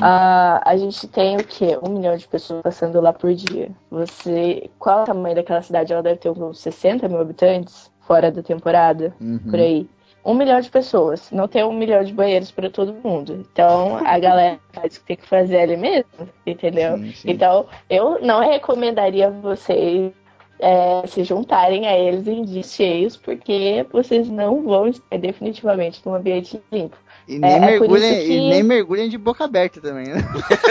[0.00, 1.78] Ah, a gente tem o quê?
[1.82, 3.70] Um milhão de pessoas passando lá por dia.
[3.90, 4.70] Você.
[4.78, 5.92] Qual é o tamanho daquela cidade?
[5.92, 9.38] Ela deve ter uns 60 mil habitantes fora da temporada, Uhum.
[9.50, 9.88] por aí.
[10.24, 11.30] Um milhão de pessoas.
[11.30, 13.46] Não tem um milhão de banheiros para todo mundo.
[13.52, 16.98] Então a galera faz o que tem que fazer ali mesmo, entendeu?
[16.98, 17.30] Sim, sim.
[17.30, 20.12] Então eu não recomendaria vocês
[20.58, 26.14] é, se juntarem a eles em dias cheios, porque vocês não vão estar definitivamente num
[26.14, 26.96] ambiente limpo.
[27.30, 30.16] E nem, É- é mergulhem, isso que- e nem mergulhem de boca aberta também, né?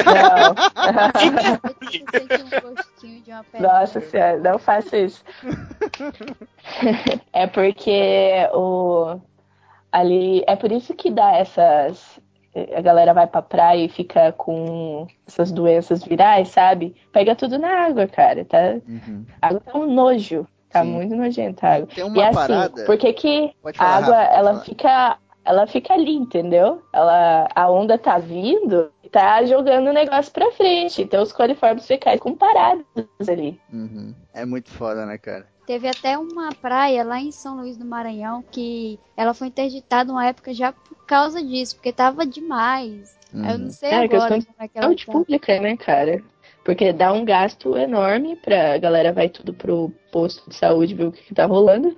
[0.06, 0.52] Não.
[3.57, 3.61] Um.
[3.61, 5.23] Nossa senhora, não faça isso.
[7.34, 9.19] é porque o
[9.91, 12.19] ali é por isso que dá essas
[12.76, 16.95] a galera vai pra praia e fica com essas doenças virais, sabe?
[17.14, 18.76] Pega tudo na água, cara, tá?
[18.88, 19.23] Uhum.
[19.41, 20.91] A água tá um nojo, tá Sim.
[20.91, 21.88] muito nojenta a água.
[21.94, 24.65] Tem uma e assim, parada- por que que a água pode ela falar.
[24.65, 25.18] fica
[25.50, 26.84] ela fica ali, entendeu?
[26.94, 31.02] Ela a onda tá vindo e tá jogando o negócio pra frente.
[31.02, 32.86] Então os coliformes fecais com parados
[33.28, 33.60] ali.
[33.74, 34.14] Uhum.
[34.32, 35.48] É muito foda, né, cara?
[35.66, 40.26] Teve até uma praia lá em São Luís do Maranhão que ela foi interditada uma
[40.28, 43.18] época já por causa disso, porque tava demais.
[43.34, 45.12] Eu não sei É, agora questão como de é que ela saúde tá.
[45.12, 46.24] pública, né, cara?
[46.64, 51.06] Porque dá um gasto enorme pra a galera vai tudo pro posto de saúde ver
[51.06, 51.96] o que, que tá rolando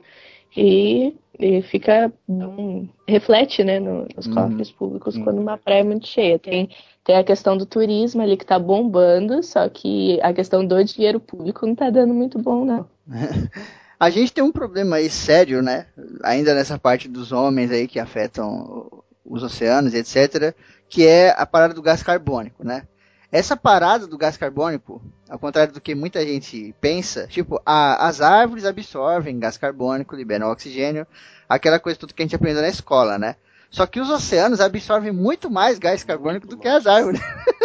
[0.56, 4.34] e, e fica um, reflete, né, no- nos Uhum.
[4.36, 5.24] cofres públicos Uhum.
[5.24, 6.38] quando uma praia é muito cheia.
[6.38, 6.70] Tem,
[7.04, 11.20] tem a questão do turismo ali que tá bombando, só que a questão do dinheiro
[11.20, 12.88] público não tá dando muito bom, não.
[14.00, 15.86] A gente tem um problema aí sério, né?
[16.24, 18.90] Ainda nessa parte dos homens aí que afetam
[19.24, 20.56] os oceanos, etc.
[20.90, 22.88] Que é a parada do gás carbônico, né?
[23.32, 28.20] Essa parada do gás carbônico, ao contrário do que muita gente pensa, tipo, a- as
[28.20, 31.08] árvores absorvem gás carbônico, liberam oxigênio,
[31.48, 33.36] aquela coisa tudo que a gente aprendeu na escola, né?
[33.70, 37.22] Só que os oceanos absorvem muito mais gás carbônico do que as árvores.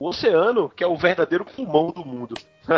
[0.00, 2.34] O oceano, que é o verdadeiro pulmão do mundo.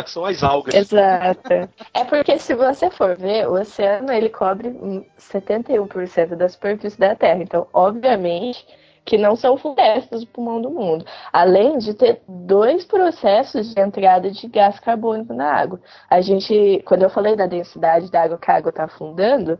[0.07, 0.73] São as algas.
[0.73, 1.69] Exato.
[1.93, 7.15] É porque se você for ver, o oceano ele cobre hum, 71% da superfície da
[7.15, 7.43] Terra.
[7.43, 8.65] Então, obviamente,
[9.05, 11.05] que não são florestas o pulmão do mundo.
[11.33, 15.79] Além de ter dois processos de entrada de gás carbônico na água.
[16.09, 19.59] A gente, quando eu falei da densidade da água que a água está afundando,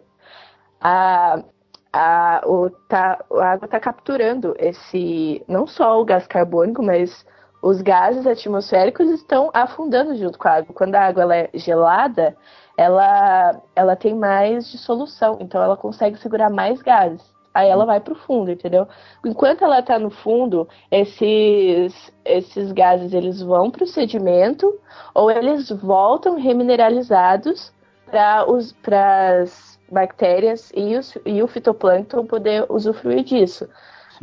[0.79, 1.43] a,
[1.91, 7.25] a, o, tá, a água está capturando esse, não só o gás carbônico, mas
[7.61, 10.73] os gases atmosféricos estão afundando junto com a água.
[10.73, 12.35] Quando a água é gelada,
[12.77, 17.21] ela, ela tem mais dissolução, então ela consegue segurar mais gases.
[17.53, 18.87] Aí ela vai para o fundo, entendeu?
[19.25, 24.79] Enquanto ela está no fundo, esses, esses gases eles vão para o sedimento
[25.13, 27.73] ou eles voltam remineralizados
[28.09, 33.67] para as bactérias e, os, e o fitoplâncton poder usufruir disso.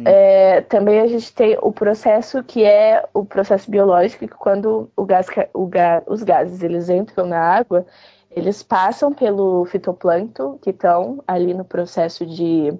[0.04, 5.04] É, também a gente tem o processo que é o processo biológico, que quando o
[5.04, 7.84] gás, o ga, os gases eles entram na água,
[8.30, 12.72] eles passam pelo fitoplâncton, que estão ali no processo de,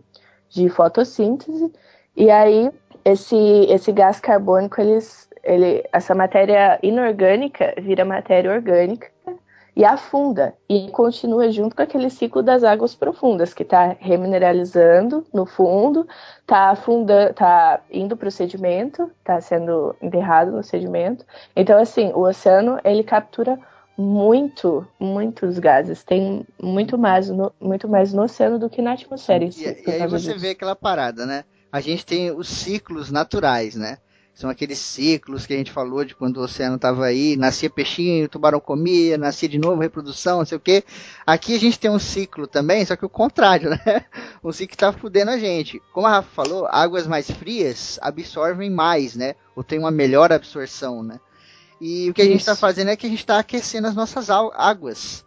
[0.49, 1.73] de fotossíntese,
[2.17, 2.71] e aí
[3.05, 3.37] esse,
[3.69, 9.09] esse gás carbônico, eles, ele, essa matéria inorgânica vira matéria orgânica,
[9.79, 15.47] e afunda e continua junto com aquele ciclo das águas profundas que está remineralizando no
[15.47, 16.05] fundo,
[16.41, 21.25] está afundando, está indo para o sedimento, está sendo enterrado no sedimento.
[21.55, 23.57] Então assim, o oceano ele captura
[23.99, 26.05] muito, muitos gases.
[26.05, 29.45] Tem muito mais no, muito mais no oceano do que na atmosfera.
[29.45, 30.39] em si, E, e aí você disso.
[30.39, 31.45] vê aquela parada, né?
[31.71, 33.99] A gente tem os ciclos naturais, né?
[34.33, 38.27] São aqueles ciclos que a gente falou de quando o oceano estava aí, nascia peixinho,
[38.27, 40.85] o tubarão comia, nascia de novo, reprodução, não sei o quê.
[41.27, 44.05] Aqui a gente tem um ciclo também, só que o contrário, né?
[44.45, 45.83] Um ciclo que tá fudendo a gente.
[45.93, 49.35] Como a Rafa falou, águas mais frias absorvem mais, né?
[49.57, 51.19] Ou tem uma melhor absorção, né?
[51.81, 54.31] E o que a gente está fazendo é que a gente está aquecendo as nossas
[54.31, 55.25] águas.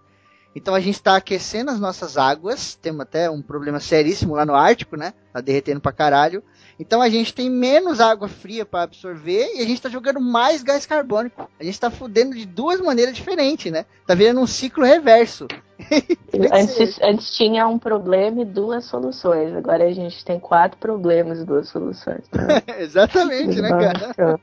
[0.54, 4.54] Então a gente está aquecendo as nossas águas, temos até um problema seríssimo lá no
[4.54, 5.14] Ártico, né?
[5.32, 6.44] Tá derretendo pra caralho.
[6.78, 10.62] Então a gente tem menos água fria para absorver e a gente está jogando mais
[10.62, 11.50] gás carbônico.
[11.58, 13.86] A gente está fudendo de duas maneiras diferentes, né?
[14.06, 15.48] Tá virando um ciclo reverso.
[16.54, 19.54] Antes, antes tinha um problema e duas soluções.
[19.54, 22.22] Agora a gente tem quatro problemas e duas soluções.
[22.80, 24.40] Exatamente, né, cara?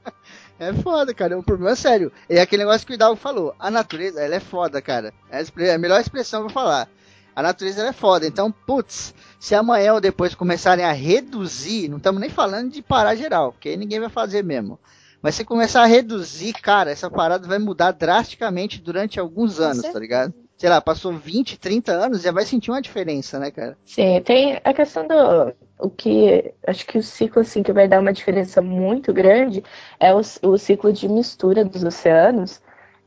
[0.58, 1.34] É foda, cara.
[1.34, 2.12] É um problema sério.
[2.28, 3.54] É aquele negócio que o Hidalgo falou.
[3.58, 5.12] A natureza, ela é foda, cara.
[5.30, 6.88] É a a melhor expressão pra falar.
[7.34, 8.26] A natureza é foda.
[8.26, 13.14] Então, putz, se amanhã ou depois começarem a reduzir, não estamos nem falando de parar
[13.14, 14.78] geral, porque aí ninguém vai fazer mesmo.
[15.22, 19.98] Mas se começar a reduzir, cara, essa parada vai mudar drasticamente durante alguns anos, tá
[19.98, 20.34] ligado?
[20.56, 23.78] Sei lá, passou 20, 30 anos, já vai sentir uma diferença, né, cara?
[23.84, 25.54] Sim, tem a questão do.
[25.78, 26.52] O que.
[26.66, 29.62] Acho que o ciclo, assim, que vai dar uma diferença muito grande
[30.00, 32.60] é o, o ciclo de mistura dos oceanos,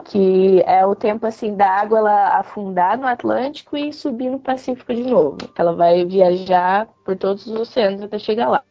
[0.05, 4.93] que é o tempo, assim, da água ela afundar no Atlântico e subir no Pacífico
[4.93, 5.37] de novo.
[5.57, 8.63] Ela vai viajar por todos os oceanos até chegar lá.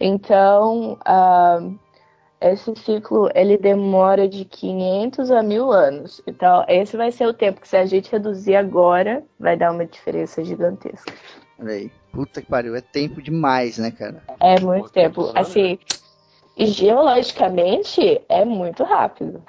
[0.00, 1.78] Então, uh,
[2.40, 6.22] esse ciclo ele demora de 500 a 1000 anos.
[6.26, 9.84] Então, esse vai ser o tempo que se a gente reduzir agora, vai dar uma
[9.84, 11.12] diferença gigantesca.
[11.60, 11.90] Aí.
[12.12, 14.22] Puta que pariu, é tempo demais, né, cara?
[14.40, 15.30] É muito tempo.
[15.34, 15.78] Assim,
[16.58, 19.42] geologicamente, é muito rápido.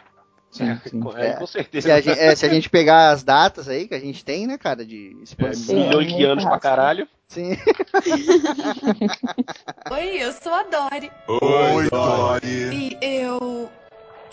[0.51, 1.01] Sim, sim.
[1.17, 1.87] É, com certeza.
[1.87, 4.47] Se a, gente, é, se a, gente, pegar as datas aí que a gente tem,
[4.47, 5.77] né, cara, de expansão.
[5.77, 7.07] É, milhões de anos pra caralho.
[7.27, 7.51] Sim.
[9.91, 11.11] Oi, eu sou a Dori.
[11.27, 12.69] Oi, Dori.
[12.73, 13.69] E eu.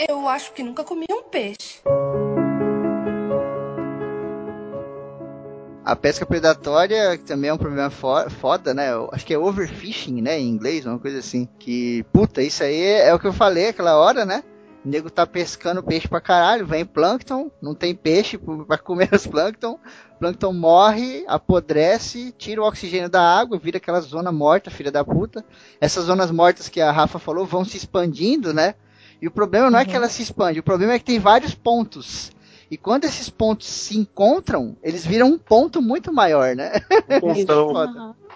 [0.09, 1.81] Eu acho que nunca comi um peixe.
[5.87, 8.93] A pesca predatória também é um problema foda, né?
[8.93, 10.37] Eu acho que é overfishing, né?
[10.37, 11.49] Em inglês, uma coisa assim.
[11.61, 14.43] Que, puta, isso aí é o que eu falei aquela hora, né?
[14.85, 18.37] O nego tá pescando peixe pra caralho, vem plâncton, não tem peixe
[18.67, 19.79] pra comer os plâncton.
[20.19, 25.45] Plâncton morre, apodrece, tira o oxigênio da água, vira aquela zona morta, filha da puta.
[25.81, 28.75] Essas zonas mortas que a Rafa falou vão se expandindo, né?
[29.23, 29.99] E o problema não é que uhum.
[29.99, 32.35] ela se expande, o problema é que tem vários pontos.
[32.71, 36.73] E quando esses pontos se encontram, eles viram um ponto muito maior, né?
[37.23, 37.35] Um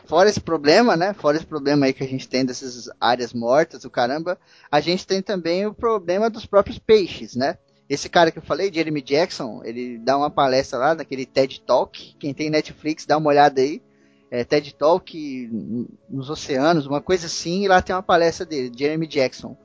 [0.04, 1.12] Fora esse problema, né?
[1.14, 4.38] Fora esse problema aí que a gente tem dessas áreas mortas, o caramba,
[4.70, 7.58] a gente tem também o problema dos próprios peixes, né?
[7.88, 12.14] Esse cara que eu falei, Jeremy Jackson, ele dá uma palestra lá naquele TED Talk.
[12.20, 13.82] Quem tem Netflix, dá uma olhada aí.
[14.30, 15.50] É, TED Talk
[16.08, 19.56] nos oceanos, uma coisa assim, e lá tem uma palestra dele, Jeremy Jackson.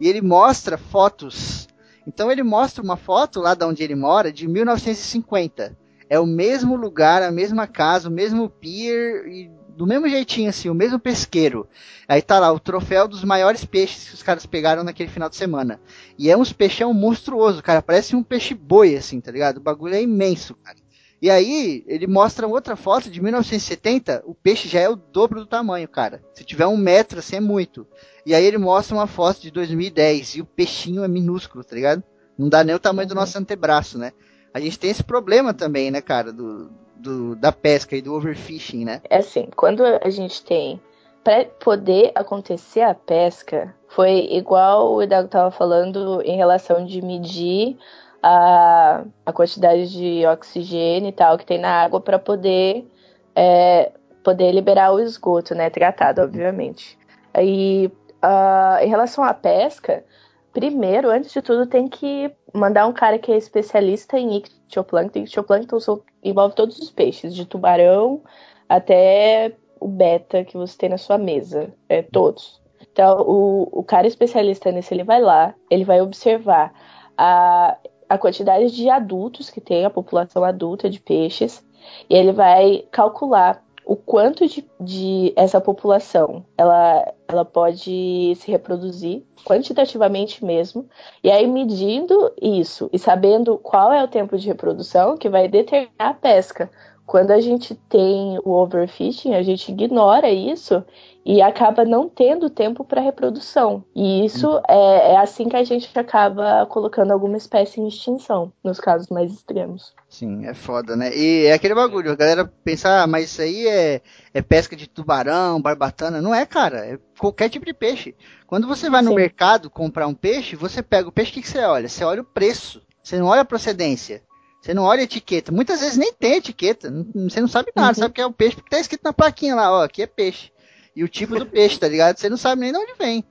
[0.00, 1.68] E ele mostra fotos.
[2.08, 5.76] Então ele mostra uma foto lá de onde ele mora de 1950.
[6.08, 10.70] É o mesmo lugar, a mesma casa, o mesmo pier e do mesmo jeitinho, assim,
[10.70, 11.68] o mesmo pesqueiro.
[12.08, 15.36] Aí tá lá o troféu dos maiores peixes que os caras pegaram naquele final de
[15.36, 15.78] semana.
[16.18, 17.82] E é uns peixão monstruoso, cara.
[17.82, 19.58] Parece um peixe boi, assim, tá ligado?
[19.58, 20.78] O bagulho é imenso, cara.
[21.20, 25.46] E aí, ele mostra outra foto de 1970, o peixe já é o dobro do
[25.46, 26.22] tamanho, cara.
[26.32, 27.86] Se tiver um metro, assim, é muito.
[28.24, 32.04] E aí ele mostra uma foto de 2010, e o peixinho é minúsculo, tá ligado?
[32.38, 34.12] Não dá nem o tamanho do nosso antebraço, né?
[34.54, 38.84] A gente tem esse problema também, né, cara, do, do, da pesca e do overfishing,
[38.84, 39.02] né?
[39.10, 40.80] É assim, quando a gente tem
[41.24, 47.76] para poder acontecer a pesca, foi igual o Hidalgo estava falando em relação de medir
[48.22, 52.86] a, a quantidade de oxigênio e tal que tem na água para poder
[53.34, 53.92] é,
[54.22, 55.70] poder liberar o esgoto, né?
[55.70, 56.98] Tratado, obviamente.
[57.32, 57.86] Aí,
[58.22, 60.04] uh, em relação à pesca,
[60.52, 65.20] primeiro, antes de tudo, tem que mandar um cara que é especialista em ictioplâncton.
[65.20, 65.78] Ictioplâncton
[66.22, 68.22] envolve todos os peixes, de tubarão
[68.68, 71.72] até o beta que você tem na sua mesa.
[71.88, 72.60] É, todos.
[72.92, 76.72] Então, o, o cara especialista nesse, ele vai lá, ele vai observar
[77.16, 77.76] a,
[78.08, 81.64] a quantidade de adultos que tem, a população adulta de peixes,
[82.08, 89.24] e ele vai calcular o quanto de, de, essa população ela, ela pode se reproduzir
[89.46, 90.86] quantitativamente mesmo,
[91.24, 95.90] e aí medindo isso e sabendo qual é o tempo de reprodução que vai determinar
[95.98, 96.70] a pesca.
[97.08, 100.84] Quando a gente tem o overfishing, a gente ignora isso
[101.24, 103.82] e acaba não tendo tempo para reprodução.
[103.96, 108.78] E isso é, é, assim que a gente acaba colocando alguma espécie em extinção, nos
[108.78, 109.94] casos mais extremos.
[110.06, 111.10] Sim, é foda, né?
[111.16, 114.02] E é aquele bagulho, a galera pensa, ah, mas isso aí é,
[114.34, 116.20] é pesca de tubarão, barbatana.
[116.20, 118.14] Não é, cara, é qualquer tipo de peixe.
[118.46, 119.16] Quando você vai no Sim.
[119.16, 121.88] mercado comprar um peixe, você pega o peixe, o que, que você olha?
[121.88, 124.27] Você olha o preço, você não olha a procedência.
[124.60, 125.52] Você não olha a etiqueta.
[125.52, 126.92] Muitas vezes nem tem etiqueta.
[127.14, 127.88] Você não sabe nada.
[127.88, 127.94] Uhum.
[127.94, 130.50] Sabe que é o peixe porque tá escrito na plaquinha lá, ó, aqui é peixe
[130.98, 132.18] e o tipo do peixe, tá ligado?
[132.18, 133.24] Você não sabe nem de onde vem.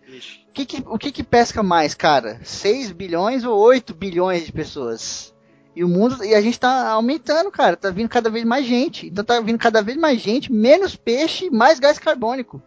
[0.48, 2.40] O que que, o que que pesca mais, cara?
[2.42, 5.36] 6 bilhões ou 8 bilhões de pessoas?
[5.76, 7.76] E o mundo, e a gente tá aumentando, cara.
[7.76, 9.08] Tá vindo cada vez mais gente.
[9.08, 12.64] Então tá vindo cada vez mais gente, menos peixe, mais gás carbônico.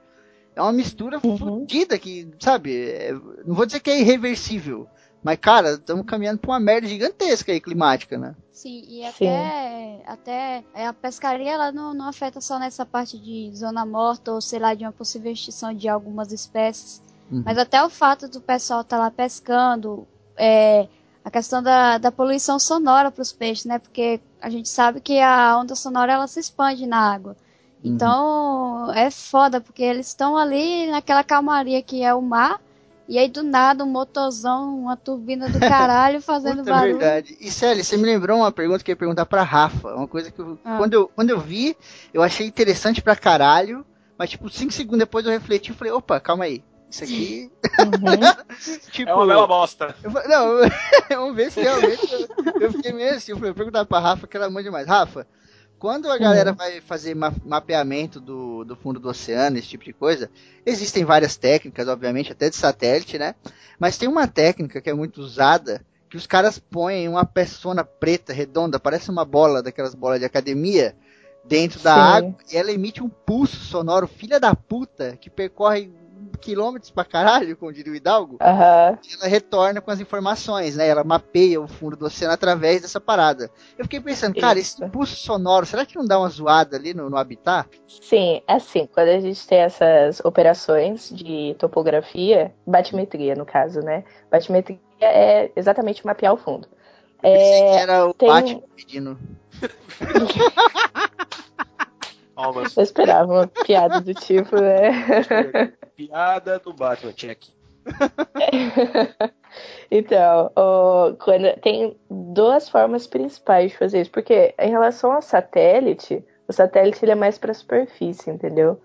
[0.54, 1.38] É uma mistura uhum.
[1.38, 2.78] fodida que, sabe?
[2.78, 3.14] É,
[3.46, 4.86] não vou dizer que é irreversível.
[5.22, 8.34] Mas, cara, estamos caminhando para uma merda gigantesca aí, climática, né?
[8.52, 10.02] Sim, e até, Sim.
[10.06, 14.40] até é, a pescaria ela não, não afeta só nessa parte de zona morta ou
[14.40, 17.02] sei lá, de uma possível extinção de algumas espécies.
[17.30, 17.42] Uhum.
[17.44, 20.06] Mas até o fato do pessoal estar tá lá pescando,
[20.36, 20.88] é,
[21.24, 23.78] a questão da, da poluição sonora para os peixes, né?
[23.78, 27.36] Porque a gente sabe que a onda sonora ela se expande na água.
[27.84, 27.94] Uhum.
[27.94, 32.60] Então é foda, porque eles estão ali naquela calmaria que é o mar
[33.10, 36.98] E aí do nada um motorzão, uma turbina do caralho fazendo Puta, barulho.
[36.98, 37.36] verdade.
[37.40, 39.94] E Célia, você me lembrou uma pergunta que eu ia perguntar pra Rafa.
[39.96, 40.76] Uma coisa que eu, Ah.
[40.78, 41.76] quando, eu, quando eu vi,
[42.14, 43.84] eu achei interessante pra caralho.
[44.16, 46.62] Mas, tipo, cinco segundos depois eu refleti e falei, opa, calma aí.
[46.88, 47.50] Isso aqui.
[47.80, 48.46] Uhum.
[48.92, 49.94] tipo, É uma bela bosta.
[50.04, 50.68] eu não,
[51.10, 52.12] vamos ver se realmente.
[52.12, 54.86] Eu, eu fiquei meio assim, eu falei, perguntar pra Rafa, que ela manja demais.
[54.86, 55.26] Rafa,
[55.80, 59.94] quando a galera vai fazer ma- mapeamento do, do fundo do oceano, esse tipo de
[59.94, 60.30] coisa,
[60.64, 63.34] existem várias técnicas, obviamente, até de satélite, né?
[63.78, 68.30] Mas tem uma técnica que é muito usada, que os caras põem uma persona preta,
[68.30, 70.94] redonda, parece uma bola, daquelas bolas de academia,
[71.44, 72.00] dentro da Sim.
[72.00, 75.90] água, e ela emite um pulso sonoro, filha da puta, que percorre
[76.40, 80.88] quilômetros pra caralho, como diria o Hidalgo, e ela retorna com as informações, né?
[80.88, 83.50] Ela mapeia o fundo do oceano através dessa parada.
[83.78, 84.88] Eu fiquei pensando, cara, esse Isso.
[84.90, 87.68] pulso sonoro, será que não dá uma zoada ali no, no habitat?
[87.86, 94.04] Sim, assim, quando a gente tem essas operações de topografia, batimetria no caso, né?
[94.30, 96.68] Batimetria é exatamente mapear o fundo.
[97.20, 99.18] Que É, era o tem- Batman pedindo.
[102.40, 102.76] Palmas.
[102.76, 104.90] eu esperava uma piada do tipo, né?
[105.96, 107.48] Piada do Batman, check.
[109.90, 110.52] Então,
[111.24, 117.04] quando tem duas formas principais de fazer isso, porque em relação ao satélite, o satélite
[117.04, 118.80] ele é mais para superfície, entendeu?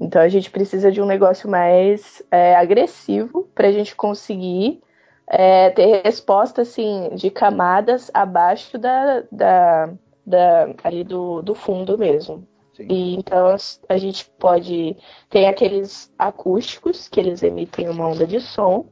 [0.00, 4.80] Então a gente precisa de um negócio mais é, agressivo para a gente conseguir
[5.28, 9.90] é, ter resposta assim de camadas abaixo da, da,
[10.26, 12.44] da- ali do, do fundo mesmo.
[12.88, 13.54] E então
[13.88, 14.96] a gente pode
[15.28, 18.86] tem aqueles acústicos que eles emitem uma onda de som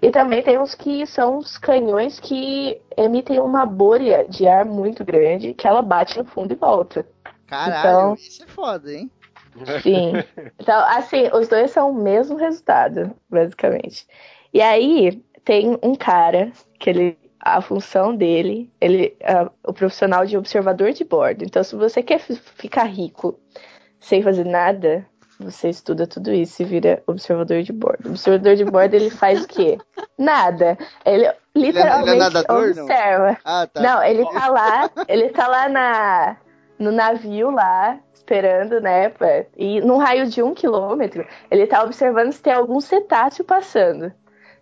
[0.00, 5.04] e também tem uns que são os canhões que emitem uma bolha de ar muito
[5.04, 7.06] grande que ela bate no fundo e volta.
[7.46, 9.10] Caralho, Então- isso é foda, hein?
[9.82, 10.12] Sim.
[10.60, 14.06] Então, assim, os dois são o mesmo resultado, basicamente.
[14.52, 17.18] E aí tem um cara que ele
[17.54, 21.44] a função dele, ele é o profissional de observador de bordo.
[21.44, 23.38] Então, se você quer fi- ficar rico
[24.00, 25.06] sem fazer nada,
[25.38, 28.06] você estuda tudo isso e vira observador de bordo.
[28.06, 29.78] O observador de bordo ele faz o quê?
[30.18, 30.76] Nada.
[31.04, 32.84] Ele literalmente nadador, não?
[32.84, 33.38] observa.
[33.44, 33.80] Ah, tá.
[33.82, 36.36] Não, ele tá lá, ele tá lá na,
[36.78, 39.12] no navio lá, esperando, né?
[39.56, 44.12] e num raio de um quilômetro, ele tá observando se tem algum cetáceo passando.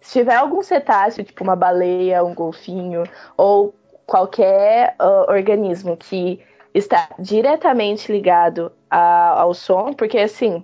[0.05, 3.05] Se tiver algum cetáceo, tipo uma baleia, um golfinho,
[3.39, 3.74] ou
[4.06, 6.40] qualquer ah, organismo que
[6.74, 10.62] está diretamente ligado a- ao som, porque assim,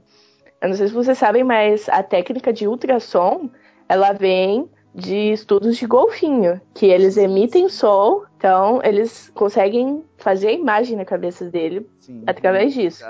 [0.60, 3.48] eu não sei se vocês sabem, mas a técnica de ultrassom,
[3.88, 10.52] ela vem de estudos de golfinho, que eles emitem som, então eles conseguem fazer a
[10.52, 12.24] imagem na cabeça dele Sim.
[12.26, 13.02] através disso.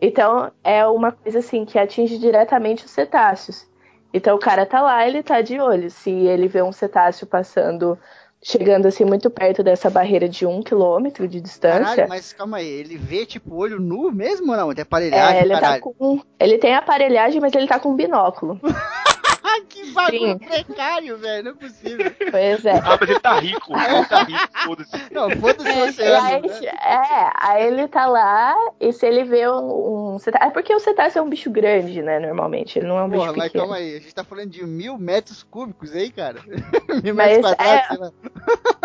[0.00, 3.66] Então é uma coisa assim que atinge diretamente os cetáceos.
[4.12, 5.90] Então o cara tá lá, ele tá de olho.
[5.90, 7.98] Se ele vê um cetáceo passando,
[8.42, 12.66] chegando assim muito perto dessa barreira de um quilômetro de distância, Caralho, mas calma aí,
[12.66, 14.74] ele vê tipo olho nu mesmo ou não?
[14.74, 16.20] Tem aparelhagem, é, ele tá com.
[16.38, 18.60] Ele tem aparelhagem, mas ele tá com binóculo.
[19.68, 20.38] Que bagulho Sim.
[20.38, 22.12] precário, velho, não é possível.
[22.30, 22.78] Pois é.
[22.78, 23.72] Ah, mas ele tá rico.
[23.76, 25.12] Ele tá rico, foda-se.
[25.12, 26.66] Não, foda-se o oceano, aí, né?
[26.66, 30.48] é, aí ele tá lá, e se ele vê um, um cetáceo.
[30.48, 32.78] É porque o cetáceo é um bicho grande, né, normalmente.
[32.78, 33.64] Ele não é um Porra, bicho mas pequeno.
[33.64, 36.40] calma aí, a gente tá falando de mil metros cúbicos aí, cara.
[37.02, 38.12] mil Mas metros quadrados, é-.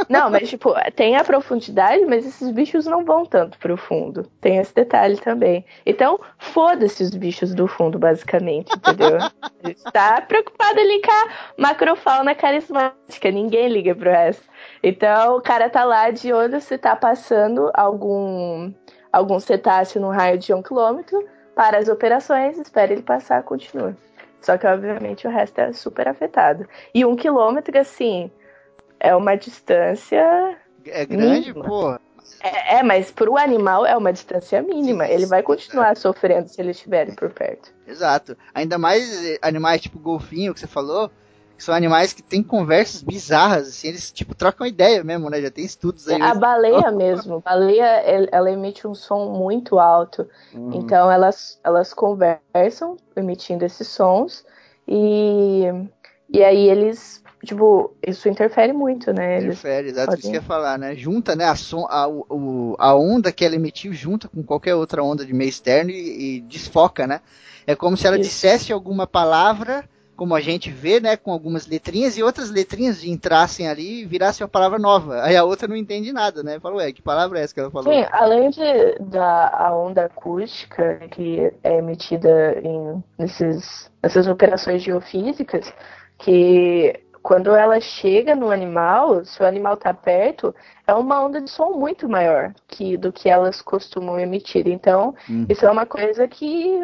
[0.09, 4.23] Não, mas tipo, tem a profundidade, mas esses bichos não vão tanto pro fundo.
[4.39, 5.65] Tem esse detalhe também.
[5.85, 9.17] Então, foda-se os bichos do fundo, basicamente, entendeu?
[9.63, 14.43] A gente tá preocupado ali com a macrofauna carismática, ninguém liga pro resto.
[14.83, 18.73] Então, o cara tá lá de olho se tá passando algum,
[19.11, 21.23] algum cetáceo no raio de um quilômetro,
[21.55, 23.95] para as operações, espera ele passar, continua.
[24.41, 26.67] Só que, obviamente, o resto é super afetado.
[26.93, 28.31] E um quilômetro, assim,
[28.99, 30.55] é uma distância.
[30.85, 31.65] É grande, Mínima.
[31.65, 32.06] pô.
[32.39, 35.05] É, é, mas pro animal é uma distância mínima.
[35.05, 37.73] Sim, Ele vai continuar sofrendo se ele estiver por perto.
[37.87, 38.37] Exato.
[38.53, 41.09] Ainda mais eh, animais tipo golfinho que você falou,
[41.57, 45.41] que são animais que têm conversas bizarras, assim, eles tipo trocam ideia mesmo, né?
[45.41, 46.21] Já tem estudos aí.
[46.21, 50.29] A baleia mesmo, baleia, el- ela emite um som muito alto.
[50.53, 50.73] Uhum.
[50.75, 54.45] Então elas, elas conversam emitindo esses sons
[54.87, 55.63] e,
[56.29, 59.37] e aí eles, tipo, isso interfere muito, né?
[59.37, 60.95] Eles, Interfere, exato, isso que eu podem- ia falar, né?
[60.95, 64.73] Junta, né, a, som, a, o- o, a onda que ela emitiu junta com qualquer
[64.73, 67.21] outra onda de meio externo e, e desfoca, né?
[67.67, 68.29] É como se ela Isso.
[68.29, 73.67] dissesse alguma palavra, como a gente vê, né, com algumas letrinhas e outras letrinhas entrassem
[73.67, 75.21] ali e virassem uma palavra nova.
[75.23, 76.59] Aí a outra não entende nada, né?
[76.59, 77.93] Fala, ué, que palavra é essa que ela falou?
[77.93, 78.59] Sim, além de,
[78.99, 85.71] da a onda acústica que é emitida em nesses, nessas operações geofísicas,
[86.17, 90.55] que quando ela chega no animal, se o animal está perto,
[90.87, 94.65] é uma onda de som muito maior que do que elas costumam emitir.
[94.65, 95.45] Então, Hum.
[95.49, 96.81] isso é uma coisa que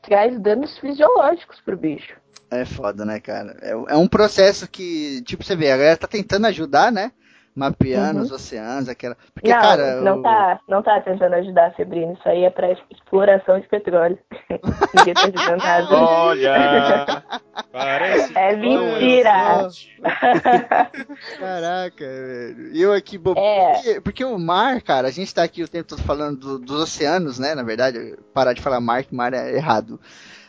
[0.00, 2.16] traz danos fisiológicos pro bicho.
[2.50, 3.58] É foda, né, cara?
[3.60, 7.12] É, é um processo que, tipo, você vê, a galera tá tentando ajudar, né?
[7.56, 8.24] Mapeando Uhum.
[8.24, 9.16] os oceanos, aquela.
[9.32, 10.00] Porque, não, cara.
[10.00, 12.12] não o- tá, não tá tentando ajudar a Febrina.
[12.14, 14.18] Isso aí é pra exploração de petróleo.
[14.92, 15.94] Ninguém tá ajudando nada.
[15.94, 17.22] Olha!
[17.70, 18.36] Parece.
[18.36, 19.68] É mentira!
[21.38, 22.72] Caraca, velho.
[22.74, 23.38] E eu aqui, bobo.
[23.40, 23.72] É.
[23.74, 26.82] Porque, porque o mar, cara, a gente tá aqui o tempo todo falando do- dos
[26.82, 27.54] oceanos, né?
[27.54, 30.00] Na verdade, parar de falar mar, que mar é errado.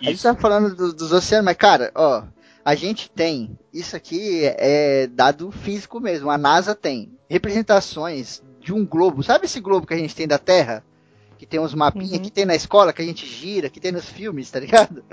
[0.02, 0.24] A gente Isso.
[0.28, 2.24] tá falando do- dos oceanos, mas, cara, ó,
[2.66, 3.58] a gente tem.
[3.72, 6.32] Isso aqui é dado físico mesmo.
[6.32, 9.22] A NASA tem representações de um globo.
[9.24, 10.84] Sabe esse globo que a gente tem da Terra?
[11.38, 12.20] Que tem uns mapinhas Uhum.
[12.24, 15.04] que tem na escola, que a gente gira, que tem nos filmes, tá ligado?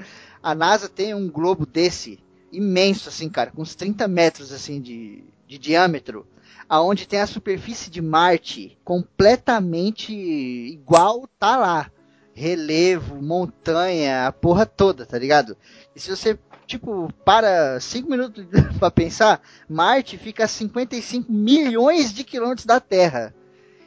[0.43, 2.19] A NASA tem um globo desse,
[2.51, 6.27] imenso, assim, cara, com uns 30 metros, assim, de, de diâmetro,
[6.69, 11.91] aonde tem a superfície de Marte completamente igual tá lá.
[12.35, 15.55] Relevo, montanha, a porra toda, tá ligado?
[15.95, 16.39] E se você,
[16.73, 18.44] tipo, para 5 minutos
[18.78, 23.35] pra pensar, Marte fica a 55 milhões de quilômetros da Terra.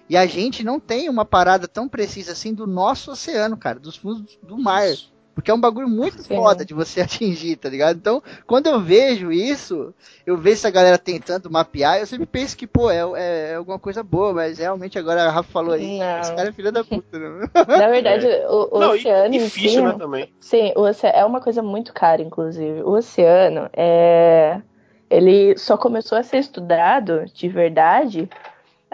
[0.08, 3.96] E a gente não tem uma parada tão precisa assim do nosso oceano, cara, dos
[3.96, 4.88] fundos do mar.
[5.36, 6.36] Porque é um bagulho muito Sim.
[6.36, 7.98] foda de você atingir, tá ligado?
[7.98, 9.94] Então, quando eu vejo isso,
[10.26, 13.78] eu vejo essa galera tentando mapear, eu sempre penso que, pô, é, é- é alguma
[13.78, 16.20] coisa boa, mas realmente agora a Rafa falou aí, Não.
[16.22, 17.48] esse cara é filho da puta, né?
[17.68, 20.34] Na verdade, o, o Não, e, oceano e em ficha, né, também.
[20.40, 22.82] Sim, o oce- é uma coisa muito cara, inclusive.
[22.84, 24.62] O oceano é.
[25.10, 28.28] Ele só começou a ser estudado de verdade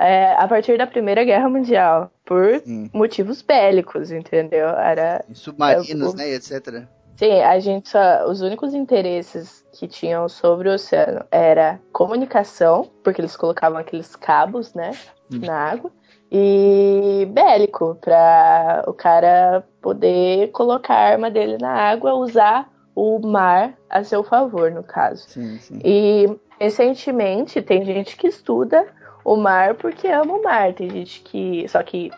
[0.01, 2.89] é, a partir da Primeira Guerra Mundial, por Sim.
[2.93, 4.67] motivos bélicos, entendeu?
[4.69, 5.23] Era.
[5.33, 6.83] Submarinos, É, o- né, etc.
[7.17, 8.25] Sim, a gente só.
[8.27, 14.73] Os únicos interesses que tinham sobre o oceano era comunicação, porque eles colocavam aqueles cabos,
[14.73, 14.91] né,
[15.31, 15.39] Hum.
[15.45, 15.91] na água,
[16.31, 23.73] e bélico, para o cara poder colocar a arma dele na água, usar o mar
[23.89, 25.29] a seu favor, no caso.
[25.29, 25.79] Sim, sim.
[25.83, 26.27] E
[26.59, 28.85] recentemente tem gente que estuda
[29.23, 30.73] o mar porque ama o mar.
[30.73, 31.67] Tem gente que.
[31.67, 32.11] Só que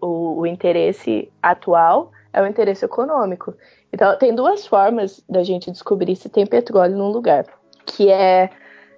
[0.00, 3.54] o, o interesse atual é o interesse econômico.
[3.92, 7.44] Então tem duas formas da gente descobrir se tem petróleo num lugar.
[7.84, 8.50] Que é.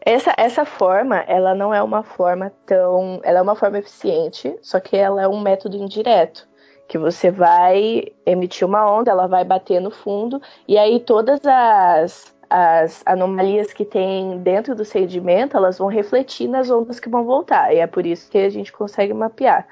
[0.04, 3.20] Essa, essa forma, ela não é uma forma tão.
[3.22, 6.48] Ela é uma forma eficiente, só que ela é um método indireto.
[6.88, 12.34] Que você vai emitir uma onda, ela vai bater no fundo, e aí todas as,
[12.52, 17.74] as anomalias que tem dentro do sedimento, elas vão refletir nas ondas que vão voltar.
[17.74, 19.66] E é por isso que a gente consegue mapear.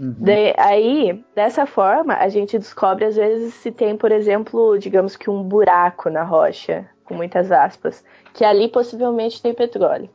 [0.00, 0.16] Uhum.
[0.18, 5.30] De- aí, dessa forma, a gente descobre às vezes se tem, por exemplo, digamos que
[5.30, 8.02] um buraco na rocha, com muitas aspas,
[8.32, 10.08] que ali possivelmente tem petróleo.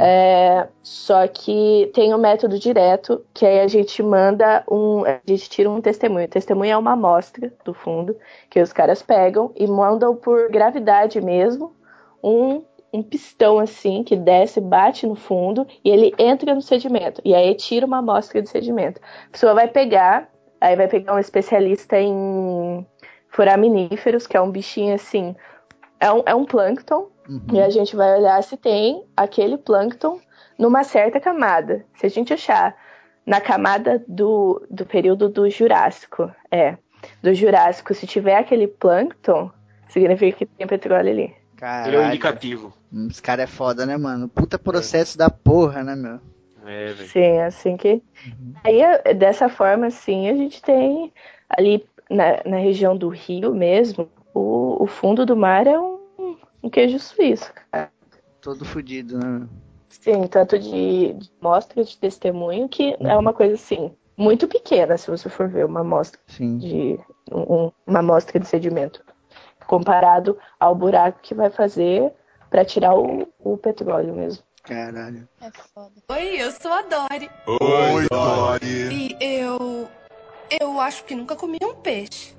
[0.00, 5.04] É, só que tem o método direto, que aí a gente manda um.
[5.04, 6.26] A gente tira um testemunho.
[6.26, 8.16] O testemunho é uma amostra do fundo,
[8.50, 11.74] que os caras pegam e mandam por gravidade mesmo
[12.22, 12.62] um,
[12.92, 17.22] um pistão assim, que desce, bate no fundo e ele entra no sedimento.
[17.24, 19.00] E aí tira uma amostra de sedimento.
[19.28, 20.28] A pessoa vai pegar,
[20.60, 22.84] aí vai pegar um especialista em
[23.28, 25.34] foraminíferos, que é um bichinho assim.
[26.02, 27.40] É um, é um plâncton, Uhum.
[27.52, 30.18] e a gente vai olhar se tem aquele plâncton
[30.58, 31.84] numa certa camada.
[31.94, 32.74] Se a gente achar
[33.24, 36.76] na camada do, do período do Jurássico, é,
[37.22, 39.50] do Jurássico, se tiver aquele plâncton,
[39.88, 41.22] significa que tem petróleo ali.
[41.22, 42.06] Ele é um Caralho.
[42.08, 42.72] indicativo.
[42.92, 44.28] Hum, Esse cara é foda, né, mano?
[44.28, 46.18] Puta processo da porra, né, meu?
[46.66, 47.08] É, velho.
[47.08, 48.02] Sim, assim que.
[48.64, 51.12] Aí, é- dessa forma, assim, a gente tem
[51.48, 55.98] ali na, na região do Rio mesmo, o, o fundo do mar é um,
[56.62, 57.90] um queijo suíço, cara.
[58.40, 59.46] Todo fudido, né?
[59.88, 65.10] Sim, tanto de, de mostra de testemunho que é uma coisa assim, muito pequena, se
[65.10, 66.58] você for ver uma amostra Sim.
[66.58, 66.98] de
[67.30, 69.04] um- um- uma amostra de sedimento,
[69.66, 72.12] comparado ao buraco que vai fazer
[72.50, 74.42] para tirar o, o petróleo mesmo.
[74.62, 75.28] Caralho.
[75.40, 75.92] É foda.
[76.10, 77.30] Oi, eu sou a Dori.
[77.46, 78.92] Oi, Dory.
[78.92, 79.88] E eu.
[80.60, 82.34] Eu acho que nunca comi um peixe.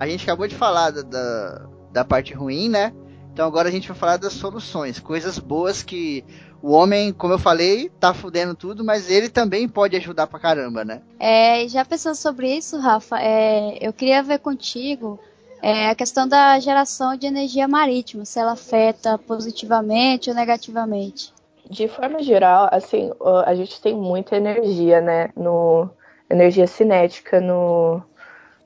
[0.00, 2.92] A gente acabou de falar da, da, da parte ruim, né?
[3.32, 6.24] Então agora a gente vai falar das soluções, coisas boas que
[6.60, 10.84] o homem, como eu falei, tá fudendo tudo, mas ele também pode ajudar pra caramba,
[10.84, 11.02] né?
[11.20, 15.20] É, já pensando sobre isso, Rafa, é, eu queria ver contigo
[15.62, 21.32] é, a questão da geração de energia marítima, se ela afeta positivamente ou negativamente.
[21.70, 23.12] De forma geral, assim,
[23.44, 25.88] a gente tem muita energia, né, no
[26.30, 28.02] energia cinética no,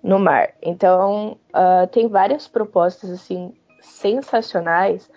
[0.03, 0.51] no mar.
[0.61, 5.11] Então, uh, tem várias propostas assim sensacionais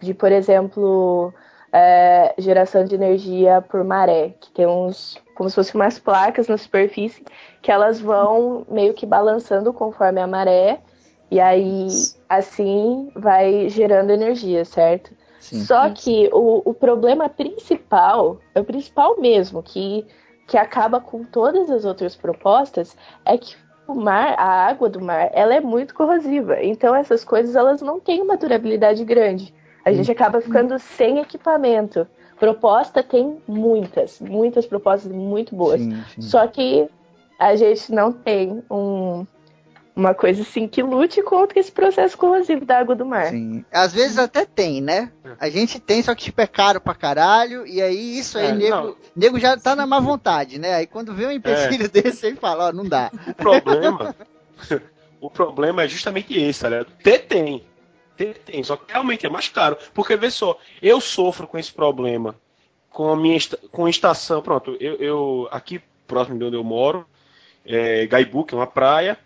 [0.00, 1.32] de, por exemplo,
[1.72, 6.58] é, geração de energia por maré, que tem uns como se fossem umas placas na
[6.58, 7.24] superfície
[7.62, 10.80] que elas vão meio que balançando conforme a maré
[11.30, 11.86] e aí
[12.28, 15.14] assim vai gerando energia, certo?
[15.40, 15.64] Sim.
[15.64, 20.06] Só que o, o problema principal, é o principal mesmo, que,
[20.46, 23.56] que acaba com todas as outras propostas, é que
[23.86, 26.62] o mar, a água do mar, ela é muito corrosiva.
[26.62, 29.54] Então essas coisas elas não têm uma durabilidade grande.
[29.84, 32.06] A gente acaba ficando sem equipamento.
[32.38, 35.80] Proposta tem muitas, muitas propostas muito boas.
[35.80, 36.22] Sim, sim.
[36.22, 36.88] Só que
[37.38, 39.26] a gente não tem um,
[39.94, 43.28] uma coisa assim que lute contra esse processo corrosivo da água do mar.
[43.28, 43.64] Sim.
[43.70, 45.12] Às vezes até tem, né?
[45.38, 48.52] A gente tem, só que tipo é caro pra caralho, e aí isso aí, é,
[48.52, 50.74] nego, nego já tá na má vontade, né?
[50.74, 51.88] Aí quando vê um empecilho é.
[52.02, 53.10] desse, ele fala, ó, não dá.
[53.28, 54.14] O problema,
[55.20, 56.84] o problema é justamente esse, né?
[57.02, 57.64] Ter tem.
[58.16, 59.76] Ter tem, só que realmente é mais caro.
[59.94, 62.34] Porque, vê só, eu sofro com esse problema
[62.92, 63.38] com a minha
[63.70, 67.06] com a estação, pronto, eu, eu aqui próximo de onde eu moro,
[67.64, 69.18] é, Gaibu, que é uma praia,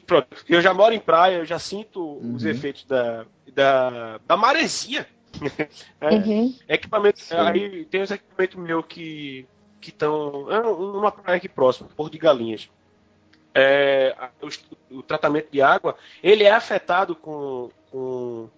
[0.00, 2.34] pronto, eu já moro em praia, eu já sinto uhum.
[2.34, 5.06] os efeitos da, da, da maresia.
[6.00, 6.54] é, uhum.
[6.68, 9.46] Equipamento, aí tem os equipamentos meus que
[9.82, 12.70] que estão é, numa praia aqui próxima, Porto de Galinhas.
[13.54, 18.48] É, o, o, tratamento de água ele é afetado com, com,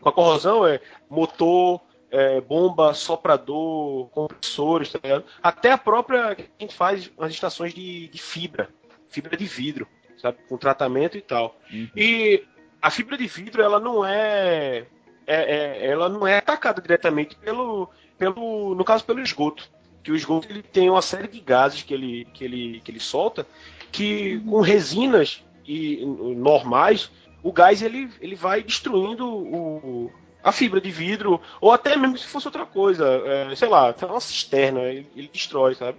[0.00, 1.80] com a corrosão, é motor,
[2.10, 4.98] é, bomba, soprador, compressores, tá
[5.40, 8.68] até a própria que a gente faz as estações de, de fibra,
[9.08, 9.86] fibra de vidro
[10.18, 10.38] sabe?
[10.48, 11.58] Com tratamento e tal.
[11.72, 11.88] Uhum.
[11.96, 12.44] E
[12.80, 14.86] a fibra de vidro, ela não é,
[15.26, 17.88] é, é, ela não é atacada diretamente pelo,
[18.18, 19.68] pelo, no caso, pelo esgoto.
[20.02, 23.00] Que o esgoto ele tem uma série de gases que ele, que ele, que ele
[23.00, 23.46] solta,
[23.90, 27.10] que com resinas e normais,
[27.42, 30.12] o gás ele, ele vai destruindo o,
[30.44, 34.20] a fibra de vidro, ou até mesmo se fosse outra coisa, é, sei lá, uma
[34.20, 35.98] cisterna, ele, ele destrói, sabe?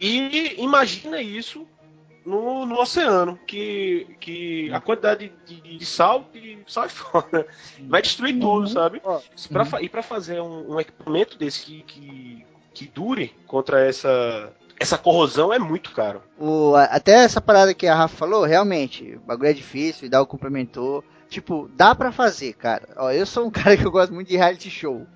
[0.00, 1.66] E imagina isso
[2.24, 7.46] no, no oceano, que, que a quantidade de, de sal que sai fora
[7.82, 8.66] vai destruir tudo, uhum.
[8.66, 9.02] sabe?
[9.50, 14.96] Pra, e para fazer um, um, equipamento desse que, que, que dure contra essa, essa
[14.96, 16.22] corrosão é muito caro.
[16.38, 20.20] O, até essa parada que a Rafa falou, realmente, o bagulho é difícil, e dá
[20.20, 21.04] o complementou.
[21.28, 22.88] Tipo, dá para fazer, cara.
[22.96, 25.06] Ó, eu sou um cara que eu gosto muito de reality show.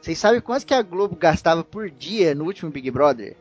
[0.00, 3.36] Vocês sabem quanto que a Globo gastava por dia no último Big Brother?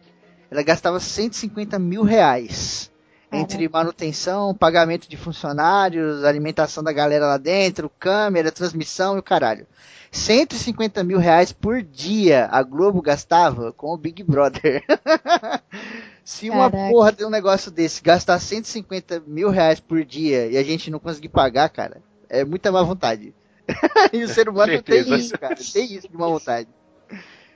[0.49, 2.91] Ela gastava 150 mil reais
[3.31, 9.67] entre manutenção, pagamento de funcionários, alimentação da galera lá dentro, câmera, transmissão e o caralho.
[10.11, 14.83] 150 mil reais por dia a Globo gastava com o Big Brother.
[16.23, 16.91] Se uma Caraca.
[16.91, 20.99] porra de um negócio desse gastar 150 mil reais por dia e a gente não
[20.99, 23.33] conseguir pagar, cara, é muita má vontade.
[24.13, 25.55] e o ser humano tem isso, cara.
[25.55, 26.67] Tem isso de má vontade.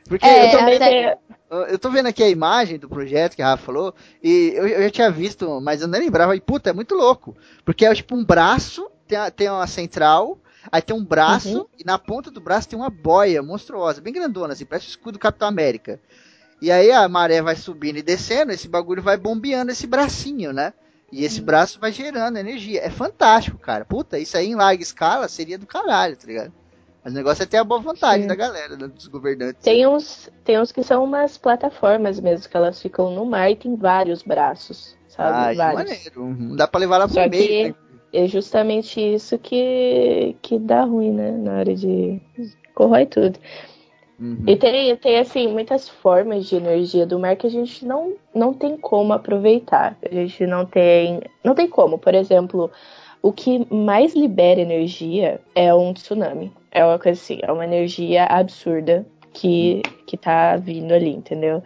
[0.08, 1.18] Porque é, eu, também até...
[1.70, 4.84] eu tô vendo aqui a imagem do projeto que a Rafa falou, e eu, eu
[4.84, 7.36] já tinha visto, mas eu nem lembrava, e puta, é muito louco.
[7.64, 10.40] Porque é tipo um braço, tem, a, tem uma central,
[10.72, 11.66] aí tem um braço, uhum.
[11.80, 15.14] e na ponta do braço tem uma boia monstruosa, bem grandona, assim, parece o escudo
[15.14, 16.00] do Capitão América.
[16.62, 20.74] E aí a maré vai subindo e descendo, esse bagulho vai bombeando esse bracinho, né?
[21.12, 21.46] E esse uhum.
[21.46, 22.82] braço vai gerando energia.
[22.82, 23.84] É fantástico, cara.
[23.84, 26.54] Puta, isso aí em larga escala seria do caralho, tá ligado?
[27.04, 28.28] Mas o negócio é ter a boa vontade Sim.
[28.28, 29.64] da galera, né, dos governantes.
[29.64, 33.56] Tem uns, tem uns que são umas plataformas mesmo, que elas ficam no mar e
[33.56, 35.30] tem vários braços, sabe?
[35.30, 35.90] Ah, vários.
[35.90, 36.28] maneiro.
[36.28, 37.70] Não dá pra levar lá pro meio.
[37.70, 37.76] Né?
[38.14, 41.32] É justamente isso que, que dá ruim, né?
[41.32, 42.22] Na hora de
[42.76, 43.40] corrói tudo.
[44.20, 44.44] Uhum.
[44.46, 48.54] E tem, tem, assim, muitas formas de energia do mar que a gente não, não
[48.54, 49.98] tem como aproveitar.
[50.04, 51.22] A gente não tem.
[51.44, 51.98] Não tem como.
[51.98, 52.70] Por exemplo,
[53.22, 56.52] o que mais libera energia é um tsunami.
[56.72, 61.58] É uma coisa assim, é uma energia absurda que, que tá vindo ali, entendeu?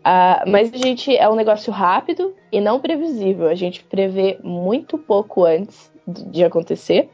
[0.00, 3.48] Uh, mas a gente é um negócio rápido e não previsível.
[3.48, 7.08] A gente prevê muito pouco antes de acontecer.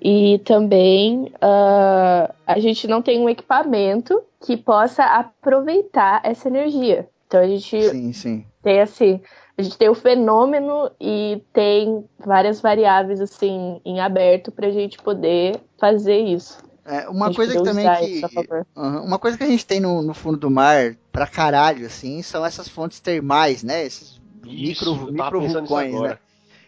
[0.00, 7.08] E também uh, a gente não tem um equipamento que possa aproveitar essa energia.
[7.26, 8.46] Então a gente sim, sim.
[8.62, 9.20] tem assim,
[9.58, 14.96] a gente tem o fenômeno e tem várias variáveis assim em aberto para a gente
[14.98, 16.58] poder fazer isso.
[16.84, 18.04] É, uma coisa que também que.
[18.04, 18.26] isso.
[18.76, 22.46] Uma coisa que a gente tem no, no fundo do mar, pra caralho, assim, são
[22.46, 23.84] essas fontes termais, né?
[23.84, 26.10] Esses Isso, micro, micro-vulcões, agora.
[26.10, 26.18] né?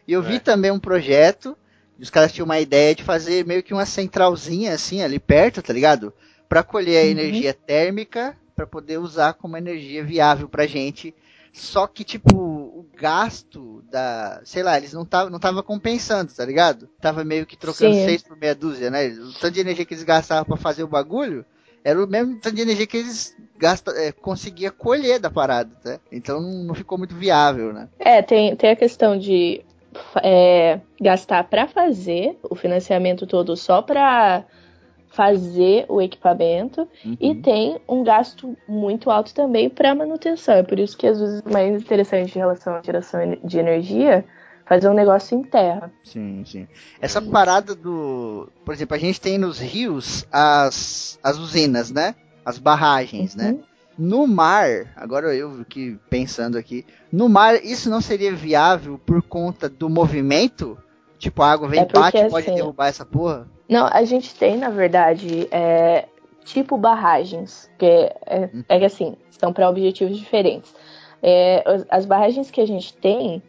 [0.07, 0.41] E eu vi É.
[0.41, 1.57] também um projeto,
[1.99, 5.63] e os caras tinham uma ideia de fazer meio que uma centralzinha, assim, ali perto,
[5.63, 6.13] tá ligado?
[6.49, 7.11] Pra colher a Uhum.
[7.13, 11.15] energia térmica, pra poder usar como energia viável pra gente.
[11.53, 14.41] Só que, tipo, o gasto da.
[14.45, 16.89] Sei lá, eles não estavam não tava compensando, tá ligado?
[17.01, 18.05] Tava meio que trocando Sim.
[18.05, 19.09] seis por meia dúzia, né?
[19.09, 21.45] O tanto de energia que eles gastavam pra fazer o bagulho
[21.83, 25.99] era o mesmo tanto de energia que eles gasta, é, conseguia colher da parada, tá?
[26.13, 27.89] Então não, não ficou muito viável, né?
[27.99, 29.65] É, tem, tem a questão de
[30.23, 34.45] é, gastar para fazer o financiamento todo só para
[35.11, 36.89] fazer o equipamento
[37.21, 37.43] e Uhum.
[37.43, 40.55] tem um gasto muito alto também para manutenção.
[40.55, 44.25] É por isso que às vezes é mais interessante em relação à geração de energia
[44.65, 45.93] fazer um negócio em terra.
[46.05, 46.69] Sim, sim.
[47.01, 48.49] Essa parada do.
[48.65, 52.15] Por exemplo, a gente tem nos rios as, as usinas, né?
[52.45, 53.51] As barragens, né?
[53.51, 53.63] Uhum.
[53.99, 59.69] No mar, agora eu que pensando aqui, no mar isso não seria viável por conta
[59.69, 60.79] do movimento?
[61.21, 63.47] Tipo, a água vem É porque, bate e pode assim, derrubar essa porra?
[63.69, 66.07] Não, a gente tem, na verdade, é,
[66.45, 70.75] tipo barragens, que é, é que assim, são para objetivos diferentes.
[71.23, 73.43] É, as- barragens que a gente tem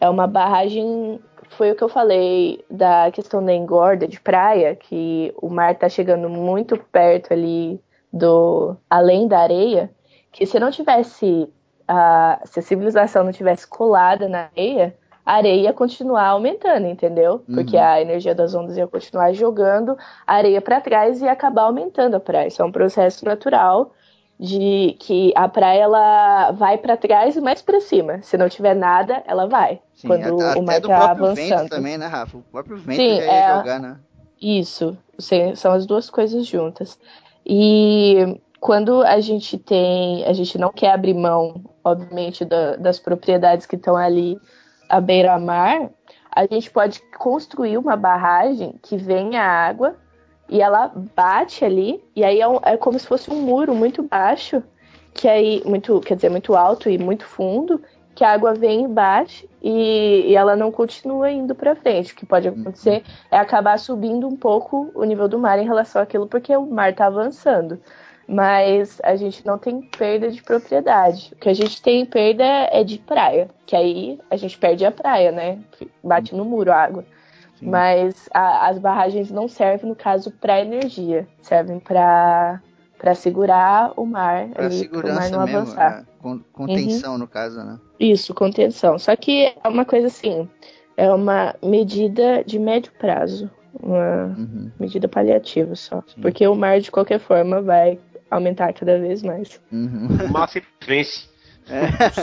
[0.00, 5.34] é uma barragem, foi o que eu falei da questão da engorda de praia, que
[5.42, 7.80] o mar tá chegando muito perto ali
[8.12, 9.90] do além da areia,
[10.30, 11.52] que se não tivesse
[11.88, 14.96] a, se a civilização não tivesse colada na areia,
[15.26, 17.42] a areia ia continuar aumentando, entendeu?
[17.52, 17.82] Porque Uhum.
[17.82, 22.14] a energia das ondas ia continuar jogando a areia para trás e ia acabar aumentando
[22.14, 22.46] a praia.
[22.46, 23.92] Isso é um processo natural
[24.38, 28.20] de que a praia ela vai para trás e mais para cima.
[28.22, 29.80] Se não tiver nada, ela vai.
[29.94, 31.70] Sim, quando o mar tá próprio vento avançando.
[31.70, 32.36] também, né, Rafa?
[32.36, 33.96] O próprio vento Sim, já ia é- jogar, né?
[34.40, 34.96] Isso,
[35.54, 36.98] são as duas coisas juntas.
[37.44, 43.64] E quando a gente tem, a gente não quer abrir mão, obviamente, da- das propriedades
[43.66, 44.38] que estão ali
[44.88, 45.90] à beira-mar,
[46.34, 49.96] a gente pode construir uma barragem que venha água
[50.48, 54.02] e ela bate ali, e aí é, um- é como se fosse um muro muito
[54.02, 54.62] baixo,
[55.12, 57.80] que aí, muito, quer dizer, muito alto e muito fundo,
[58.14, 62.12] que a água vem e bate e, e ela não continua indo para frente.
[62.12, 66.00] O que pode acontecer é acabar subindo um pouco o nível do mar em relação
[66.00, 67.78] àquilo, porque o mar está avançando.
[68.28, 71.30] Mas a gente não tem perda de propriedade.
[71.32, 74.90] O que a gente tem perda é de praia, que aí a gente perde a
[74.90, 75.58] praia, né?
[76.02, 77.04] Bate no muro a água.
[77.54, 77.68] Sim.
[77.70, 81.26] Mas a- as barragens não servem, no caso, para energia.
[81.40, 82.60] Servem para
[82.98, 85.98] para segurar o mar Pra ali, para o mar não mesmo, avançar.
[85.98, 86.06] né?
[86.18, 87.78] Con- contenção no caso, né?
[88.00, 88.98] Isso, contenção.
[88.98, 90.48] Só que é uma coisa assim,
[90.96, 93.50] é uma medida de médio prazo,
[93.82, 94.70] uma Uhum.
[94.80, 96.02] medida paliativa só.
[96.06, 96.22] Sim.
[96.22, 97.98] Porque o mar, de qualquer forma, vai
[98.30, 99.60] aumentar cada vez mais.
[99.72, 100.08] Uhum.
[100.32, 101.28] O sempre vence.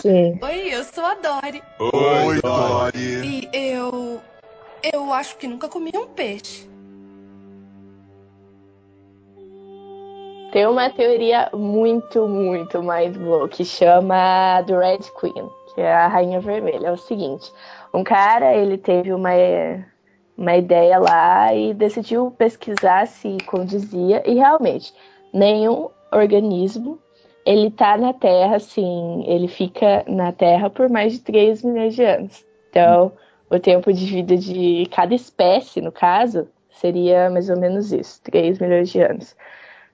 [0.02, 0.40] Sim.
[0.42, 1.62] Oi, eu sou a Dori.
[1.80, 3.24] Oi, Dory.
[3.24, 4.22] E eu.
[4.94, 6.68] Eu acho que nunca comi um peixe.
[10.52, 16.08] Tem uma teoria muito, muito mind blow que chama do Red Queen, que é a
[16.08, 16.88] Rainha Vermelha.
[16.88, 17.52] É o seguinte:
[17.94, 19.32] um cara ele teve uma,
[20.38, 24.94] uma ideia lá e decidiu pesquisar se condizia, e realmente,
[25.34, 27.00] nenhum organismo
[27.46, 32.04] ele tá na Terra, assim, ele fica na Terra por mais de 3 milhões de
[32.04, 32.46] anos.
[32.70, 33.12] Então,
[33.50, 38.60] o tempo de vida de cada espécie, no caso, seria mais ou menos isso, 3
[38.60, 39.36] milhões de anos.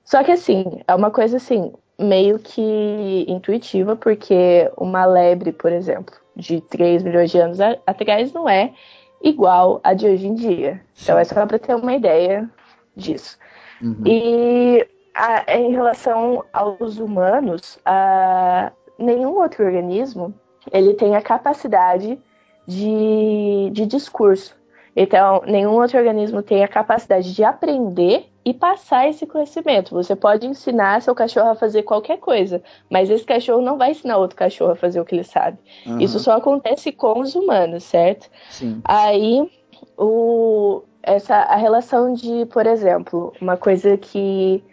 [0.05, 6.15] Só que assim, é uma coisa assim, meio que intuitiva, porque uma lebre, por exemplo,
[6.35, 8.73] de 3 milhões de anos atrás não é
[9.21, 10.81] igual a de hoje em dia.
[11.01, 12.49] Então é só para ter uma ideia
[12.95, 13.37] disso.
[13.81, 14.03] Uhum.
[14.05, 20.33] E a- em relação aos humanos, a- nenhum outro organismo
[20.71, 22.19] ele tem a capacidade
[22.67, 24.57] de, de discurso.
[24.95, 29.93] Então, nenhum outro organismo tem a capacidade de aprender e passar esse conhecimento.
[29.93, 34.17] Você pode ensinar seu cachorro a fazer qualquer coisa, mas esse cachorro não vai ensinar
[34.17, 35.57] outro cachorro a fazer o que ele sabe.
[35.85, 35.99] Uhum.
[35.99, 38.29] Isso só acontece com os humanos, certo?
[38.49, 38.81] Sim.
[38.83, 39.49] Aí,
[39.97, 44.63] o, essa, a relação de, por exemplo, uma coisa que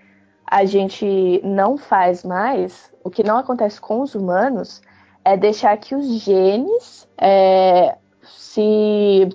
[0.47, 4.81] a gente não faz mais, o que não acontece com os humanos,
[5.25, 9.29] é deixar que os genes é, se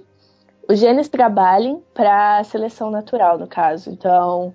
[0.68, 3.90] os genes trabalhem para a seleção natural, no caso.
[3.90, 4.54] Então,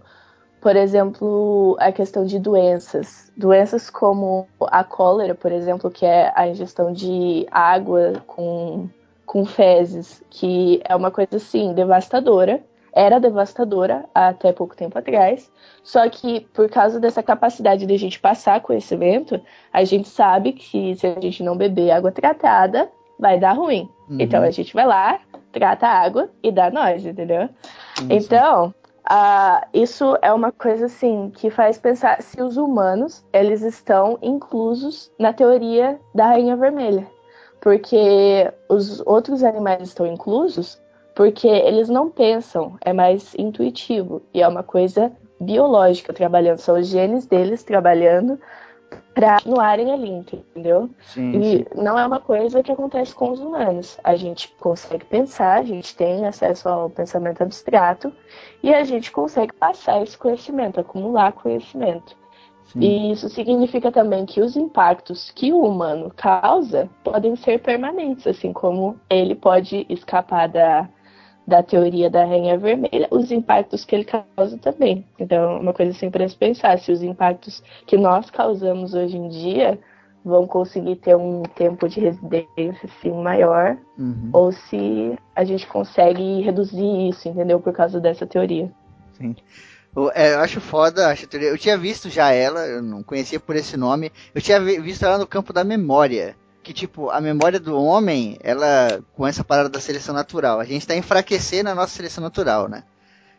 [0.61, 3.31] por exemplo, a questão de doenças.
[3.37, 8.89] Doenças como a cólera, por exemplo, que é a ingestão de água com,
[9.27, 12.63] com fezes, que é uma coisa assim devastadora.
[12.97, 15.53] Era devastadora até pouco tempo atrás.
[15.83, 19.39] Só que por causa dessa capacidade de a gente passar conhecimento,
[19.71, 23.87] a gente sabe que se a gente não beber água tratada, vai dar ruim.
[24.09, 24.17] Uhum.
[24.19, 25.21] Então a gente vai lá,
[25.53, 27.51] trata a água e dá nós, entendeu?
[28.09, 28.75] Então,
[29.05, 35.13] ah, isso é uma coisa assim que faz pensar se os humanos eles estão inclusos
[35.19, 37.07] na teoria da rainha vermelha,
[37.61, 40.81] porque os outros animais estão inclusos
[41.17, 45.11] porque eles não pensam, é mais intuitivo e é uma coisa
[45.41, 48.39] biológica trabalhando, são os genes deles trabalhando
[49.15, 50.91] para anuarem ali, entendeu?
[51.01, 51.65] Sim, E sim.
[51.75, 53.99] não é uma coisa que acontece com os humanos.
[54.05, 58.13] A gente consegue pensar, a gente tem acesso ao pensamento abstrato
[58.63, 62.15] e a gente consegue passar esse conhecimento, acumular conhecimento.
[62.67, 62.81] Sim.
[62.81, 68.53] E isso significa também que os impactos que o humano causa podem ser permanentes, assim
[68.53, 70.89] como ele pode escapar da,
[71.47, 75.07] da teoria da rainha vermelha, os impactos que ele causa também.
[75.19, 79.17] Então, é uma coisa sempre a se pensar, se os impactos que nós causamos hoje
[79.17, 79.79] em dia
[80.25, 84.31] vão conseguir ter um tempo de residência assim, maior, Uhum.
[84.33, 87.61] ou se a gente consegue reduzir isso, entendeu?
[87.61, 88.71] Por causa dessa teoria.
[89.95, 91.49] Eu, é, eu acho foda, acho a teoria.
[91.49, 94.11] Eu tinha visto já ela, eu não conhecia por esse nome.
[94.35, 96.37] Eu tinha vi- visto ela no campo da memória.
[96.67, 100.85] Que, tipo, a memória do homem, ela, com essa parada da seleção natural, a gente
[100.85, 102.83] tá enfraquecendo a nossa seleção natural, né?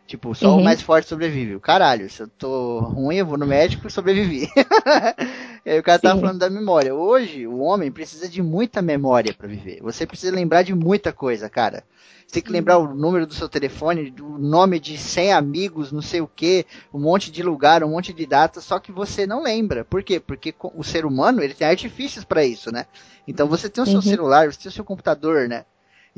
[0.08, 0.62] Tipo, só o Uhum.
[0.62, 1.60] mais forte sobrevive.
[1.60, 4.48] Caralho, se eu tô ruim, eu vou no médico e sobrevivi.
[5.66, 6.20] e aí o cara tava Sim.
[6.20, 6.94] falando da memória.
[6.94, 9.80] Hoje, o homem precisa de muita memória pra viver.
[9.82, 11.84] Você precisa lembrar de muita coisa, cara.
[12.26, 16.02] Você tem que lembrar o número do seu telefone, o nome de 100 amigos, não
[16.02, 19.42] sei o que, um monte de lugar, um monte de data, só que você não
[19.42, 19.84] lembra.
[19.84, 20.18] Por quê?
[20.20, 22.86] Porque o ser humano, ele tem artifícios pra isso, né?
[23.26, 24.02] Então você tem o seu Uhum.
[24.02, 25.64] celular, você tem o seu computador, né?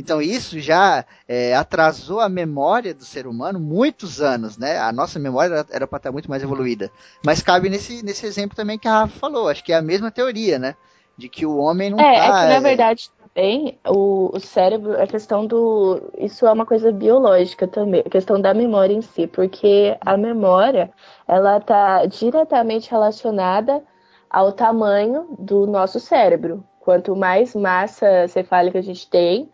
[0.01, 4.79] Então isso já é, atrasou a memória do ser humano muitos anos, né?
[4.79, 6.91] A nossa memória era- para estar muito mais evoluída.
[7.25, 10.11] Mas cabe nesse, nesse exemplo também que a Rafa falou, acho que é a mesma
[10.11, 10.77] teoria, né?
[11.17, 12.25] De que o homem não É, tá...
[12.29, 16.11] é que na é, verdade também o, o cérebro, a questão do.
[16.19, 20.91] Isso é uma coisa biológica também, a questão da memória em si, porque a memória
[21.29, 23.83] ela está diretamente relacionada
[24.31, 26.65] ao tamanho do nosso cérebro.
[26.81, 29.51] Quanto mais massa cefálica a gente tem,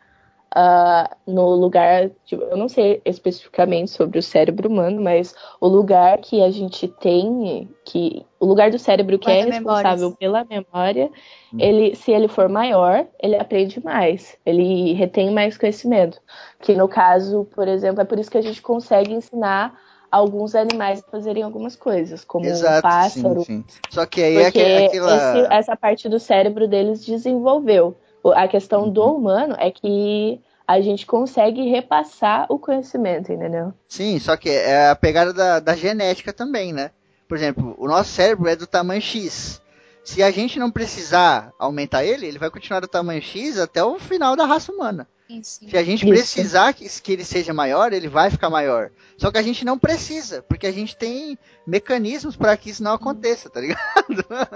[0.58, 6.18] ah, no lugar, tipo, eu não sei especificamente sobre o cérebro humano, mas o lugar
[6.18, 10.16] que a gente tem, que o lugar do cérebro que é responsável memórias.
[10.18, 11.10] pela memória,
[11.58, 16.20] ele, se ele for maior, ele aprende mais, ele retém mais conhecimento.
[16.62, 19.78] Que no caso, por exemplo, é por isso que a gente consegue ensinar
[20.10, 23.80] alguns animais a fazerem algumas coisas, como um Exato, pássaro, sim, sim.
[23.90, 25.40] Só que aí é aquela...
[25.40, 27.96] esse- essa parte do cérebro deles desenvolveu.
[28.32, 29.16] A questão do Uhum.
[29.16, 33.72] humano é que a gente consegue repassar o conhecimento, entendeu?
[33.88, 36.90] Sim, só que é a pegada da, da genética também, né?
[37.28, 39.60] Por exemplo, o nosso cérebro é do tamanho X.
[40.04, 43.98] Se a gente não precisar aumentar ele, ele vai continuar do tamanho X até o
[43.98, 45.08] final da raça humana.
[45.26, 45.68] Sim, sim.
[45.68, 46.08] Se a gente Isso.
[46.08, 48.90] precisar que, que ele seja maior, ele vai ficar maior.
[49.18, 51.36] Só que a gente não precisa, porque a gente tem
[51.66, 53.80] mecanismos para que isso não aconteça, tá ligado?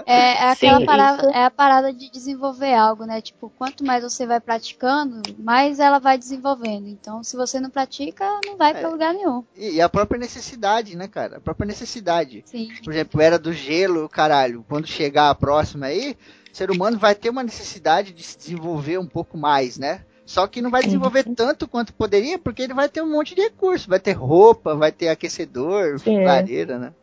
[0.05, 3.19] É, é aquela Sim, parada, é a parada de desenvolver algo, né?
[3.21, 6.87] Tipo, quanto mais você vai praticando, mais ela vai desenvolvendo.
[6.87, 8.87] Então, se você não pratica, não vai pra É.
[8.87, 9.43] lugar nenhum.
[9.55, 11.37] E, e a própria necessidade, né, cara?
[11.37, 12.43] A própria necessidade.
[12.45, 12.69] Sim.
[12.83, 14.65] Por exemplo, era do gelo, caralho.
[14.69, 16.15] Quando chegar a próxima aí,
[16.51, 20.05] o ser humano vai ter uma necessidade de se desenvolver um pouco mais, né?
[20.25, 23.41] Só que não vai desenvolver tanto quanto poderia, porque ele vai ter um monte de
[23.41, 23.89] recurso.
[23.89, 26.23] Vai ter roupa, vai ter aquecedor, Sim.
[26.23, 26.93] lareira, né?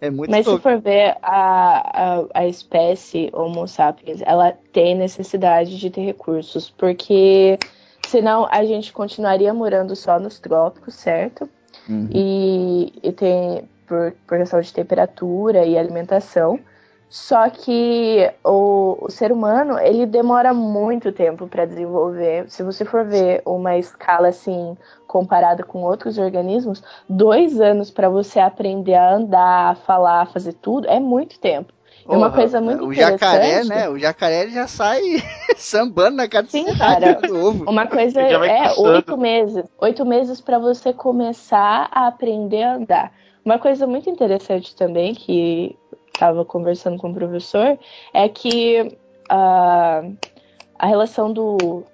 [0.00, 5.78] É muito Mas se for ver a, a, a espécie Homo sapiens, ela tem necessidade
[5.78, 7.58] de ter recursos, porque
[8.06, 11.48] senão a gente continuaria morando só nos trópicos, certo?
[11.88, 12.08] Uhum.
[12.12, 16.60] E, e tem por, por questão de temperatura e alimentação.
[17.08, 22.50] Só que o, o ser humano ele demora muito tempo para desenvolver.
[22.50, 24.76] Se você for ver uma escala assim
[25.06, 30.54] comparada com outros organismos, dois anos para você aprender a andar, a falar, a fazer
[30.54, 31.72] tudo é muito tempo.
[32.08, 33.88] É uma coisa muito O jacaré, né?
[33.88, 35.00] O jacaré já sai
[35.56, 37.18] sambando na cara do Sim, cara.
[37.66, 39.64] Uma coisa é oito meses.
[39.78, 43.12] Oito meses para você começar a aprender a andar.
[43.44, 45.76] Uma coisa muito interessante também, que
[46.16, 47.78] estava conversando com o professor,
[48.12, 48.96] é que
[49.28, 50.02] a,
[50.78, 51.84] a relação do,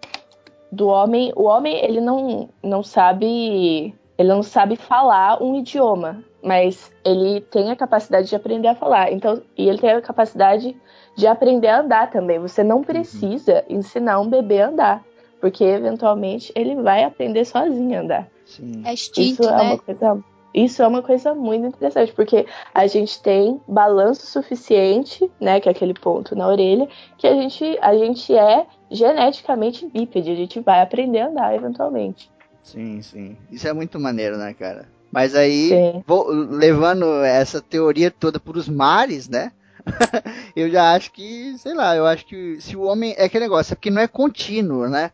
[0.70, 1.32] do homem.
[1.36, 3.94] O homem, ele não, não sabe.
[4.16, 9.12] Ele não sabe falar um idioma, mas ele tem a capacidade de aprender a falar.
[9.12, 10.76] Então, e ele tem a capacidade
[11.16, 12.38] de aprender a andar também.
[12.38, 15.04] Você não precisa ensinar um bebê a andar,
[15.40, 18.28] porque eventualmente ele vai aprender sozinho a andar.
[18.44, 18.82] Sim.
[18.84, 19.62] É extinto, Isso é né?
[19.62, 20.24] uma coisa.
[20.54, 25.72] Isso é uma coisa muito interessante, porque a gente tem balanço suficiente, né, que é
[25.72, 30.80] aquele ponto na orelha, que a gente, a gente é geneticamente bípede, a gente vai
[30.82, 32.30] aprender a andar eventualmente.
[32.62, 33.36] Sim, sim.
[33.50, 34.88] Isso é muito maneiro, né, cara?
[35.10, 39.52] Mas aí, vou- levando essa teoria toda pros mares, né?
[40.54, 43.14] eu já acho que, sei lá, eu acho que se o homem.
[43.18, 45.10] É aquele negócio, é porque não é contínuo, né?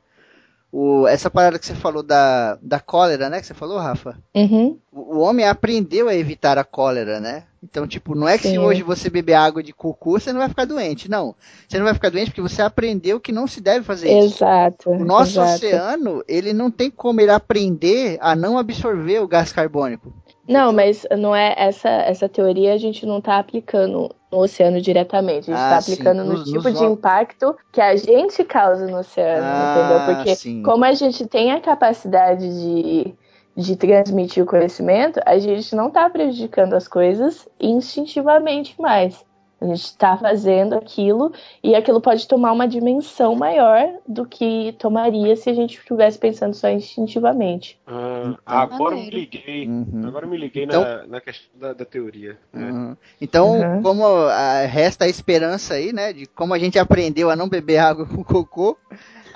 [0.71, 3.41] O, essa parada que você falou da, da cólera, né?
[3.41, 4.19] Que você falou, Rafa?
[4.35, 4.79] Uhum.
[4.93, 7.45] O, o homem aprendeu a evitar a cólera, né?
[7.63, 8.59] Então, tipo, não é que se Sim.
[8.59, 11.11] hoje você beber água de cocô, você não vai ficar doente.
[11.11, 11.35] Não.
[11.67, 14.37] Você não vai ficar doente porque você aprendeu que não se deve fazer isso.
[14.37, 14.91] Exato.
[14.91, 15.55] O nosso exato.
[15.55, 20.13] oceano, ele não tem como ele aprender a não absorver o gás carbônico.
[20.49, 25.51] Não, mas não é essa essa teoria a gente não está aplicando no oceano diretamente.
[25.51, 25.93] A gente Ah, está sim.
[25.93, 29.75] aplicando no Nos- tipo nos de impacto que a gente causa no oceano, Ah,
[30.07, 30.17] entendeu?
[30.17, 30.63] Porque sim.
[30.63, 33.15] como a gente tem a capacidade de,
[33.57, 39.25] de transmitir o conhecimento, a gente não está prejudicando as coisas instintivamente mais.
[39.61, 41.33] A gente está fazendo aquilo
[41.65, 46.55] e aquilo pode tomar uma dimensão maior do que tomaria se a gente estivesse pensando
[46.55, 47.77] só instintivamente.
[47.87, 49.67] Ah, agora me liguei.
[49.67, 50.03] Uhum.
[50.07, 52.39] Agora me liguei Então- na, na questão da, da teoria.
[52.55, 52.59] É.
[52.59, 52.97] Uhum.
[53.21, 53.83] Então, Uhum.
[53.83, 57.79] como ah, resta a esperança aí, né, de como a gente aprendeu a não beber
[57.79, 58.77] água com cocô,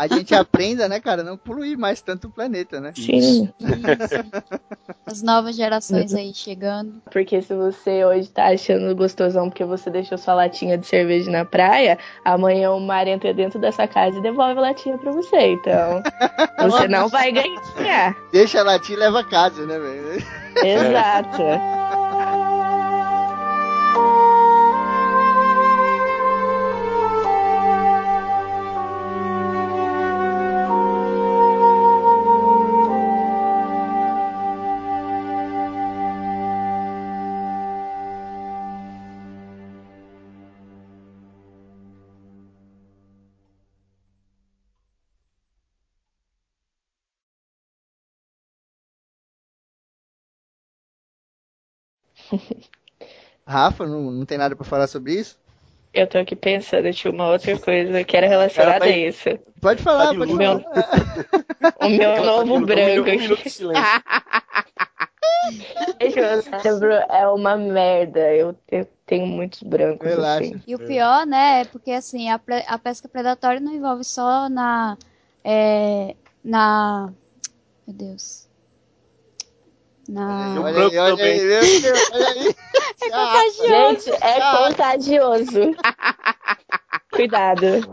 [0.03, 2.93] a gente aprenda, né, cara, não poluir mais tanto o planeta, né?
[2.97, 3.49] Sim.
[5.07, 6.95] As novas gerações aí chegando.
[7.11, 11.45] Porque se você hoje tá achando gostosão porque você deixou sua latinha de cerveja na
[11.45, 15.53] praia, amanhã o mar entra dentro dessa casa e devolve a latinha pra você.
[15.53, 16.03] Então,
[16.69, 18.17] você não vai ganhar.
[18.33, 20.25] Deixa a latinha e leva a casa, né, velho?
[20.65, 21.43] Exato.
[53.47, 55.39] Rafa, não, não tem nada pra falar sobre isso?
[55.93, 59.29] Eu tô aqui pensando, tinha uma outra coisa que era relacionada tá a isso.
[59.61, 60.63] Pode falar, Tá de pode falar.
[61.81, 63.17] O meu Ela tá novo pedindo um branco um aqui.
[63.19, 63.85] minuto de silêncio.
[66.01, 68.21] Gente, meu cérebro é uma merda.
[68.35, 70.07] Eu, eu tenho muitos brancos.
[70.09, 70.45] Relaxa.
[70.45, 70.63] Assim.
[70.67, 74.49] E o pior, né, é porque assim, a, pre- a pesca predatória não envolve só
[74.49, 74.97] na.
[75.45, 77.13] é, na.
[77.87, 78.42] Meu Deus.
[80.21, 81.33] Eu- Olha aí, branco olha também.
[81.41, 82.57] aí, meu Deus, olha aí.
[83.03, 83.67] É contagioso.
[83.67, 85.61] Gente, é contagioso.
[87.13, 87.89] Cuidado.